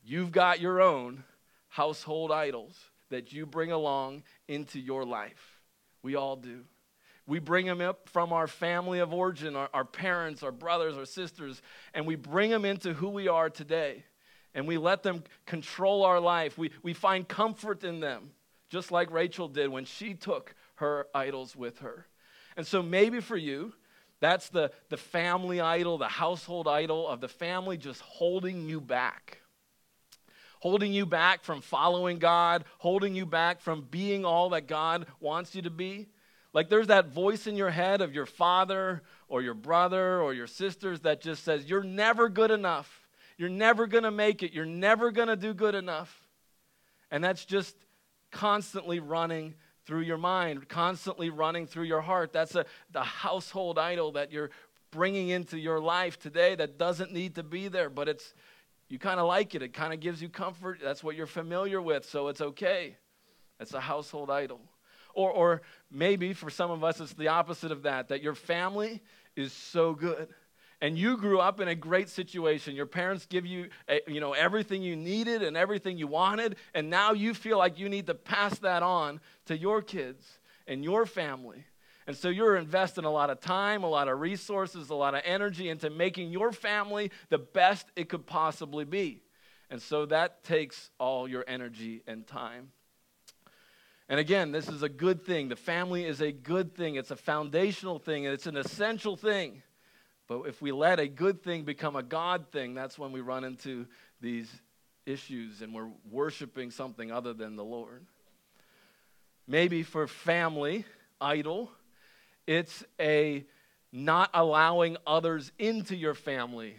you've 0.08 0.32
got 0.32 0.60
your 0.60 0.80
own 0.80 1.24
household 1.68 2.32
idols 2.32 2.74
that 3.10 3.32
you 3.32 3.46
bring 3.46 3.72
along 3.72 4.22
into 4.48 4.80
your 4.80 5.04
life. 5.04 5.60
We 6.02 6.14
all 6.14 6.36
do. 6.36 6.64
We 7.26 7.40
bring 7.40 7.66
them 7.66 7.82
up 7.82 8.08
from 8.08 8.32
our 8.32 8.46
family 8.46 9.00
of 9.00 9.12
origin, 9.12 9.54
our, 9.54 9.68
our 9.74 9.84
parents, 9.84 10.42
our 10.42 10.52
brothers, 10.52 10.96
our 10.96 11.04
sisters, 11.04 11.60
and 11.92 12.06
we 12.06 12.14
bring 12.14 12.50
them 12.50 12.64
into 12.64 12.94
who 12.94 13.08
we 13.10 13.28
are 13.28 13.50
today. 13.50 14.04
And 14.54 14.66
we 14.66 14.78
let 14.78 15.02
them 15.02 15.24
control 15.44 16.04
our 16.04 16.20
life. 16.20 16.56
We, 16.56 16.70
we 16.82 16.94
find 16.94 17.28
comfort 17.28 17.84
in 17.84 18.00
them, 18.00 18.30
just 18.70 18.90
like 18.90 19.10
Rachel 19.10 19.46
did 19.46 19.68
when 19.68 19.84
she 19.84 20.14
took 20.14 20.54
her 20.76 21.06
idols 21.14 21.54
with 21.54 21.80
her. 21.80 22.06
And 22.56 22.66
so 22.66 22.82
maybe 22.82 23.20
for 23.20 23.36
you, 23.36 23.74
that's 24.20 24.48
the, 24.48 24.72
the 24.88 24.96
family 24.96 25.60
idol, 25.60 25.98
the 25.98 26.08
household 26.08 26.66
idol 26.66 27.06
of 27.06 27.20
the 27.20 27.28
family 27.28 27.76
just 27.76 28.00
holding 28.00 28.68
you 28.68 28.80
back. 28.80 29.42
Holding 30.60 30.92
you 30.92 31.06
back 31.06 31.44
from 31.44 31.60
following 31.60 32.18
God, 32.18 32.64
holding 32.78 33.14
you 33.14 33.26
back 33.26 33.60
from 33.60 33.86
being 33.90 34.24
all 34.24 34.50
that 34.50 34.66
God 34.66 35.06
wants 35.20 35.54
you 35.54 35.62
to 35.62 35.70
be. 35.70 36.08
Like 36.52 36.68
there's 36.68 36.88
that 36.88 37.08
voice 37.08 37.46
in 37.46 37.56
your 37.56 37.70
head 37.70 38.00
of 38.00 38.14
your 38.14 38.26
father 38.26 39.02
or 39.28 39.42
your 39.42 39.54
brother 39.54 40.20
or 40.20 40.34
your 40.34 40.46
sisters 40.46 41.00
that 41.00 41.20
just 41.20 41.44
says, 41.44 41.68
You're 41.68 41.84
never 41.84 42.28
good 42.28 42.50
enough. 42.50 43.06
You're 43.36 43.48
never 43.48 43.86
going 43.86 44.02
to 44.04 44.10
make 44.10 44.42
it. 44.42 44.52
You're 44.52 44.66
never 44.66 45.12
going 45.12 45.28
to 45.28 45.36
do 45.36 45.54
good 45.54 45.76
enough. 45.76 46.24
And 47.10 47.22
that's 47.22 47.44
just 47.44 47.76
constantly 48.32 48.98
running 48.98 49.54
through 49.86 50.00
your 50.00 50.18
mind, 50.18 50.68
constantly 50.68 51.30
running 51.30 51.66
through 51.66 51.84
your 51.84 52.00
heart. 52.00 52.32
That's 52.32 52.54
a, 52.54 52.66
the 52.92 53.02
household 53.02 53.78
idol 53.78 54.12
that 54.12 54.32
you're 54.32 54.50
bringing 54.90 55.28
into 55.28 55.58
your 55.58 55.80
life 55.80 56.18
today 56.18 56.54
that 56.56 56.78
doesn't 56.78 57.12
need 57.12 57.36
to 57.36 57.42
be 57.42 57.68
there, 57.68 57.88
but 57.88 58.08
it's 58.08 58.34
you 58.88 58.98
kind 58.98 59.20
of 59.20 59.26
like 59.26 59.54
it. 59.54 59.62
It 59.62 59.72
kind 59.72 59.92
of 59.92 60.00
gives 60.00 60.22
you 60.22 60.28
comfort. 60.28 60.80
That's 60.82 61.04
what 61.04 61.16
you're 61.16 61.26
familiar 61.26 61.80
with, 61.80 62.08
so 62.08 62.28
it's 62.28 62.40
okay. 62.40 62.96
It's 63.60 63.74
a 63.74 63.80
household 63.80 64.30
idol. 64.30 64.60
Or, 65.14 65.30
or 65.30 65.62
maybe 65.90 66.32
for 66.32 66.48
some 66.48 66.70
of 66.70 66.84
us, 66.84 67.00
it's 67.00 67.12
the 67.14 67.28
opposite 67.28 67.72
of 67.72 67.82
that, 67.82 68.08
that 68.08 68.22
your 68.22 68.34
family 68.34 69.02
is 69.36 69.52
so 69.52 69.94
good. 69.94 70.28
And 70.80 70.96
you 70.96 71.16
grew 71.16 71.40
up 71.40 71.58
in 71.60 71.66
a 71.66 71.74
great 71.74 72.08
situation. 72.08 72.76
Your 72.76 72.86
parents 72.86 73.26
give 73.26 73.44
you, 73.44 73.68
a, 73.88 74.00
you 74.06 74.20
know, 74.20 74.32
everything 74.32 74.80
you 74.80 74.94
needed 74.94 75.42
and 75.42 75.56
everything 75.56 75.98
you 75.98 76.06
wanted, 76.06 76.54
and 76.72 76.88
now 76.88 77.12
you 77.12 77.34
feel 77.34 77.58
like 77.58 77.80
you 77.80 77.88
need 77.88 78.06
to 78.06 78.14
pass 78.14 78.58
that 78.60 78.84
on 78.84 79.20
to 79.46 79.58
your 79.58 79.82
kids 79.82 80.38
and 80.68 80.84
your 80.84 81.04
family. 81.04 81.64
And 82.08 82.16
so 82.16 82.30
you're 82.30 82.56
investing 82.56 83.04
a 83.04 83.10
lot 83.10 83.28
of 83.28 83.38
time, 83.38 83.84
a 83.84 83.88
lot 83.88 84.08
of 84.08 84.18
resources, 84.18 84.88
a 84.88 84.94
lot 84.94 85.14
of 85.14 85.20
energy 85.26 85.68
into 85.68 85.90
making 85.90 86.30
your 86.30 86.52
family 86.52 87.10
the 87.28 87.36
best 87.36 87.86
it 87.96 88.08
could 88.08 88.26
possibly 88.26 88.86
be. 88.86 89.20
And 89.68 89.82
so 89.82 90.06
that 90.06 90.42
takes 90.42 90.88
all 90.98 91.28
your 91.28 91.44
energy 91.46 92.02
and 92.06 92.26
time. 92.26 92.70
And 94.08 94.18
again, 94.18 94.52
this 94.52 94.68
is 94.68 94.82
a 94.82 94.88
good 94.88 95.22
thing. 95.22 95.50
The 95.50 95.56
family 95.56 96.06
is 96.06 96.22
a 96.22 96.32
good 96.32 96.74
thing. 96.74 96.94
It's 96.94 97.10
a 97.10 97.16
foundational 97.16 97.98
thing, 97.98 98.24
and 98.24 98.32
it's 98.32 98.46
an 98.46 98.56
essential 98.56 99.14
thing. 99.14 99.62
But 100.28 100.44
if 100.44 100.62
we 100.62 100.72
let 100.72 100.98
a 101.00 101.08
good 101.08 101.42
thing 101.42 101.64
become 101.64 101.94
a 101.94 102.02
God 102.02 102.46
thing, 102.50 102.72
that's 102.72 102.98
when 102.98 103.12
we 103.12 103.20
run 103.20 103.44
into 103.44 103.86
these 104.22 104.50
issues 105.04 105.60
and 105.60 105.74
we're 105.74 105.90
worshiping 106.10 106.70
something 106.70 107.12
other 107.12 107.34
than 107.34 107.56
the 107.56 107.64
Lord. 107.64 108.06
Maybe 109.46 109.82
for 109.82 110.06
family, 110.06 110.86
idol, 111.20 111.70
it's 112.48 112.82
a 112.98 113.44
not 113.92 114.30
allowing 114.34 114.96
others 115.06 115.52
into 115.58 115.94
your 115.94 116.14
family 116.14 116.74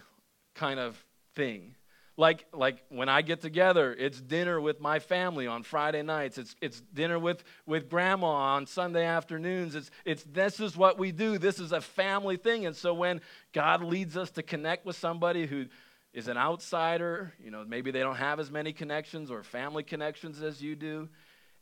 kind 0.55 0.79
of 0.79 1.01
thing 1.35 1.75
like 2.19 2.45
like 2.51 2.83
when 2.89 3.07
I 3.07 3.21
get 3.21 3.39
together, 3.41 3.95
it's 3.97 4.19
dinner 4.19 4.59
with 4.59 4.81
my 4.81 4.99
family 4.99 5.47
on 5.47 5.63
Friday 5.63 6.03
nights. 6.03 6.37
It's 6.37 6.53
it's 6.61 6.81
dinner 6.93 7.17
with 7.17 7.45
with 7.65 7.89
grandma 7.89 8.27
on 8.27 8.65
Sunday 8.65 9.05
afternoons. 9.05 9.73
It's 9.73 9.89
it's 10.03 10.23
this 10.23 10.59
is 10.59 10.75
what 10.75 10.99
we 10.99 11.13
do. 11.13 11.37
This 11.37 11.59
is 11.59 11.71
a 11.71 11.79
family 11.79 12.35
thing. 12.35 12.65
And 12.65 12.75
so 12.75 12.93
when 12.93 13.21
God 13.53 13.81
leads 13.81 14.17
us 14.17 14.31
to 14.31 14.43
connect 14.43 14.85
with 14.85 14.97
somebody 14.97 15.47
who 15.47 15.67
is 16.13 16.27
an 16.27 16.37
outsider, 16.37 17.33
you 17.41 17.51
know, 17.51 17.63
maybe 17.65 17.89
they 17.89 18.01
don't 18.01 18.17
have 18.17 18.41
as 18.41 18.51
many 18.51 18.73
connections 18.73 19.31
or 19.31 19.41
family 19.41 19.83
connections 19.83 20.41
as 20.41 20.61
you 20.61 20.75
do, 20.75 21.07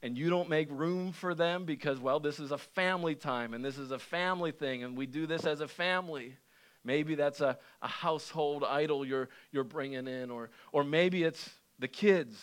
and 0.02 0.18
you 0.18 0.30
don't 0.30 0.50
make 0.50 0.70
room 0.72 1.12
for 1.12 1.34
them 1.34 1.66
because 1.66 2.00
well, 2.00 2.20
this 2.20 2.40
is 2.40 2.52
a 2.52 2.58
family 2.58 3.16
time 3.16 3.54
and 3.54 3.64
this 3.64 3.78
is 3.78 3.92
a 3.92 4.00
family 4.00 4.52
thing 4.52 4.84
and 4.84 4.98
we 4.98 5.06
do 5.06 5.26
this 5.26 5.46
as 5.46 5.62
a 5.62 5.68
family. 5.68 6.36
Maybe 6.84 7.16
that's 7.16 7.42
a, 7.42 7.58
a 7.82 7.88
household 7.88 8.64
idol 8.64 9.06
you're, 9.06 9.30
you're 9.52 9.64
bringing 9.64 10.08
in, 10.08 10.32
or, 10.32 10.52
or 10.72 10.84
maybe 10.84 11.24
it's 11.24 11.50
the 11.80 11.88
kids, 11.88 12.42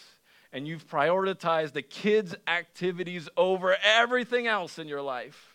and 0.52 0.68
you've 0.68 0.86
prioritized 0.86 1.72
the 1.72 1.82
kids' 1.82 2.34
activities 2.46 3.28
over 3.36 3.76
everything 3.82 4.46
else 4.46 4.78
in 4.78 4.86
your 4.86 5.00
life 5.00 5.53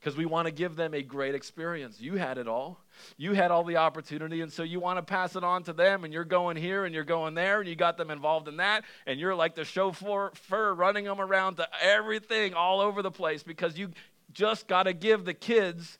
because 0.00 0.16
we 0.16 0.24
want 0.24 0.46
to 0.46 0.52
give 0.52 0.76
them 0.76 0.94
a 0.94 1.02
great 1.02 1.34
experience. 1.34 2.00
You 2.00 2.14
had 2.14 2.38
it 2.38 2.48
all. 2.48 2.80
You 3.18 3.34
had 3.34 3.50
all 3.50 3.64
the 3.64 3.76
opportunity, 3.76 4.40
and 4.40 4.50
so 4.50 4.62
you 4.62 4.80
want 4.80 4.98
to 4.98 5.02
pass 5.02 5.36
it 5.36 5.44
on 5.44 5.62
to 5.64 5.74
them, 5.74 6.04
and 6.04 6.12
you're 6.12 6.24
going 6.24 6.56
here 6.56 6.86
and 6.86 6.94
you're 6.94 7.04
going 7.04 7.34
there, 7.34 7.60
and 7.60 7.68
you 7.68 7.76
got 7.76 7.98
them 7.98 8.10
involved 8.10 8.48
in 8.48 8.56
that, 8.56 8.84
and 9.06 9.20
you're 9.20 9.34
like 9.34 9.54
the 9.54 9.64
chauffeur 9.64 10.30
running 10.74 11.04
them 11.04 11.20
around 11.20 11.56
to 11.56 11.68
everything 11.82 12.54
all 12.54 12.80
over 12.80 13.02
the 13.02 13.10
place 13.10 13.42
because 13.42 13.78
you 13.78 13.90
just 14.32 14.66
got 14.66 14.84
to 14.84 14.94
give 14.94 15.24
the 15.24 15.34
kids 15.34 15.98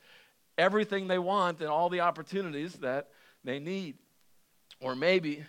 everything 0.57 1.07
they 1.07 1.19
want 1.19 1.61
and 1.61 1.69
all 1.69 1.91
the 1.91 2.01
opportunities 2.01 2.75
that 2.75 3.09
they 3.45 3.59
need. 3.59 3.99
Or 4.81 4.95
maybe, 4.95 5.45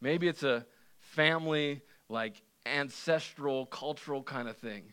maybe 0.00 0.28
it's 0.28 0.42
a 0.42 0.66
family, 0.98 1.80
like 2.10 2.42
ancestral, 2.66 3.64
cultural 3.66 4.22
kind 4.22 4.48
of 4.48 4.56
thing, 4.58 4.84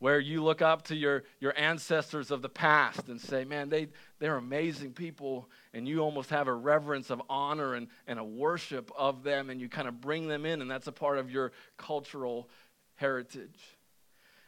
where 0.00 0.18
you 0.18 0.42
look 0.42 0.62
up 0.62 0.82
to 0.82 0.96
your, 0.96 1.22
your 1.40 1.56
ancestors 1.58 2.30
of 2.30 2.42
the 2.42 2.48
past 2.48 3.08
and 3.08 3.20
say, 3.20 3.44
man, 3.44 3.68
they, 3.68 3.86
they're 4.18 4.36
amazing 4.36 4.92
people, 4.92 5.48
and 5.74 5.86
you 5.86 6.00
almost 6.00 6.30
have 6.30 6.48
a 6.48 6.52
reverence 6.52 7.10
of 7.10 7.22
honor 7.28 7.74
and, 7.74 7.86
and 8.06 8.18
a 8.18 8.24
worship 8.24 8.90
of 8.98 9.22
them, 9.22 9.50
and 9.50 9.60
you 9.60 9.68
kind 9.68 9.86
of 9.86 10.00
bring 10.00 10.26
them 10.26 10.46
in, 10.46 10.62
and 10.62 10.70
that's 10.70 10.86
a 10.86 10.92
part 10.92 11.18
of 11.18 11.30
your 11.30 11.52
cultural 11.76 12.48
heritage. 12.96 13.60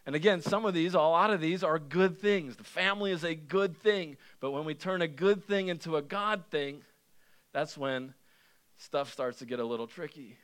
And 0.07 0.17
again, 0.17 0.41
some 0.41 0.65
of 0.65 0.73
these, 0.73 0.95
a 0.95 1.01
lot 1.01 1.31
of 1.31 1.41
these 1.41 1.62
are 1.62 1.79
good 1.79 2.19
things. 2.19 2.57
The 2.57 2.65
family 2.65 3.12
is 3.12 3.23
a 3.23 3.35
good 3.35 3.77
thing. 3.77 4.17
But 4.41 4.51
when 4.51 4.65
we 4.65 4.75
turn 4.75 5.01
a 5.01 5.07
good 5.07 5.45
thing 5.45 5.69
into 5.69 5.97
a 5.97 6.03
God 6.03 6.45
thing, 6.51 6.83
that's 7.53 7.79
when 7.79 8.15
stuff 8.79 9.12
starts 9.12 9.38
to 9.38 9.47
get 9.47 9.61
a 9.61 9.65
little 9.65 9.87
tricky. 9.87 10.38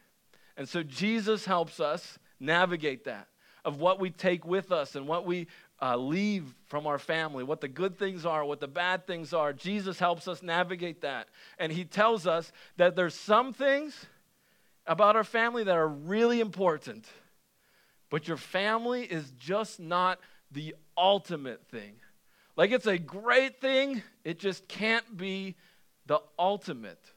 And 0.57 0.68
so 0.68 0.85
Jesus 0.85 1.44
helps 1.44 1.81
us 1.81 2.21
navigate 2.38 3.05
that 3.07 3.27
of 3.68 3.81
what 3.81 4.00
we 4.00 4.11
take 4.11 4.44
with 4.44 4.72
us 4.72 4.96
and 4.96 5.07
what 5.07 5.26
we 5.26 5.46
uh, 5.81 5.96
leave 5.96 6.54
from 6.66 6.87
our 6.87 6.98
family, 6.98 7.44
what 7.44 7.61
the 7.61 7.68
good 7.68 7.98
things 7.98 8.26
are, 8.26 8.44
what 8.44 8.61
the 8.61 8.66
bad 8.66 9.07
things 9.07 9.33
are. 9.33 9.52
Jesus 9.52 9.98
helps 9.98 10.26
us 10.26 10.42
navigate 10.42 11.02
that. 11.02 11.28
And 11.59 11.70
he 11.70 11.85
tells 11.85 12.26
us 12.26 12.50
that 12.76 12.96
there's 12.96 13.14
some 13.14 13.52
things 13.52 14.07
about 14.87 15.14
our 15.14 15.24
family 15.24 15.64
that 15.64 15.76
are 15.76 15.88
really 15.88 16.40
important 16.40 17.07
but 18.11 18.26
your 18.26 18.37
family 18.37 19.02
is 19.02 19.33
just 19.38 19.81
not 19.81 20.18
the 20.50 20.74
ultimate 20.96 21.66
thing. 21.68 21.94
Like 22.57 22.72
it's 22.72 22.87
a 22.87 22.98
great 22.98 23.61
thing, 23.61 24.02
it 24.24 24.38
just 24.38 24.66
can't 24.66 25.16
be 25.16 25.57
the 26.07 26.20
ultimate 26.38 27.12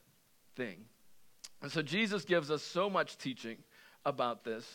thing. 0.54 0.84
And 1.62 1.72
so 1.72 1.82
Jesus 1.82 2.24
gives 2.24 2.50
us 2.50 2.62
so 2.62 2.90
much 2.90 3.16
teaching 3.18 3.56
about 4.04 4.44
this. 4.44 4.66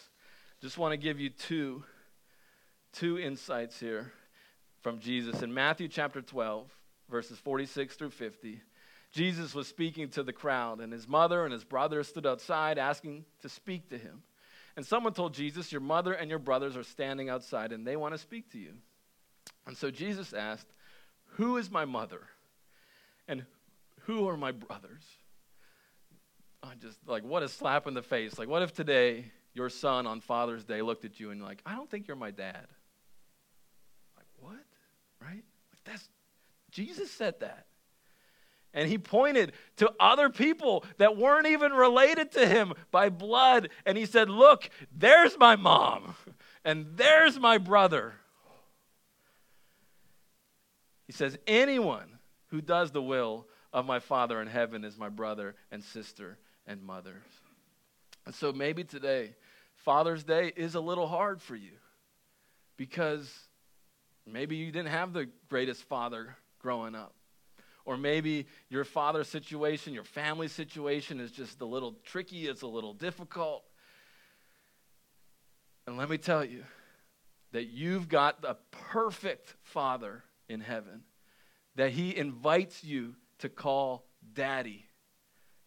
Just 0.59 0.79
want 0.79 0.91
to 0.93 0.97
give 0.97 1.19
you 1.19 1.29
two 1.29 1.83
two 2.93 3.19
insights 3.19 3.79
here 3.79 4.11
from 4.81 4.99
Jesus 4.99 5.43
in 5.43 5.53
Matthew 5.53 5.87
chapter 5.87 6.19
12 6.19 6.67
verses 7.09 7.37
46 7.37 7.95
through 7.95 8.09
50. 8.09 8.61
Jesus 9.11 9.53
was 9.53 9.67
speaking 9.67 10.09
to 10.09 10.23
the 10.23 10.33
crowd 10.33 10.79
and 10.79 10.91
his 10.91 11.07
mother 11.07 11.43
and 11.43 11.53
his 11.53 11.63
brother 11.63 12.03
stood 12.03 12.25
outside 12.25 12.79
asking 12.79 13.25
to 13.41 13.49
speak 13.49 13.89
to 13.89 13.99
him. 13.99 14.23
And 14.75 14.85
someone 14.85 15.13
told 15.13 15.35
Jesus, 15.35 15.71
Your 15.71 15.81
mother 15.81 16.13
and 16.13 16.29
your 16.29 16.39
brothers 16.39 16.75
are 16.75 16.83
standing 16.83 17.29
outside 17.29 17.71
and 17.71 17.85
they 17.85 17.95
want 17.95 18.15
to 18.15 18.17
speak 18.17 18.51
to 18.53 18.57
you. 18.57 18.73
And 19.67 19.77
so 19.77 19.91
Jesus 19.91 20.33
asked, 20.33 20.67
Who 21.35 21.57
is 21.57 21.69
my 21.69 21.85
mother? 21.85 22.21
And 23.27 23.45
who 24.01 24.27
are 24.27 24.37
my 24.37 24.53
brothers? 24.53 25.03
I 26.63 26.73
just 26.81 26.97
like, 27.07 27.23
what 27.23 27.43
a 27.43 27.49
slap 27.49 27.85
in 27.85 27.93
the 27.93 28.01
face. 28.01 28.39
Like, 28.39 28.47
what 28.47 28.63
if 28.63 28.73
today 28.73 29.25
your 29.57 29.69
son 29.69 30.07
on 30.07 30.21
Father's 30.21 30.63
Day 30.63 30.81
looked 30.81 31.03
at 31.03 31.19
you 31.19 31.31
and, 31.31 31.41
like, 31.41 31.61
I 31.65 31.75
don't 31.75 31.89
think 31.89 32.07
you're 32.07 32.15
my 32.15 32.31
dad? 32.31 32.67
Like, 34.15 34.27
what? 34.39 34.63
Right? 35.21 35.43
Like, 35.71 35.83
that's, 35.83 36.07
Jesus 36.71 37.11
said 37.11 37.39
that. 37.41 37.65
And 38.73 38.87
he 38.87 38.97
pointed 38.99 39.53
to 39.77 39.91
other 39.99 40.29
people 40.29 40.85
that 40.99 41.17
weren't 41.17 41.47
even 41.47 41.73
related 41.73 42.31
to 42.33 42.47
him 42.47 42.73
by 42.91 43.09
blood. 43.09 43.69
And 43.85 43.97
he 43.97 44.05
said, 44.05 44.29
Look, 44.29 44.69
there's 44.95 45.37
my 45.39 45.55
mom, 45.55 46.15
and 46.63 46.85
there's 46.95 47.39
my 47.39 47.57
brother. 47.57 48.13
He 51.07 51.13
says, 51.13 51.37
Anyone 51.47 52.19
who 52.47 52.61
does 52.61 52.91
the 52.91 53.01
will 53.01 53.47
of 53.73 53.85
my 53.85 53.99
Father 53.99 54.41
in 54.41 54.47
heaven 54.47 54.83
is 54.83 54.97
my 54.97 55.09
brother 55.09 55.55
and 55.71 55.83
sister 55.83 56.37
and 56.67 56.83
mother. 56.83 57.23
And 58.25 58.35
so 58.35 58.51
maybe 58.51 58.83
today, 58.83 59.35
Father's 59.87 60.25
Day 60.25 60.51
is 60.53 60.75
a 60.75 60.81
little 60.81 61.07
hard 61.07 61.41
for 61.41 61.55
you 61.55 61.71
because 62.75 63.33
maybe 64.25 64.57
you 64.57 64.69
didn't 64.69 64.89
have 64.89 65.13
the 65.13 65.29
greatest 65.47 65.81
father 65.83 66.35
growing 66.59 66.93
up 66.93 67.15
or 67.85 67.95
maybe 67.95 68.47
your 68.67 68.83
father's 68.83 69.29
situation, 69.29 69.93
your 69.93 70.03
family 70.03 70.49
situation 70.49 71.21
is 71.21 71.31
just 71.31 71.61
a 71.61 71.65
little 71.65 71.95
tricky, 72.03 72.49
it's 72.49 72.63
a 72.63 72.67
little 72.67 72.93
difficult. 72.93 73.63
And 75.87 75.95
let 75.95 76.09
me 76.09 76.17
tell 76.17 76.43
you 76.43 76.65
that 77.53 77.67
you've 77.67 78.09
got 78.09 78.41
the 78.41 78.57
perfect 78.91 79.55
father 79.63 80.25
in 80.49 80.59
heaven, 80.59 81.03
that 81.75 81.91
he 81.91 82.13
invites 82.13 82.83
you 82.83 83.15
to 83.39 83.47
call 83.47 84.03
daddy. 84.33 84.86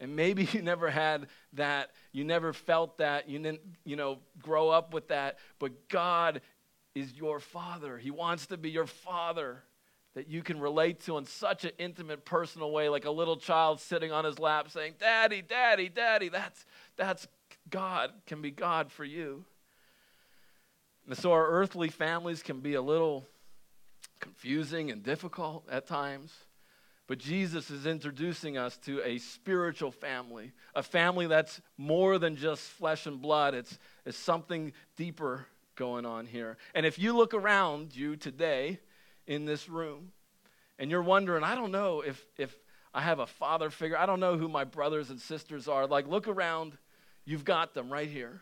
And 0.00 0.16
maybe 0.16 0.44
you 0.52 0.62
never 0.62 0.90
had 0.90 1.26
that, 1.52 1.90
you 2.12 2.24
never 2.24 2.52
felt 2.52 2.98
that, 2.98 3.28
you 3.28 3.38
didn't, 3.38 3.60
you 3.84 3.96
know, 3.96 4.18
grow 4.42 4.70
up 4.70 4.94
with 4.94 5.08
that, 5.08 5.38
but 5.58 5.88
God 5.88 6.40
is 6.94 7.12
your 7.12 7.38
father. 7.38 7.98
He 7.98 8.10
wants 8.10 8.46
to 8.46 8.56
be 8.56 8.70
your 8.70 8.86
father 8.86 9.62
that 10.14 10.28
you 10.28 10.42
can 10.42 10.58
relate 10.58 11.00
to 11.02 11.18
in 11.18 11.24
such 11.24 11.64
an 11.64 11.70
intimate, 11.78 12.24
personal 12.24 12.72
way, 12.72 12.88
like 12.88 13.04
a 13.04 13.10
little 13.10 13.36
child 13.36 13.80
sitting 13.80 14.10
on 14.10 14.24
his 14.24 14.40
lap 14.40 14.68
saying, 14.70 14.94
Daddy, 14.98 15.40
Daddy, 15.40 15.88
Daddy. 15.88 16.28
That's, 16.28 16.66
that's 16.96 17.28
God, 17.68 18.10
can 18.26 18.42
be 18.42 18.50
God 18.50 18.90
for 18.90 19.04
you. 19.04 19.44
And 21.06 21.16
so 21.16 21.32
our 21.32 21.46
earthly 21.46 21.88
families 21.88 22.42
can 22.42 22.60
be 22.60 22.74
a 22.74 22.82
little 22.82 23.26
confusing 24.18 24.90
and 24.90 25.02
difficult 25.02 25.64
at 25.70 25.86
times. 25.86 26.32
But 27.10 27.18
Jesus 27.18 27.72
is 27.72 27.86
introducing 27.86 28.56
us 28.56 28.76
to 28.84 29.02
a 29.04 29.18
spiritual 29.18 29.90
family, 29.90 30.52
a 30.76 30.82
family 30.82 31.26
that's 31.26 31.60
more 31.76 32.20
than 32.20 32.36
just 32.36 32.62
flesh 32.62 33.06
and 33.06 33.20
blood. 33.20 33.52
It's, 33.52 33.80
it's 34.06 34.16
something 34.16 34.72
deeper 34.96 35.48
going 35.74 36.06
on 36.06 36.26
here. 36.26 36.56
And 36.72 36.86
if 36.86 37.00
you 37.00 37.16
look 37.16 37.34
around 37.34 37.96
you 37.96 38.14
today, 38.14 38.78
in 39.30 39.44
this 39.44 39.68
room 39.68 40.10
and 40.78 40.90
you're 40.90 41.02
wondering, 41.02 41.44
I 41.44 41.54
don't 41.54 41.70
know 41.70 42.00
if, 42.00 42.26
if 42.36 42.54
I 42.92 43.00
have 43.00 43.20
a 43.20 43.26
father 43.26 43.70
figure, 43.70 43.96
I 43.96 44.04
don't 44.04 44.20
know 44.20 44.36
who 44.36 44.48
my 44.48 44.64
brothers 44.64 45.08
and 45.08 45.20
sisters 45.20 45.68
are. 45.68 45.86
Like, 45.86 46.08
look 46.08 46.26
around, 46.26 46.76
you've 47.24 47.44
got 47.44 47.72
them 47.72 47.92
right 47.92 48.08
here. 48.08 48.40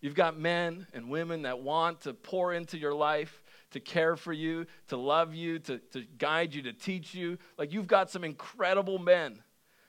You've 0.00 0.14
got 0.14 0.38
men 0.38 0.86
and 0.92 1.10
women 1.10 1.42
that 1.42 1.60
want 1.60 2.02
to 2.02 2.14
pour 2.14 2.52
into 2.52 2.78
your 2.78 2.94
life, 2.94 3.42
to 3.74 3.80
care 3.80 4.14
for 4.16 4.32
you, 4.32 4.66
to 4.88 4.96
love 4.96 5.34
you, 5.34 5.58
to, 5.58 5.78
to 5.78 6.04
guide 6.16 6.54
you, 6.54 6.62
to 6.62 6.72
teach 6.72 7.12
you. 7.12 7.36
Like, 7.58 7.72
you've 7.72 7.88
got 7.88 8.08
some 8.08 8.22
incredible 8.22 8.98
men, 8.98 9.42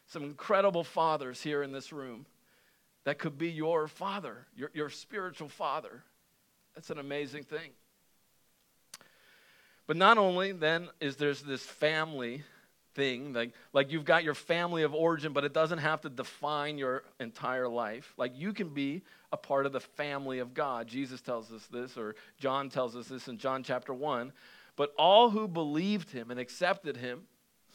some 0.07 0.23
incredible 0.23 0.83
fathers 0.83 1.41
here 1.41 1.61
in 1.61 1.71
this 1.71 1.93
room 1.93 2.25
that 3.03 3.19
could 3.19 3.37
be 3.37 3.51
your 3.51 3.87
father, 3.87 4.47
your, 4.55 4.71
your 4.73 4.89
spiritual 4.89 5.49
father. 5.49 6.03
That's 6.73 6.89
an 6.89 6.97
amazing 6.97 7.43
thing. 7.43 7.69
But 9.85 9.97
not 9.97 10.17
only 10.17 10.51
then 10.51 10.89
is 10.99 11.15
there's 11.15 11.43
this 11.43 11.61
family 11.61 12.43
thing, 12.95 13.33
like, 13.33 13.53
like 13.73 13.91
you've 13.91 14.05
got 14.05 14.23
your 14.23 14.33
family 14.33 14.83
of 14.83 14.95
origin, 14.95 15.33
but 15.33 15.43
it 15.43 15.53
doesn't 15.53 15.79
have 15.79 16.01
to 16.01 16.09
define 16.09 16.77
your 16.77 17.03
entire 17.19 17.67
life. 17.67 18.13
Like 18.17 18.31
you 18.35 18.53
can 18.53 18.69
be 18.69 19.03
a 19.31 19.37
part 19.37 19.65
of 19.65 19.73
the 19.73 19.79
family 19.79 20.39
of 20.39 20.53
God. 20.53 20.87
Jesus 20.87 21.21
tells 21.21 21.51
us 21.51 21.67
this, 21.67 21.97
or 21.97 22.15
John 22.39 22.69
tells 22.69 22.95
us 22.95 23.07
this 23.07 23.27
in 23.27 23.37
John 23.37 23.63
chapter 23.63 23.93
1. 23.93 24.31
But 24.75 24.93
all 24.97 25.29
who 25.29 25.47
believed 25.47 26.11
him 26.11 26.31
and 26.31 26.39
accepted 26.39 26.97
him, 26.97 27.23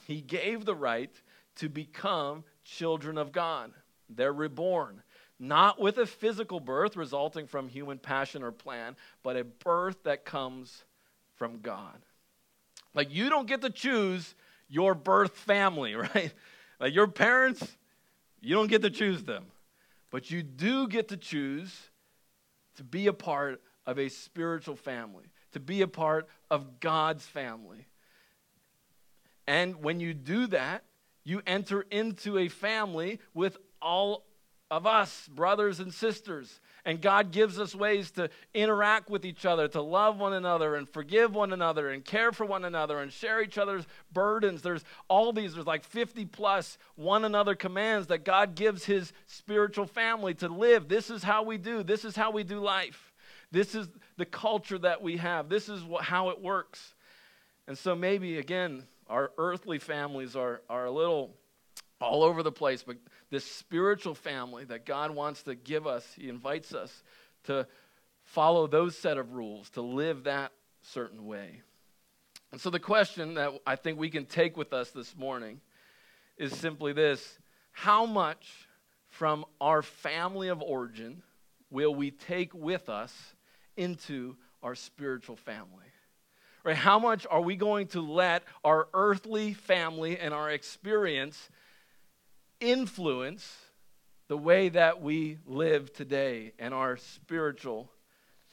he 0.07 0.21
gave 0.21 0.65
the 0.65 0.75
right 0.75 1.11
to 1.57 1.69
become 1.69 2.45
children 2.65 3.19
of 3.19 3.33
God. 3.33 3.73
They're 4.09 4.33
reborn, 4.33 5.03
not 5.39 5.81
with 5.81 5.99
a 5.99 6.07
physical 6.07 6.61
birth 6.61 6.97
resulting 6.97 7.47
from 7.47 7.69
human 7.69 7.99
passion 7.99 8.43
or 8.43 8.53
plan, 8.53 8.97
but 9.23 9.37
a 9.37 9.45
birth 9.45 10.03
that 10.05 10.25
comes 10.25 10.85
from 11.37 11.61
God. 11.61 11.99
Like, 12.93 13.15
you 13.15 13.31
don't 13.31 13.47
get 13.47 13.61
to 13.63 13.71
choose 13.71 14.35
your 14.71 14.95
birth 14.95 15.37
family, 15.37 15.95
right? 16.15 16.33
Like, 16.79 16.95
your 16.95 17.09
parents, 17.09 17.77
you 18.41 18.55
don't 18.55 18.69
get 18.69 18.83
to 18.83 18.91
choose 18.91 19.25
them. 19.25 19.47
But 20.11 20.31
you 20.31 20.43
do 20.43 20.89
get 20.89 21.09
to 21.09 21.17
choose 21.17 21.91
to 22.77 22.85
be 22.85 23.07
a 23.07 23.13
part 23.13 23.61
of 23.87 23.99
a 23.99 24.09
spiritual 24.09 24.77
family, 24.77 25.25
to 25.53 25.61
be 25.61 25.83
a 25.83 25.89
part 25.89 26.29
of 26.51 26.81
God's 26.81 27.25
family. 27.27 27.87
And 29.47 29.83
when 29.83 30.01
you 30.01 30.15
do 30.15 30.47
that, 30.49 30.85
you 31.25 31.43
enter 31.47 31.83
into 31.91 32.39
a 32.39 32.49
family 32.49 33.21
with 33.35 33.59
all 33.83 34.25
of 34.71 34.87
us, 34.87 35.29
brothers 35.29 35.81
and 35.81 35.93
sisters. 35.93 36.61
And 36.85 37.01
God 37.01 37.31
gives 37.31 37.59
us 37.59 37.75
ways 37.75 38.11
to 38.13 38.31
interact 38.55 39.11
with 39.11 39.25
each 39.25 39.45
other, 39.45 39.69
to 39.69 39.83
love 39.83 40.19
one 40.19 40.33
another 40.33 40.77
and 40.77 40.89
forgive 40.89 41.35
one 41.35 41.53
another 41.53 41.91
and 41.91 42.05
care 42.05 42.33
for 42.33 42.47
one 42.47 42.65
another 42.65 42.99
and 43.01 43.13
share 43.13 43.43
each 43.43 43.59
other's 43.59 43.87
burdens. 44.13 44.63
There's 44.63 44.85
all 45.09 45.33
these, 45.33 45.55
there's 45.55 45.67
like 45.67 45.85
50 45.85 46.25
plus 46.27 46.79
one 46.97 47.25
another 47.25 47.55
commands 47.55 48.07
that 48.09 48.25
God 48.25 48.55
gives 48.55 48.85
his 48.85 49.13
spiritual 49.27 49.87
family 49.87 50.35
to 50.35 50.49
live. 50.49 50.89
This 50.89 51.11
is 51.11 51.23
how 51.23 51.43
we 51.43 51.59
do, 51.59 51.83
this 51.83 52.05
is 52.05 52.17
how 52.17 52.31
we 52.31 52.45
do 52.45 52.61
life. 52.61 53.13
This 53.53 53.75
is 53.75 53.89
the 54.17 54.27
culture 54.27 54.79
that 54.79 55.03
we 55.03 55.17
have, 55.17 55.49
this 55.49 55.69
is 55.69 55.83
how 56.01 56.31
it 56.31 56.41
works. 56.41 56.95
And 57.67 57.77
so 57.77 57.95
maybe, 57.95 58.39
again, 58.39 58.85
our 59.09 59.33
earthly 59.39 59.79
families 59.79 60.37
are, 60.37 60.63
are 60.69 60.87
a 60.87 60.91
little 60.91 61.37
all 62.01 62.23
over 62.23 62.43
the 62.43 62.53
place. 62.53 62.83
But 62.83 62.97
this 63.31 63.45
spiritual 63.45 64.15
family 64.15 64.65
that 64.65 64.87
God 64.87 65.11
wants 65.11 65.43
to 65.45 65.55
give 65.55 65.87
us, 65.87 66.07
He 66.17 66.29
invites 66.29 66.75
us 66.75 67.03
to 67.45 67.67
follow 68.25 68.67
those 68.67 68.97
set 68.97 69.19
of 69.19 69.33
rules, 69.33 69.71
to 69.71 69.83
live 69.83 70.25
that 70.25 70.53
certain 70.83 71.27
way. 71.27 71.63
And 72.53 72.61
so 72.61 72.71
the 72.71 72.81
question 72.81 73.35
that 73.35 73.53
I 73.67 73.77
think 73.77 73.99
we 73.99 74.11
can 74.11 74.27
take 74.27 74.57
with 74.57 74.73
us 74.73 74.91
this 74.91 75.17
morning 75.17 75.61
is 76.37 76.57
simply 76.57 76.93
this 76.93 77.39
How 77.73 78.07
much 78.07 78.69
from 79.09 79.45
our 79.61 79.83
family 79.83 80.49
of 80.49 80.63
origin 80.63 81.23
will 81.71 81.95
we 81.95 82.11
take 82.11 82.53
with 82.55 82.89
us 82.89 83.15
into 83.77 84.37
our 84.63 84.75
spiritual 84.75 85.37
family? 85.37 85.85
Right? 86.65 86.77
How 86.77 86.99
much 86.99 87.27
are 87.31 87.41
we 87.41 87.57
going 87.57 87.87
to 87.89 88.01
let 88.01 88.43
our 88.65 88.89
earthly 88.93 89.55
family 89.55 90.19
and 90.19 90.35
our 90.35 90.51
experience 90.51 91.49
influence 92.61 93.57
the 94.29 94.37
way 94.37 94.69
that 94.69 95.03
we 95.03 95.39
live 95.47 95.93
today 95.93 96.53
and 96.59 96.73
our 96.73 96.97
spiritual 96.97 97.91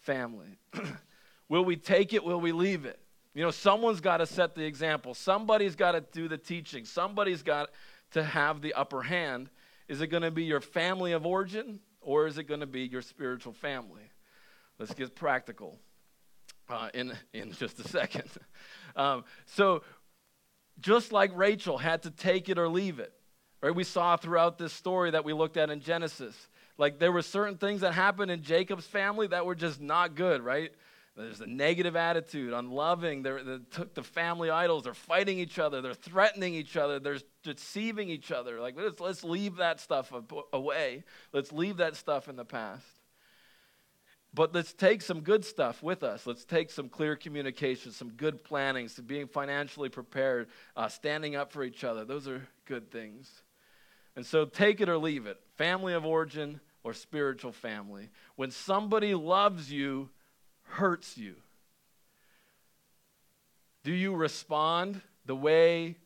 family? 0.04 0.58
will 1.50 1.66
we 1.66 1.76
take 1.76 2.14
it? 2.14 2.24
Will 2.24 2.42
we 2.42 2.52
leave 2.52 2.86
it? 2.86 3.00
You 3.34 3.44
know, 3.44 3.52
someone's 3.52 4.02
got 4.02 4.18
to 4.18 4.26
set 4.26 4.56
the 4.56 4.66
example. 4.66 5.14
Somebody's 5.14 5.76
got 5.76 5.92
to 5.92 6.02
do 6.02 6.28
the 6.28 6.38
teaching. 6.38 6.86
Somebody's 6.86 7.44
got 7.44 7.70
to 8.12 8.24
have 8.24 8.62
the 8.62 8.74
upper 8.74 9.04
hand. 9.04 9.50
Is 9.88 10.02
it 10.02 10.08
going 10.08 10.24
to 10.24 10.32
be 10.32 10.44
your 10.44 10.62
family 10.62 11.12
of 11.12 11.26
origin 11.26 11.80
or 12.02 12.26
is 12.26 12.38
it 12.38 12.46
going 12.46 12.62
to 12.62 12.66
be 12.66 12.82
your 12.82 13.02
spiritual 13.02 13.54
family? 13.54 14.10
Let's 14.80 14.94
get 14.94 15.16
practical 15.16 15.78
uh, 16.70 16.90
in, 16.94 17.14
in 17.34 17.52
just 17.60 17.80
a 17.80 17.88
second. 17.88 18.30
Um, 18.96 19.26
so, 19.46 19.84
just 20.80 21.12
like 21.12 21.30
Rachel 21.38 21.78
had 21.78 22.02
to 22.02 22.10
take 22.10 22.50
it 22.50 22.58
or 22.58 22.68
leave 22.68 22.98
it, 22.98 23.14
right? 23.62 23.74
We 23.74 23.84
saw 23.84 24.18
throughout 24.18 24.58
this 24.58 24.74
story 24.74 25.12
that 25.12 25.26
we 25.26 25.34
looked 25.34 25.58
at 25.58 25.70
in 25.70 25.82
Genesis. 25.82 26.36
Like, 26.78 27.00
there 27.00 27.12
were 27.12 27.22
certain 27.22 27.58
things 27.58 27.82
that 27.82 27.94
happened 27.94 28.32
in 28.32 28.44
Jacob's 28.44 28.86
family 28.86 29.28
that 29.28 29.46
were 29.46 29.56
just 29.56 29.82
not 29.82 30.16
good, 30.16 30.42
right? 30.42 30.72
There's 31.16 31.42
a 31.42 31.48
negative 31.48 31.96
attitude, 31.96 32.54
unloving. 32.54 33.24
They're, 33.24 33.44
they 33.44 33.58
took 33.72 33.96
the 33.96 34.04
family 34.04 34.52
idols. 34.52 34.84
They're 34.84 34.94
fighting 34.94 35.40
each 35.40 35.58
other. 35.58 35.82
They're 35.82 35.96
threatening 35.96 36.54
each 36.54 36.78
other. 36.78 37.00
They're 37.00 37.18
deceiving 37.42 38.10
each 38.10 38.32
other. 38.32 38.60
Like, 38.62 38.76
let's, 38.78 39.00
let's 39.00 39.24
leave 39.24 39.56
that 39.56 39.80
stuff 39.80 40.14
away. 40.54 41.04
Let's 41.34 41.52
leave 41.52 41.78
that 41.78 41.96
stuff 41.96 42.30
in 42.30 42.36
the 42.36 42.46
past. 42.46 42.86
But 44.32 44.54
let's 44.54 44.74
take 44.74 45.02
some 45.02 45.22
good 45.22 45.44
stuff 45.44 45.82
with 45.82 46.04
us. 46.04 46.28
Let's 46.28 46.46
take 46.46 46.70
some 46.70 46.90
clear 46.90 47.16
communication, 47.16 47.92
some 47.92 48.10
good 48.10 48.44
planning, 48.44 48.88
some 48.88 49.06
being 49.06 49.28
financially 49.28 49.90
prepared, 49.90 50.50
uh, 50.76 50.88
standing 50.88 51.36
up 51.36 51.52
for 51.52 51.64
each 51.64 51.84
other. 51.84 52.06
Those 52.06 52.28
are 52.28 52.48
good 52.66 52.92
things. 52.92 53.42
And 54.18 54.26
so 54.26 54.46
take 54.46 54.82
it 54.82 54.90
or 54.90 54.98
leave 54.98 55.28
it 55.28 55.40
family 55.58 55.94
of 55.94 56.04
origin 56.04 56.60
or 56.84 56.94
spiritual 56.94 57.52
family. 57.52 58.10
When 58.36 58.50
somebody 58.50 59.14
loves 59.14 59.72
you, 59.72 60.10
hurts 60.64 61.18
you, 61.18 61.36
do 63.84 63.94
you 63.94 64.16
respond 64.16 65.00
the 65.28 65.36
way 65.36 65.98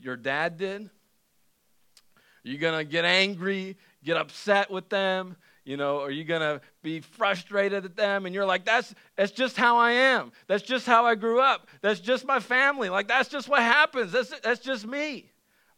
your 0.00 0.16
dad 0.16 0.58
did? 0.58 0.82
Are 0.82 2.48
you 2.48 2.58
going 2.58 2.76
to 2.76 2.84
get 2.84 3.04
angry, 3.04 3.76
get 4.02 4.16
upset 4.16 4.68
with 4.70 4.88
them? 4.88 5.36
You 5.64 5.76
know, 5.76 6.00
are 6.00 6.10
you 6.10 6.24
going 6.24 6.40
to 6.40 6.60
be 6.82 7.00
frustrated 7.00 7.84
at 7.84 7.94
them? 7.94 8.26
And 8.26 8.34
you're 8.34 8.46
like, 8.46 8.64
that's, 8.64 8.92
that's 9.14 9.30
just 9.30 9.56
how 9.56 9.76
I 9.76 9.92
am. 9.92 10.32
That's 10.48 10.64
just 10.64 10.86
how 10.86 11.06
I 11.06 11.14
grew 11.14 11.40
up. 11.40 11.68
That's 11.82 12.00
just 12.00 12.26
my 12.26 12.40
family. 12.40 12.88
Like, 12.88 13.06
that's 13.06 13.28
just 13.28 13.48
what 13.48 13.62
happens. 13.62 14.10
That's, 14.10 14.34
that's 14.40 14.60
just 14.60 14.84
me. 14.84 15.29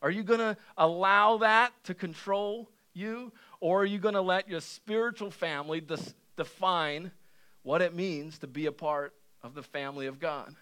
Are 0.02 0.10
you 0.10 0.24
going 0.24 0.40
to 0.40 0.56
allow 0.76 1.38
that 1.38 1.72
to 1.84 1.94
control 1.94 2.68
you? 2.92 3.32
Or 3.60 3.82
are 3.82 3.86
you 3.86 3.98
going 3.98 4.14
to 4.14 4.20
let 4.20 4.48
your 4.48 4.60
spiritual 4.60 5.30
family 5.30 5.80
des- 5.80 6.12
define 6.36 7.12
what 7.62 7.80
it 7.80 7.94
means 7.94 8.38
to 8.38 8.48
be 8.48 8.66
a 8.66 8.72
part 8.72 9.14
of 9.42 9.54
the 9.54 9.62
family 9.62 10.08
of 10.08 10.18
God? 10.18 10.54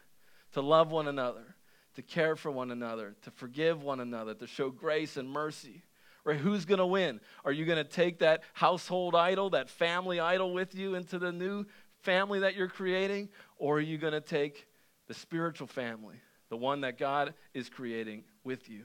To 0.53 0.61
love 0.61 0.91
one 0.91 1.09
another, 1.09 1.57
to 1.95 2.03
care 2.03 2.37
for 2.37 2.51
one 2.51 2.71
another, 2.71 3.17
to 3.23 3.31
forgive 3.31 3.83
one 3.83 4.01
another, 4.01 4.35
to 4.35 4.47
show 4.47 4.69
grace 4.69 5.17
and 5.17 5.31
mercy. 5.31 5.83
Right? 6.23 6.37
Who's 6.37 6.67
going 6.67 6.79
to 6.79 6.87
win? 6.87 7.21
Are 7.45 7.53
you 7.53 7.65
going 7.65 7.83
to 7.83 7.91
take 7.91 8.19
that 8.19 8.43
household 8.53 9.15
idol, 9.15 9.51
that 9.51 9.71
family 9.71 10.21
idol 10.21 10.53
with 10.53 10.75
you 10.75 10.95
into 10.95 11.19
the 11.19 11.33
new 11.33 11.65
family 12.03 12.41
that 12.41 12.55
you're 12.55 12.69
creating? 12.69 13.31
Or 13.57 13.79
are 13.79 13.81
you 13.81 13.97
going 13.97 14.13
to 14.13 14.21
take 14.21 14.67
the 15.09 15.15
spiritual 15.15 15.67
family, 15.67 16.17
the 16.51 16.59
one 16.59 16.83
that 16.83 16.99
God 16.99 17.33
is 17.55 17.71
creating 17.71 18.25
with 18.45 18.69
you? 18.69 18.85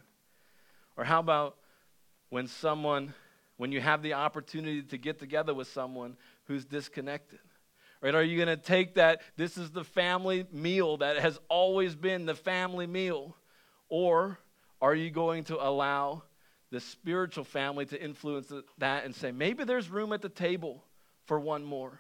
Or 0.98 1.04
how 1.04 1.20
about 1.20 1.58
when 2.30 2.48
someone, 2.48 3.14
when 3.58 3.72
you 3.72 3.82
have 3.82 4.02
the 4.02 4.14
opportunity 4.14 4.82
to 4.84 4.98
get 4.98 5.20
together 5.20 5.54
with 5.54 5.68
someone 5.68 6.18
who's 6.46 6.66
disconnected? 6.66 7.40
Right? 8.02 8.16
Are 8.16 8.24
you 8.24 8.44
going 8.44 8.56
to 8.56 8.62
take 8.62 8.96
that, 8.96 9.22
this 9.36 9.58
is 9.58 9.72
the 9.72 9.84
family 9.84 10.46
meal 10.52 10.98
that 10.98 11.18
has 11.18 11.40
always 11.50 11.96
been 11.96 12.26
the 12.26 12.36
family 12.36 12.88
meal? 12.88 13.36
Or 13.90 14.40
are 14.82 14.94
you 14.94 15.10
going 15.10 15.46
to 15.46 15.64
allow 15.64 16.24
the 16.72 16.80
spiritual 16.80 17.44
family 17.44 17.86
to 17.86 18.02
influence 18.02 18.52
that 18.80 19.06
and 19.06 19.16
say, 19.16 19.32
maybe 19.32 19.64
there's 19.64 19.90
room 19.90 20.12
at 20.12 20.22
the 20.22 20.30
table 20.30 20.84
for 21.26 21.40
one 21.40 21.64
more. 21.64 22.00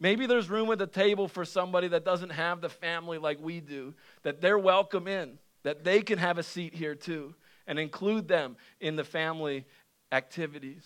Maybe 0.00 0.26
there's 0.26 0.50
room 0.50 0.70
at 0.70 0.78
the 0.78 0.86
table 0.86 1.28
for 1.28 1.44
somebody 1.44 1.88
that 1.88 2.04
doesn't 2.04 2.30
have 2.30 2.60
the 2.60 2.68
family 2.68 3.18
like 3.18 3.38
we 3.40 3.60
do, 3.60 3.94
that 4.24 4.40
they're 4.40 4.58
welcome 4.58 5.06
in, 5.06 5.38
that 5.62 5.84
they 5.84 6.02
can 6.02 6.18
have 6.18 6.38
a 6.38 6.42
seat 6.42 6.74
here 6.74 6.94
too, 6.94 7.34
and 7.66 7.78
include 7.78 8.28
them 8.28 8.56
in 8.80 8.96
the 8.96 9.04
family 9.04 9.64
activities. 10.12 10.84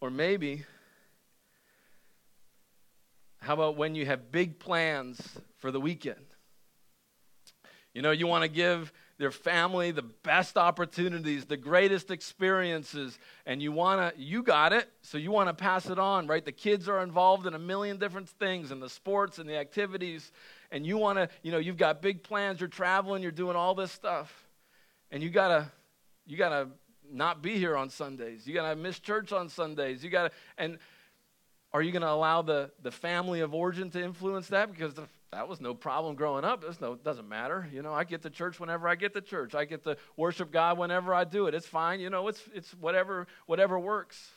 Or 0.00 0.10
maybe, 0.10 0.64
how 3.38 3.54
about 3.54 3.76
when 3.76 3.94
you 3.94 4.06
have 4.06 4.30
big 4.30 4.58
plans 4.58 5.20
for 5.58 5.70
the 5.70 5.80
weekend? 5.80 6.26
You 7.94 8.02
know, 8.02 8.10
you 8.10 8.26
want 8.26 8.42
to 8.42 8.48
give 8.48 8.92
their 9.18 9.30
family 9.30 9.92
the 9.92 10.02
best 10.02 10.56
opportunities, 10.56 11.44
the 11.44 11.56
greatest 11.56 12.10
experiences, 12.10 13.16
and 13.46 13.62
you 13.62 13.70
want 13.70 14.16
to, 14.16 14.20
you 14.20 14.42
got 14.42 14.72
it, 14.72 14.90
so 15.02 15.16
you 15.16 15.30
want 15.30 15.48
to 15.48 15.54
pass 15.54 15.88
it 15.88 15.98
on, 15.98 16.26
right? 16.26 16.44
The 16.44 16.52
kids 16.52 16.88
are 16.88 17.00
involved 17.00 17.46
in 17.46 17.54
a 17.54 17.58
million 17.58 17.98
different 17.98 18.28
things, 18.28 18.72
in 18.72 18.80
the 18.80 18.88
sports 18.88 19.38
and 19.38 19.48
the 19.48 19.56
activities, 19.56 20.32
and 20.74 20.84
you 20.84 20.98
want 20.98 21.18
to, 21.18 21.28
you 21.42 21.52
know, 21.52 21.58
you've 21.58 21.76
got 21.76 22.02
big 22.02 22.24
plans, 22.24 22.58
you're 22.60 22.68
traveling, 22.68 23.22
you're 23.22 23.30
doing 23.30 23.54
all 23.54 23.76
this 23.76 23.92
stuff, 23.92 24.48
and 25.12 25.22
you 25.22 25.30
got 25.30 25.48
to, 25.48 25.70
you 26.26 26.36
got 26.36 26.48
to 26.48 26.68
not 27.12 27.42
be 27.42 27.56
here 27.56 27.76
on 27.76 27.88
Sundays. 27.88 28.44
You 28.44 28.54
got 28.54 28.68
to 28.68 28.74
miss 28.74 28.98
church 28.98 29.32
on 29.32 29.48
Sundays. 29.48 30.02
You 30.02 30.10
got 30.10 30.24
to, 30.24 30.30
and 30.58 30.78
are 31.72 31.80
you 31.80 31.92
to 32.02 32.10
allow 32.10 32.42
the, 32.42 32.72
the 32.82 32.90
family 32.90 33.38
of 33.38 33.54
origin 33.54 33.88
to 33.90 34.02
influence 34.02 34.48
that? 34.48 34.72
Because 34.72 34.94
the 34.94 35.06
that 35.30 35.48
was 35.48 35.60
no 35.60 35.74
problem 35.74 36.14
growing 36.14 36.44
up. 36.44 36.62
It 36.62 36.80
no, 36.80 36.94
doesn't 36.94 37.28
matter. 37.28 37.68
You 37.72 37.82
know, 37.82 37.92
I 37.92 38.04
get 38.04 38.22
to 38.22 38.30
church 38.30 38.60
whenever 38.60 38.86
I 38.86 38.94
get 38.94 39.14
to 39.14 39.20
church. 39.20 39.52
I 39.56 39.64
get 39.64 39.82
to 39.82 39.96
worship 40.16 40.52
God 40.52 40.78
whenever 40.78 41.12
I 41.12 41.24
do 41.24 41.48
it. 41.48 41.54
It's 41.54 41.66
fine. 41.66 41.98
You 41.98 42.08
know, 42.08 42.28
it's, 42.28 42.40
it's 42.54 42.70
whatever, 42.74 43.26
whatever 43.46 43.76
works. 43.76 44.30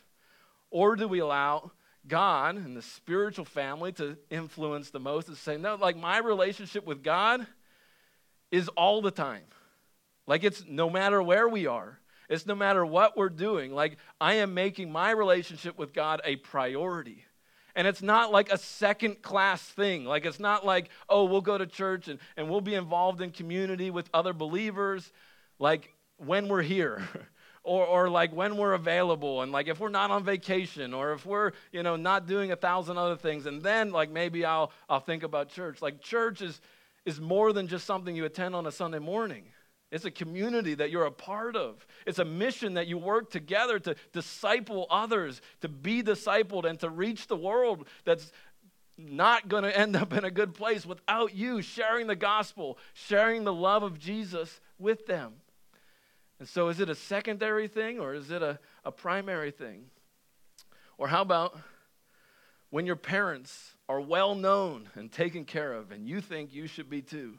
Or 0.71 0.95
do 0.95 1.07
we 1.07 1.19
allow 1.19 1.71
God 2.07 2.55
and 2.55 2.75
the 2.75 2.81
spiritual 2.81 3.45
family 3.45 3.91
to 3.93 4.17
influence 4.29 4.89
the 4.89 4.99
most 4.99 5.29
is 5.29 5.39
saying, 5.39 5.61
no, 5.61 5.75
like 5.75 5.97
my 5.97 6.17
relationship 6.19 6.85
with 6.85 7.03
God 7.03 7.45
is 8.51 8.67
all 8.69 9.01
the 9.01 9.11
time. 9.11 9.43
Like 10.25 10.43
it's 10.43 10.63
no 10.67 10.89
matter 10.89 11.21
where 11.21 11.47
we 11.47 11.67
are, 11.67 11.99
it's 12.29 12.45
no 12.45 12.55
matter 12.55 12.85
what 12.85 13.17
we're 13.17 13.29
doing. 13.29 13.73
Like 13.73 13.97
I 14.19 14.35
am 14.35 14.53
making 14.53 14.91
my 14.91 15.11
relationship 15.11 15.77
with 15.77 15.93
God 15.93 16.21
a 16.23 16.35
priority. 16.37 17.25
And 17.77 17.85
it's 17.85 18.01
not 18.01 18.31
like 18.31 18.51
a 18.51 18.57
second 18.57 19.21
class 19.21 19.61
thing. 19.61 20.03
Like, 20.03 20.25
it's 20.25 20.39
not 20.39 20.65
like, 20.65 20.89
oh, 21.07 21.25
we'll 21.25 21.41
go 21.41 21.59
to 21.59 21.67
church 21.67 22.07
and, 22.07 22.17
and 22.35 22.49
we'll 22.49 22.59
be 22.59 22.73
involved 22.73 23.21
in 23.21 23.29
community 23.29 23.91
with 23.91 24.09
other 24.15 24.33
believers, 24.33 25.11
like 25.59 25.93
when 26.17 26.47
we're 26.47 26.63
here. 26.63 27.07
or, 27.67 27.85
or 27.85 28.09
like 28.09 28.33
when 28.33 28.55
we're 28.55 28.73
available 28.73 29.41
and 29.41 29.51
like 29.51 29.67
if 29.67 29.79
we're 29.79 29.89
not 29.89 30.09
on 30.09 30.23
vacation 30.23 30.93
or 30.93 31.11
if 31.11 31.25
we're 31.25 31.51
you 31.73 31.83
know 31.83 31.97
not 31.97 32.25
doing 32.25 32.51
a 32.51 32.55
thousand 32.55 32.97
other 32.97 33.17
things 33.17 33.45
and 33.45 33.61
then 33.61 33.91
like 33.91 34.09
maybe 34.09 34.45
i'll 34.45 34.71
i'll 34.89 35.01
think 35.01 35.21
about 35.21 35.49
church 35.49 35.81
like 35.81 36.01
church 36.01 36.41
is 36.41 36.61
is 37.05 37.19
more 37.19 37.51
than 37.51 37.67
just 37.67 37.85
something 37.85 38.15
you 38.15 38.23
attend 38.23 38.55
on 38.55 38.65
a 38.65 38.71
sunday 38.71 38.99
morning 38.99 39.43
it's 39.91 40.05
a 40.05 40.11
community 40.11 40.73
that 40.75 40.91
you're 40.91 41.05
a 41.05 41.11
part 41.11 41.55
of. 41.55 41.87
It's 42.05 42.19
a 42.19 42.25
mission 42.25 42.73
that 42.73 42.87
you 42.87 42.97
work 42.97 43.31
together 43.31 43.79
to 43.79 43.95
disciple 44.11 44.85
others, 44.89 45.41
to 45.61 45.69
be 45.69 46.03
discipled, 46.03 46.65
and 46.65 46.77
to 46.81 46.89
reach 46.89 47.27
the 47.27 47.37
world 47.37 47.87
that's 48.03 48.33
not 48.97 49.47
going 49.47 49.63
to 49.63 49.77
end 49.77 49.95
up 49.95 50.11
in 50.11 50.25
a 50.25 50.29
good 50.29 50.53
place 50.53 50.85
without 50.85 51.33
you 51.33 51.61
sharing 51.61 52.07
the 52.07 52.17
gospel, 52.17 52.77
sharing 52.93 53.45
the 53.45 53.53
love 53.53 53.81
of 53.81 53.97
Jesus 53.97 54.59
with 54.77 55.05
them. 55.05 55.35
And 56.39 56.47
so, 56.47 56.69
is 56.69 56.79
it 56.79 56.89
a 56.89 56.95
secondary 56.95 57.67
thing 57.67 57.99
or 57.99 58.13
is 58.13 58.29
it 58.29 58.43
a, 58.43 58.59
a 58.85 58.91
primary 58.91 59.51
thing? 59.51 59.85
Or 60.97 61.07
how 61.07 61.21
about 61.21 61.57
when 62.69 62.85
your 62.85 62.95
parents 62.95 63.73
are 63.89 63.99
well 63.99 64.35
known 64.35 64.89
and 64.95 65.11
taken 65.11 65.45
care 65.45 65.73
of 65.73 65.91
and 65.91 66.07
you 66.07 66.21
think 66.21 66.53
you 66.53 66.67
should 66.67 66.89
be 66.89 67.01
too? 67.01 67.37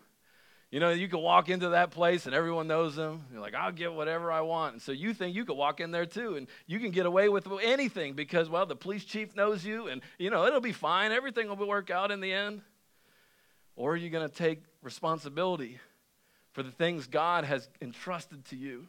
You 0.70 0.80
know, 0.80 0.90
you 0.90 1.08
can 1.08 1.20
walk 1.20 1.48
into 1.48 1.70
that 1.70 1.92
place 1.92 2.26
and 2.26 2.34
everyone 2.34 2.66
knows 2.66 2.94
them. 2.94 3.24
You're 3.32 3.40
like, 3.40 3.54
I'll 3.54 3.72
get 3.72 3.94
whatever 3.94 4.30
I 4.30 4.42
want. 4.42 4.74
And 4.74 4.82
so 4.82 4.92
you 4.92 5.14
think 5.14 5.34
you 5.34 5.46
could 5.46 5.56
walk 5.56 5.80
in 5.80 5.92
there 5.92 6.04
too 6.04 6.36
and 6.36 6.46
you 6.66 6.78
can 6.78 6.90
get 6.90 7.06
away 7.06 7.30
with 7.30 7.48
anything 7.62 8.12
because, 8.12 8.50
well, 8.50 8.66
the 8.66 8.76
police 8.76 9.04
chief 9.04 9.34
knows 9.34 9.64
you 9.64 9.88
and, 9.88 10.02
you 10.18 10.28
know, 10.28 10.44
it'll 10.44 10.60
be 10.60 10.72
fine. 10.72 11.10
Everything 11.10 11.48
will 11.48 11.66
work 11.66 11.90
out 11.90 12.10
in 12.10 12.20
the 12.20 12.32
end. 12.32 12.60
Or 13.76 13.92
are 13.92 13.96
you 13.96 14.10
going 14.10 14.28
to 14.28 14.34
take 14.34 14.62
responsibility 14.82 15.78
for 16.52 16.62
the 16.62 16.70
things 16.70 17.06
God 17.06 17.44
has 17.44 17.68
entrusted 17.80 18.44
to 18.46 18.56
you? 18.56 18.88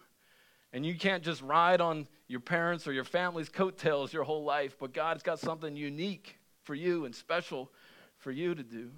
And 0.72 0.86
you 0.86 0.96
can't 0.96 1.24
just 1.24 1.42
ride 1.42 1.82
on 1.82 2.08
your 2.28 2.40
parents 2.40 2.88
or 2.88 2.94
your 2.94 3.04
family's 3.04 3.50
coattails 3.50 4.14
your 4.14 4.24
whole 4.24 4.44
life, 4.44 4.78
but 4.80 4.94
God's 4.94 5.24
got 5.24 5.40
something 5.40 5.76
unique 5.76 6.38
for 6.64 6.76
you 6.76 7.06
and 7.06 7.16
special 7.16 7.72
for 8.18 8.32
you 8.32 8.54
to 8.54 8.64
do. 8.64 8.92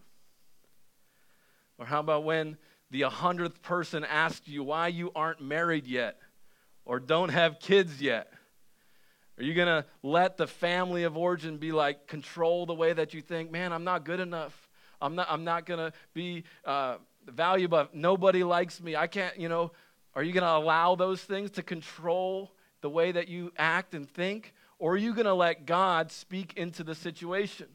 Or 1.78 1.86
how 1.86 2.02
about 2.02 2.26
when 2.26 2.58
the 2.90 3.02
100th 3.02 3.62
person 3.62 4.04
asks 4.04 4.48
you 4.48 4.64
why 4.64 4.90
you 4.90 5.12
aren't 5.16 5.42
married 5.42 5.88
yet 5.88 6.18
or 6.84 7.00
don't 7.00 7.30
have 7.30 7.60
kids 7.60 8.02
yet? 8.02 8.32
Are 9.38 9.44
you 9.44 9.54
going 9.54 9.68
to 9.68 9.86
let 10.04 10.38
the 10.38 10.46
family 10.46 11.04
of 11.04 11.18
origin 11.18 11.58
be 11.58 11.72
like 11.72 12.08
control 12.08 12.66
the 12.66 12.74
way 12.74 12.92
that 12.94 13.14
you 13.14 13.22
think, 13.22 13.50
man, 13.50 13.72
I'm 13.72 13.86
not 13.86 14.04
good 14.04 14.20
enough? 14.20 14.70
I'm 15.02 15.16
not, 15.16 15.28
I'm 15.30 15.44
not 15.44 15.66
going 15.66 15.80
to 15.80 15.94
be 16.14 16.44
uh, 16.66 16.98
valuable. 17.34 17.88
Nobody 17.94 18.44
likes 18.44 18.82
me. 18.82 18.96
I 18.96 19.08
can't, 19.08 19.40
you 19.40 19.50
know. 19.50 19.72
Are 20.14 20.24
you 20.24 20.34
going 20.34 20.44
to 20.44 20.52
allow 20.52 20.96
those 20.96 21.22
things 21.22 21.52
to 21.52 21.64
control 21.64 22.52
the 22.82 22.90
way 22.90 23.12
that 23.12 23.28
you 23.28 23.52
act 23.58 23.94
and 23.94 24.10
think? 24.10 24.54
Or 24.78 24.94
are 24.94 24.98
you 24.98 25.14
going 25.14 25.26
to 25.26 25.34
let 25.34 25.66
God 25.66 26.12
speak 26.12 26.54
into 26.58 26.84
the 26.84 26.96
situation? 26.96 27.68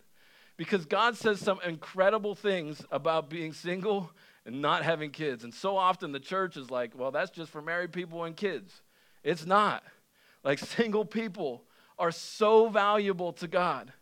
Because 0.56 0.84
God 0.84 1.16
says 1.16 1.40
some 1.40 1.60
incredible 1.64 2.34
things 2.34 2.84
about 2.90 3.30
being 3.30 3.52
single 3.52 4.10
and 4.44 4.60
not 4.60 4.82
having 4.82 5.10
kids. 5.10 5.44
And 5.44 5.52
so 5.52 5.76
often 5.76 6.12
the 6.12 6.20
church 6.20 6.56
is 6.56 6.70
like, 6.70 6.98
well, 6.98 7.10
that's 7.10 7.30
just 7.30 7.50
for 7.50 7.62
married 7.62 7.92
people 7.92 8.24
and 8.24 8.36
kids. 8.36 8.82
It's 9.22 9.46
not. 9.46 9.82
Like, 10.44 10.58
single 10.76 11.04
people 11.04 11.64
are 11.98 12.12
so 12.12 12.68
valuable 12.68 13.32
to 13.34 13.48
God. 13.48 13.92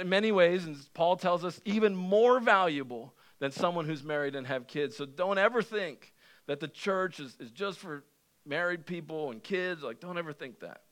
In 0.00 0.08
many 0.08 0.32
ways, 0.32 0.66
and 0.66 0.76
Paul 0.92 1.16
tells 1.16 1.44
us, 1.44 1.60
even 1.64 1.94
more 1.96 2.40
valuable 2.40 3.14
than 3.42 3.50
someone 3.50 3.86
who's 3.86 4.04
married 4.04 4.36
and 4.36 4.46
have 4.46 4.68
kids. 4.68 4.96
So 4.96 5.04
don't 5.04 5.36
ever 5.36 5.62
think 5.62 6.14
that 6.46 6.60
the 6.60 6.68
church 6.68 7.18
is, 7.18 7.36
is 7.40 7.50
just 7.50 7.80
for 7.80 8.04
married 8.46 8.86
people 8.86 9.32
and 9.32 9.42
kids. 9.42 9.82
Like, 9.82 9.98
don't 9.98 10.16
ever 10.16 10.32
think 10.32 10.60
that. 10.60 10.82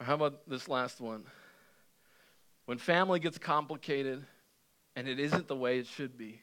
Or 0.00 0.06
how 0.06 0.14
about 0.14 0.48
this 0.48 0.68
last 0.68 1.00
one? 1.00 1.22
When 2.64 2.78
family 2.78 3.20
gets 3.20 3.38
complicated 3.38 4.24
and 4.96 5.06
it 5.06 5.20
isn't 5.20 5.46
the 5.46 5.54
way 5.54 5.78
it 5.78 5.86
should 5.86 6.18
be, 6.18 6.40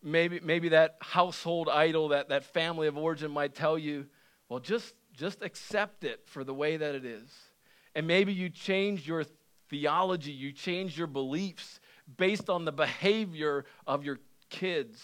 maybe, 0.00 0.38
maybe 0.38 0.68
that 0.68 0.98
household 1.00 1.68
idol, 1.68 2.10
that, 2.10 2.28
that 2.28 2.44
family 2.44 2.86
of 2.86 2.96
origin 2.96 3.32
might 3.32 3.56
tell 3.56 3.76
you, 3.76 4.06
well, 4.48 4.60
just, 4.60 4.94
just 5.12 5.42
accept 5.42 6.04
it 6.04 6.20
for 6.26 6.44
the 6.44 6.54
way 6.54 6.76
that 6.76 6.94
it 6.94 7.04
is. 7.04 7.28
And 7.96 8.06
maybe 8.06 8.32
you 8.32 8.50
change 8.50 9.04
your 9.04 9.24
theology, 9.68 10.30
you 10.30 10.52
change 10.52 10.96
your 10.96 11.08
beliefs 11.08 11.80
based 12.16 12.50
on 12.50 12.64
the 12.64 12.72
behavior 12.72 13.64
of 13.86 14.04
your 14.04 14.20
kids 14.50 15.02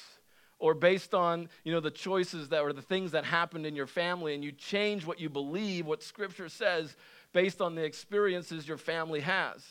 or 0.58 0.74
based 0.74 1.14
on 1.14 1.48
you 1.64 1.72
know 1.72 1.80
the 1.80 1.90
choices 1.90 2.48
that 2.48 2.60
or 2.60 2.72
the 2.72 2.82
things 2.82 3.12
that 3.12 3.24
happened 3.24 3.64
in 3.66 3.76
your 3.76 3.86
family 3.86 4.34
and 4.34 4.44
you 4.44 4.52
change 4.52 5.06
what 5.06 5.20
you 5.20 5.28
believe 5.28 5.86
what 5.86 6.02
scripture 6.02 6.48
says 6.48 6.96
based 7.32 7.60
on 7.60 7.74
the 7.74 7.84
experiences 7.84 8.66
your 8.66 8.76
family 8.76 9.20
has. 9.20 9.64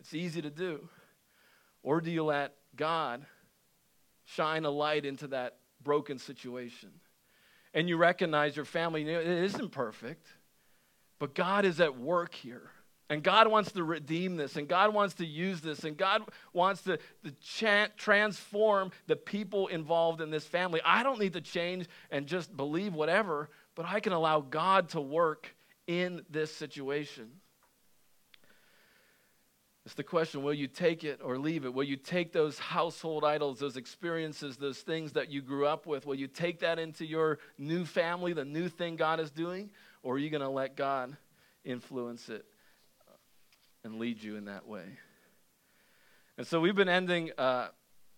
It's 0.00 0.12
easy 0.12 0.42
to 0.42 0.50
do. 0.50 0.88
Or 1.82 2.00
do 2.00 2.10
you 2.10 2.24
let 2.24 2.54
god 2.76 3.24
shine 4.24 4.64
a 4.64 4.70
light 4.70 5.04
into 5.04 5.28
that 5.28 5.56
broken 5.82 6.18
situation? 6.18 6.90
And 7.72 7.88
you 7.88 7.96
recognize 7.96 8.56
your 8.56 8.64
family 8.64 9.02
you 9.02 9.12
know, 9.12 9.20
it 9.20 9.26
isn't 9.26 9.70
perfect 9.70 10.26
but 11.18 11.34
god 11.34 11.64
is 11.64 11.80
at 11.80 11.98
work 11.98 12.34
here 12.34 12.70
and 13.10 13.22
God 13.22 13.48
wants 13.48 13.72
to 13.72 13.84
redeem 13.84 14.36
this, 14.36 14.56
and 14.56 14.66
God 14.66 14.94
wants 14.94 15.14
to 15.16 15.26
use 15.26 15.60
this, 15.60 15.84
and 15.84 15.96
God 15.96 16.22
wants 16.52 16.82
to, 16.82 16.96
to 16.96 17.30
chant, 17.42 17.96
transform 17.96 18.92
the 19.06 19.16
people 19.16 19.66
involved 19.66 20.20
in 20.20 20.30
this 20.30 20.46
family. 20.46 20.80
I 20.84 21.02
don't 21.02 21.20
need 21.20 21.34
to 21.34 21.42
change 21.42 21.86
and 22.10 22.26
just 22.26 22.56
believe 22.56 22.94
whatever, 22.94 23.50
but 23.74 23.84
I 23.84 24.00
can 24.00 24.12
allow 24.12 24.40
God 24.40 24.90
to 24.90 25.00
work 25.00 25.54
in 25.86 26.24
this 26.30 26.54
situation. 26.54 27.30
It's 29.84 29.94
the 29.94 30.02
question 30.02 30.42
will 30.42 30.54
you 30.54 30.66
take 30.66 31.04
it 31.04 31.20
or 31.22 31.36
leave 31.36 31.66
it? 31.66 31.74
Will 31.74 31.84
you 31.84 31.96
take 31.96 32.32
those 32.32 32.58
household 32.58 33.22
idols, 33.22 33.58
those 33.58 33.76
experiences, 33.76 34.56
those 34.56 34.78
things 34.78 35.12
that 35.12 35.30
you 35.30 35.42
grew 35.42 35.66
up 35.66 35.86
with? 35.86 36.06
Will 36.06 36.14
you 36.14 36.26
take 36.26 36.60
that 36.60 36.78
into 36.78 37.04
your 37.04 37.38
new 37.58 37.84
family, 37.84 38.32
the 38.32 38.46
new 38.46 38.70
thing 38.70 38.96
God 38.96 39.20
is 39.20 39.30
doing? 39.30 39.70
Or 40.02 40.14
are 40.14 40.18
you 40.18 40.30
going 40.30 40.40
to 40.40 40.48
let 40.48 40.74
God 40.74 41.14
influence 41.64 42.30
it? 42.30 42.46
And 43.84 43.98
lead 43.98 44.22
you 44.22 44.36
in 44.36 44.46
that 44.46 44.66
way. 44.66 44.84
And 46.36 46.46
so 46.46 46.58
we've 46.58 46.74
been 46.74 46.88
ending 46.88 47.30
uh, 47.38 47.68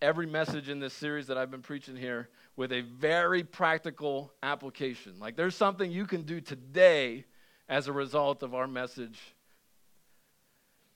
every 0.01 0.25
message 0.25 0.69
in 0.69 0.79
this 0.79 0.93
series 0.93 1.27
that 1.27 1.37
I've 1.37 1.51
been 1.51 1.61
preaching 1.61 1.95
here 1.95 2.29
with 2.55 2.71
a 2.71 2.81
very 2.81 3.43
practical 3.43 4.33
application. 4.41 5.19
Like 5.19 5.35
there's 5.35 5.55
something 5.55 5.91
you 5.91 6.05
can 6.05 6.23
do 6.23 6.41
today 6.41 7.25
as 7.69 7.87
a 7.87 7.93
result 7.93 8.41
of 8.41 8.55
our 8.55 8.67
message. 8.67 9.19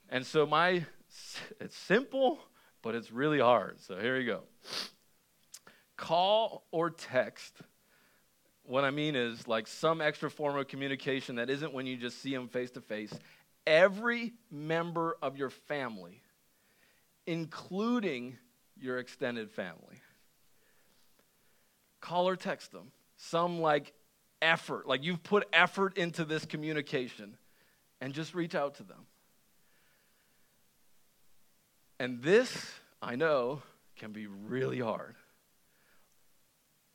And 0.08 0.26
so 0.26 0.46
my 0.46 0.84
it's 1.60 1.76
simple, 1.76 2.40
but 2.80 2.94
it's 2.94 3.12
really 3.12 3.38
hard. 3.38 3.80
So 3.80 3.98
here 3.98 4.18
you 4.18 4.26
go. 4.26 4.42
Call 5.96 6.64
or 6.72 6.90
text. 6.90 7.54
What 8.64 8.84
I 8.84 8.90
mean 8.90 9.14
is 9.14 9.46
like 9.46 9.66
some 9.66 10.00
extra 10.00 10.30
form 10.30 10.56
of 10.56 10.66
communication 10.68 11.36
that 11.36 11.50
isn't 11.50 11.72
when 11.72 11.86
you 11.86 11.96
just 11.96 12.20
see 12.20 12.34
them 12.34 12.48
face 12.48 12.70
to 12.72 12.80
face 12.80 13.12
every 13.66 14.32
member 14.50 15.16
of 15.22 15.36
your 15.36 15.50
family, 15.50 16.22
including 17.26 18.36
your 18.78 18.98
extended 18.98 19.50
family. 19.50 20.00
Call 22.00 22.28
or 22.28 22.36
text 22.36 22.72
them. 22.72 22.90
Some 23.16 23.60
like 23.60 23.92
effort, 24.40 24.88
like 24.88 25.04
you've 25.04 25.22
put 25.22 25.46
effort 25.52 25.96
into 25.96 26.24
this 26.24 26.44
communication, 26.44 27.36
and 28.00 28.12
just 28.12 28.34
reach 28.34 28.54
out 28.54 28.74
to 28.76 28.82
them. 28.82 29.06
And 32.00 32.20
this, 32.20 32.72
I 33.00 33.14
know, 33.14 33.62
can 33.94 34.10
be 34.10 34.26
really 34.26 34.80
hard. 34.80 35.14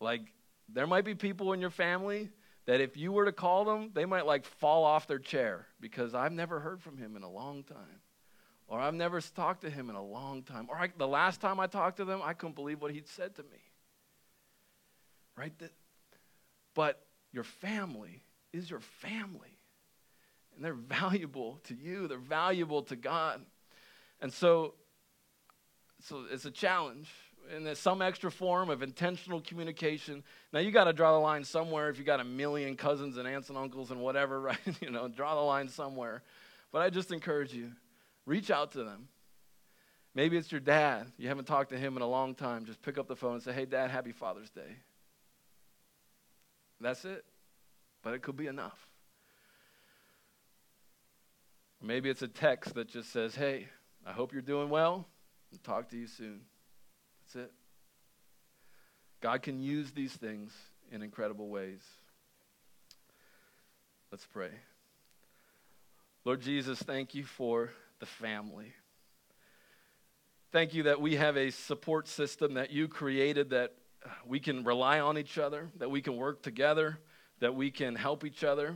Like, 0.02 0.22
there 0.68 0.86
might 0.86 1.06
be 1.06 1.16
people 1.16 1.54
in 1.54 1.62
your 1.62 1.70
family 1.70 2.30
that 2.68 2.82
if 2.82 2.98
you 2.98 3.14
were 3.14 3.26
to 3.26 3.32
call 3.32 3.66
them, 3.66 3.92
they 3.94 4.06
might 4.06 4.26
like 4.26 4.46
fall 4.46 4.84
off 4.84 5.08
their 5.08 5.20
chair 5.20 5.66
because 5.80 6.14
I've 6.14 6.34
never 6.34 6.60
heard 6.60 6.82
from 6.82 6.98
him 6.98 7.16
in 7.16 7.24
a 7.24 7.30
long 7.30 7.64
time. 7.64 8.02
Or 8.68 8.80
I've 8.80 8.94
never 8.94 9.22
talked 9.22 9.62
to 9.62 9.70
him 9.70 9.90
in 9.90 9.96
a 9.96 10.04
long 10.04 10.44
time. 10.44 10.68
Or 10.70 10.78
I, 10.78 10.90
the 10.96 11.08
last 11.08 11.40
time 11.40 11.62
I 11.62 11.68
talked 11.68 11.98
to 11.98 12.06
them, 12.06 12.20
I 12.22 12.34
couldn't 12.34 12.56
believe 12.56 12.82
what 12.82 12.92
he'd 12.92 13.08
said 13.08 13.36
to 13.38 13.44
me. 13.44 13.60
Right? 15.38 15.54
But 16.76 17.02
your 17.32 17.46
family 17.46 18.24
is 18.52 18.70
your 18.70 18.82
family. 18.82 19.58
And 20.54 20.66
they're 20.66 20.74
valuable 20.74 21.62
to 21.66 21.74
you, 21.74 22.10
they're 22.10 22.18
valuable 22.18 22.84
to 22.84 22.98
God. 22.98 23.42
And 24.20 24.34
so, 24.34 24.74
so 26.02 26.26
it's 26.30 26.44
a 26.44 26.52
challenge 26.52 27.08
in 27.56 27.74
some 27.76 28.02
extra 28.02 28.32
form 28.32 28.70
of 28.70 28.82
intentional 28.82 29.42
communication. 29.42 30.24
Now 30.52 30.60
you 30.60 30.72
got 30.72 30.86
to 30.86 30.94
draw 30.94 31.14
the 31.14 31.20
line 31.20 31.44
somewhere. 31.44 31.90
If 31.90 31.98
you 31.98 32.04
got 32.04 32.20
a 32.20 32.24
million 32.24 32.76
cousins 32.76 33.18
and 33.18 33.28
aunts 33.28 33.50
and 33.50 33.58
uncles 33.58 33.92
and 33.92 34.02
whatever, 34.02 34.40
right? 34.42 34.58
You 34.82 34.92
know, 34.92 35.08
draw 35.08 35.36
the 35.36 35.42
line 35.42 35.70
somewhere. 35.70 36.24
But 36.72 36.82
I 36.82 36.90
just 36.90 37.12
encourage 37.12 37.54
you, 37.54 37.72
reach 38.26 38.52
out 38.52 38.72
to 38.74 38.84
them. 38.84 39.08
Maybe 40.14 40.36
it's 40.36 40.52
your 40.52 40.62
dad. 40.62 41.12
You 41.18 41.28
haven't 41.28 41.46
talked 41.46 41.70
to 41.70 41.78
him 41.78 41.96
in 41.96 42.02
a 42.02 42.08
long 42.08 42.34
time. 42.34 42.66
Just 42.66 42.82
pick 42.82 42.98
up 42.98 43.08
the 43.08 43.16
phone 43.16 43.36
and 43.36 43.44
say, 43.44 43.54
"Hey, 43.54 43.66
Dad, 43.66 43.92
Happy 43.92 44.12
Father's 44.12 44.50
Day." 44.50 44.78
That's 46.82 47.06
it. 47.06 47.24
But 48.02 48.14
it 48.14 48.22
could 48.22 48.36
be 48.38 48.48
enough. 48.48 48.88
maybe 51.80 52.10
it's 52.10 52.24
a 52.24 52.28
text 52.28 52.74
that 52.74 52.88
just 52.88 53.12
says, 53.12 53.36
"Hey, 53.36 53.70
I 54.06 54.12
hope 54.12 54.34
you're 54.34 54.42
doing 54.42 54.70
well. 54.70 55.08
and 55.52 55.64
talk 55.64 55.88
to 55.90 55.98
you 55.98 56.08
soon." 56.08 56.42
That's 57.28 57.48
it. 57.48 57.52
God 59.20 59.42
can 59.42 59.60
use 59.60 59.92
these 59.92 60.14
things 60.14 60.54
in 60.94 61.02
incredible 61.02 61.50
ways. 61.50 61.82
Let's 64.12 64.26
pray. 64.26 64.52
Lord 66.24 66.40
Jesus, 66.40 66.80
thank 66.80 67.14
you 67.14 67.26
for 67.26 67.72
the 68.00 68.06
family. 68.06 68.72
Thank 70.54 70.74
you 70.74 70.84
that 70.84 71.02
we 71.02 71.18
have 71.18 71.36
a 71.36 71.50
support 71.50 72.08
system 72.08 72.54
that 72.54 72.72
you 72.72 72.88
created 72.88 73.50
that 73.50 73.74
we 74.26 74.40
can 74.40 74.64
rely 74.64 75.02
on 75.02 75.18
each 75.18 75.38
other, 75.38 75.70
that 75.80 75.92
we 75.92 76.02
can 76.02 76.16
work 76.16 76.42
together, 76.42 76.98
that 77.42 77.54
we 77.54 77.72
can 77.72 77.96
help 77.96 78.24
each 78.24 78.46
other, 78.46 78.76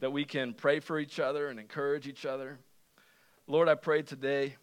that 0.00 0.12
we 0.12 0.24
can 0.24 0.54
pray 0.54 0.80
for 0.80 0.98
each 0.98 1.20
other 1.20 1.48
and 1.48 1.60
encourage 1.60 2.08
each 2.08 2.24
other. 2.24 2.58
Lord, 3.46 3.68
I 3.68 3.74
pray 3.74 4.00
today 4.00 4.56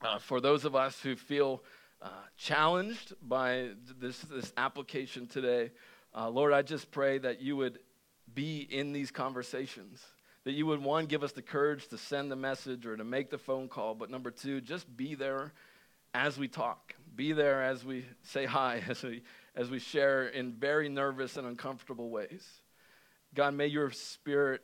uh, 0.00 0.18
for 0.18 0.40
those 0.40 0.64
of 0.64 0.74
us 0.74 0.98
who 1.00 1.14
feel 1.14 1.62
uh, 2.00 2.08
challenged 2.36 3.14
by 3.22 3.70
this, 4.00 4.18
this 4.20 4.52
application 4.56 5.26
today, 5.26 5.70
uh, 6.14 6.28
Lord, 6.28 6.52
I 6.52 6.62
just 6.62 6.90
pray 6.90 7.18
that 7.18 7.40
you 7.40 7.56
would 7.56 7.78
be 8.34 8.60
in 8.60 8.92
these 8.92 9.10
conversations. 9.10 10.04
That 10.44 10.52
you 10.52 10.66
would, 10.66 10.82
one, 10.82 11.06
give 11.06 11.22
us 11.22 11.32
the 11.32 11.42
courage 11.42 11.88
to 11.88 11.98
send 11.98 12.30
the 12.30 12.36
message 12.36 12.86
or 12.86 12.96
to 12.96 13.04
make 13.04 13.30
the 13.30 13.38
phone 13.38 13.68
call, 13.68 13.94
but 13.94 14.10
number 14.10 14.30
two, 14.30 14.60
just 14.60 14.96
be 14.96 15.14
there 15.14 15.52
as 16.14 16.38
we 16.38 16.48
talk. 16.48 16.94
Be 17.16 17.32
there 17.32 17.62
as 17.62 17.84
we 17.84 18.04
say 18.22 18.46
hi, 18.46 18.82
as 18.88 19.02
we, 19.02 19.22
as 19.54 19.70
we 19.70 19.78
share 19.78 20.28
in 20.28 20.52
very 20.52 20.88
nervous 20.88 21.36
and 21.36 21.46
uncomfortable 21.46 22.10
ways. 22.10 22.46
God, 23.34 23.54
may 23.54 23.66
your 23.66 23.90
spirit 23.90 24.62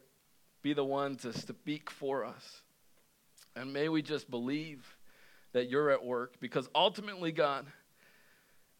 be 0.62 0.72
the 0.72 0.85
one 0.85 1.16
to 1.16 1.32
speak 1.32 1.91
for 1.91 2.24
us. 2.24 2.62
And 3.55 3.72
may 3.72 3.89
we 3.89 4.03
just 4.03 4.30
believe 4.30 4.97
that 5.55 5.71
you're 5.71 5.91
at 5.91 6.05
work 6.05 6.35
because 6.41 6.69
ultimately, 6.75 7.33
God, 7.33 7.65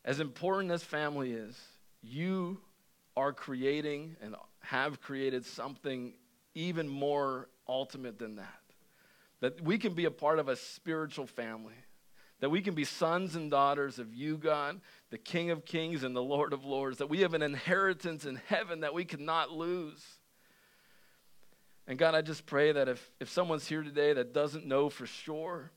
as 0.05 0.21
important 0.21 0.71
as 0.71 0.83
family 0.83 1.33
is, 1.33 1.59
you 2.03 2.61
are 3.17 3.33
creating 3.33 4.17
and 4.21 4.37
have 4.61 5.01
created 5.01 5.47
something 5.47 6.13
even 6.55 6.89
more 6.89 7.49
ultimate 7.67 8.19
than 8.19 8.37
that. 8.37 8.61
That 9.41 9.63
we 9.63 9.79
can 9.79 9.95
be 9.95 10.05
a 10.05 10.11
part 10.11 10.39
of 10.39 10.49
a 10.49 10.57
spiritual 10.57 11.27
family. 11.27 11.75
That 12.41 12.51
we 12.51 12.61
can 12.61 12.75
be 12.75 12.85
sons 12.85 13.37
and 13.37 13.51
daughters 13.51 13.99
of 13.99 14.13
you, 14.13 14.37
God, 14.37 14.81
the 15.11 15.19
King 15.19 15.51
of 15.51 15.65
Kings 15.65 16.03
and 16.03 16.15
the 16.15 16.23
Lord 16.23 16.53
of 16.53 16.65
Lords. 16.65 16.99
That 16.99 17.09
we 17.09 17.21
have 17.21 17.35
an 17.35 17.43
inheritance 17.43 18.27
in 18.27 18.41
heaven 18.49 18.81
that 18.81 18.93
we 18.93 19.05
cannot 19.05 19.53
lose. 19.53 20.05
And 21.87 21.99
God, 21.99 22.15
I 22.15 22.23
just 22.23 22.47
pray 22.47 22.73
that 22.73 22.89
if, 22.89 23.11
if 23.21 23.31
someone's 23.31 23.69
here 23.69 23.83
today 23.83 24.13
that 24.15 24.35
doesn't 24.35 24.67
know 24.67 24.89
for 24.89 25.07
sure, 25.07 25.71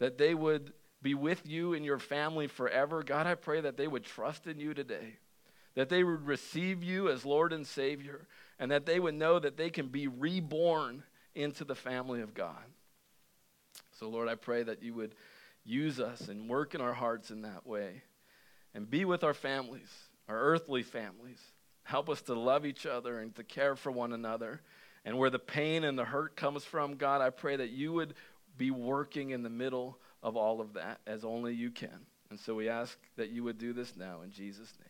that 0.00 0.18
they 0.18 0.34
would 0.34 0.72
be 1.00 1.14
with 1.14 1.48
you 1.48 1.74
and 1.74 1.84
your 1.84 1.98
family 1.98 2.46
forever. 2.46 3.02
God, 3.02 3.26
I 3.26 3.36
pray 3.36 3.60
that 3.60 3.76
they 3.76 3.86
would 3.86 4.04
trust 4.04 4.46
in 4.46 4.58
you 4.58 4.74
today, 4.74 5.18
that 5.74 5.88
they 5.88 6.02
would 6.02 6.26
receive 6.26 6.82
you 6.82 7.08
as 7.08 7.24
Lord 7.24 7.52
and 7.52 7.66
Savior, 7.66 8.26
and 8.58 8.70
that 8.70 8.86
they 8.86 8.98
would 8.98 9.14
know 9.14 9.38
that 9.38 9.56
they 9.56 9.70
can 9.70 9.86
be 9.86 10.08
reborn 10.08 11.04
into 11.34 11.64
the 11.64 11.74
family 11.74 12.20
of 12.20 12.34
God. 12.34 12.64
So, 13.98 14.08
Lord, 14.08 14.28
I 14.28 14.34
pray 14.34 14.62
that 14.62 14.82
you 14.82 14.94
would 14.94 15.14
use 15.64 16.00
us 16.00 16.28
and 16.28 16.48
work 16.48 16.74
in 16.74 16.80
our 16.80 16.94
hearts 16.94 17.30
in 17.30 17.42
that 17.42 17.66
way 17.66 18.02
and 18.74 18.90
be 18.90 19.04
with 19.04 19.22
our 19.22 19.34
families, 19.34 19.90
our 20.28 20.38
earthly 20.38 20.82
families. 20.82 21.40
Help 21.84 22.08
us 22.08 22.22
to 22.22 22.34
love 22.34 22.64
each 22.64 22.86
other 22.86 23.18
and 23.18 23.34
to 23.36 23.44
care 23.44 23.76
for 23.76 23.90
one 23.90 24.12
another. 24.12 24.62
And 25.04 25.18
where 25.18 25.30
the 25.30 25.38
pain 25.38 25.84
and 25.84 25.98
the 25.98 26.04
hurt 26.04 26.36
comes 26.36 26.64
from, 26.64 26.96
God, 26.96 27.20
I 27.20 27.30
pray 27.30 27.56
that 27.56 27.70
you 27.70 27.92
would 27.94 28.14
be 28.56 28.70
working 28.70 29.30
in 29.30 29.42
the 29.42 29.50
middle 29.50 29.98
of 30.22 30.36
all 30.36 30.60
of 30.60 30.74
that 30.74 31.00
as 31.06 31.24
only 31.24 31.54
you 31.54 31.70
can. 31.70 32.06
And 32.30 32.38
so 32.38 32.54
we 32.54 32.68
ask 32.68 32.96
that 33.16 33.30
you 33.30 33.42
would 33.44 33.58
do 33.58 33.72
this 33.72 33.96
now 33.96 34.22
in 34.22 34.30
Jesus' 34.30 34.72
name. 34.78 34.89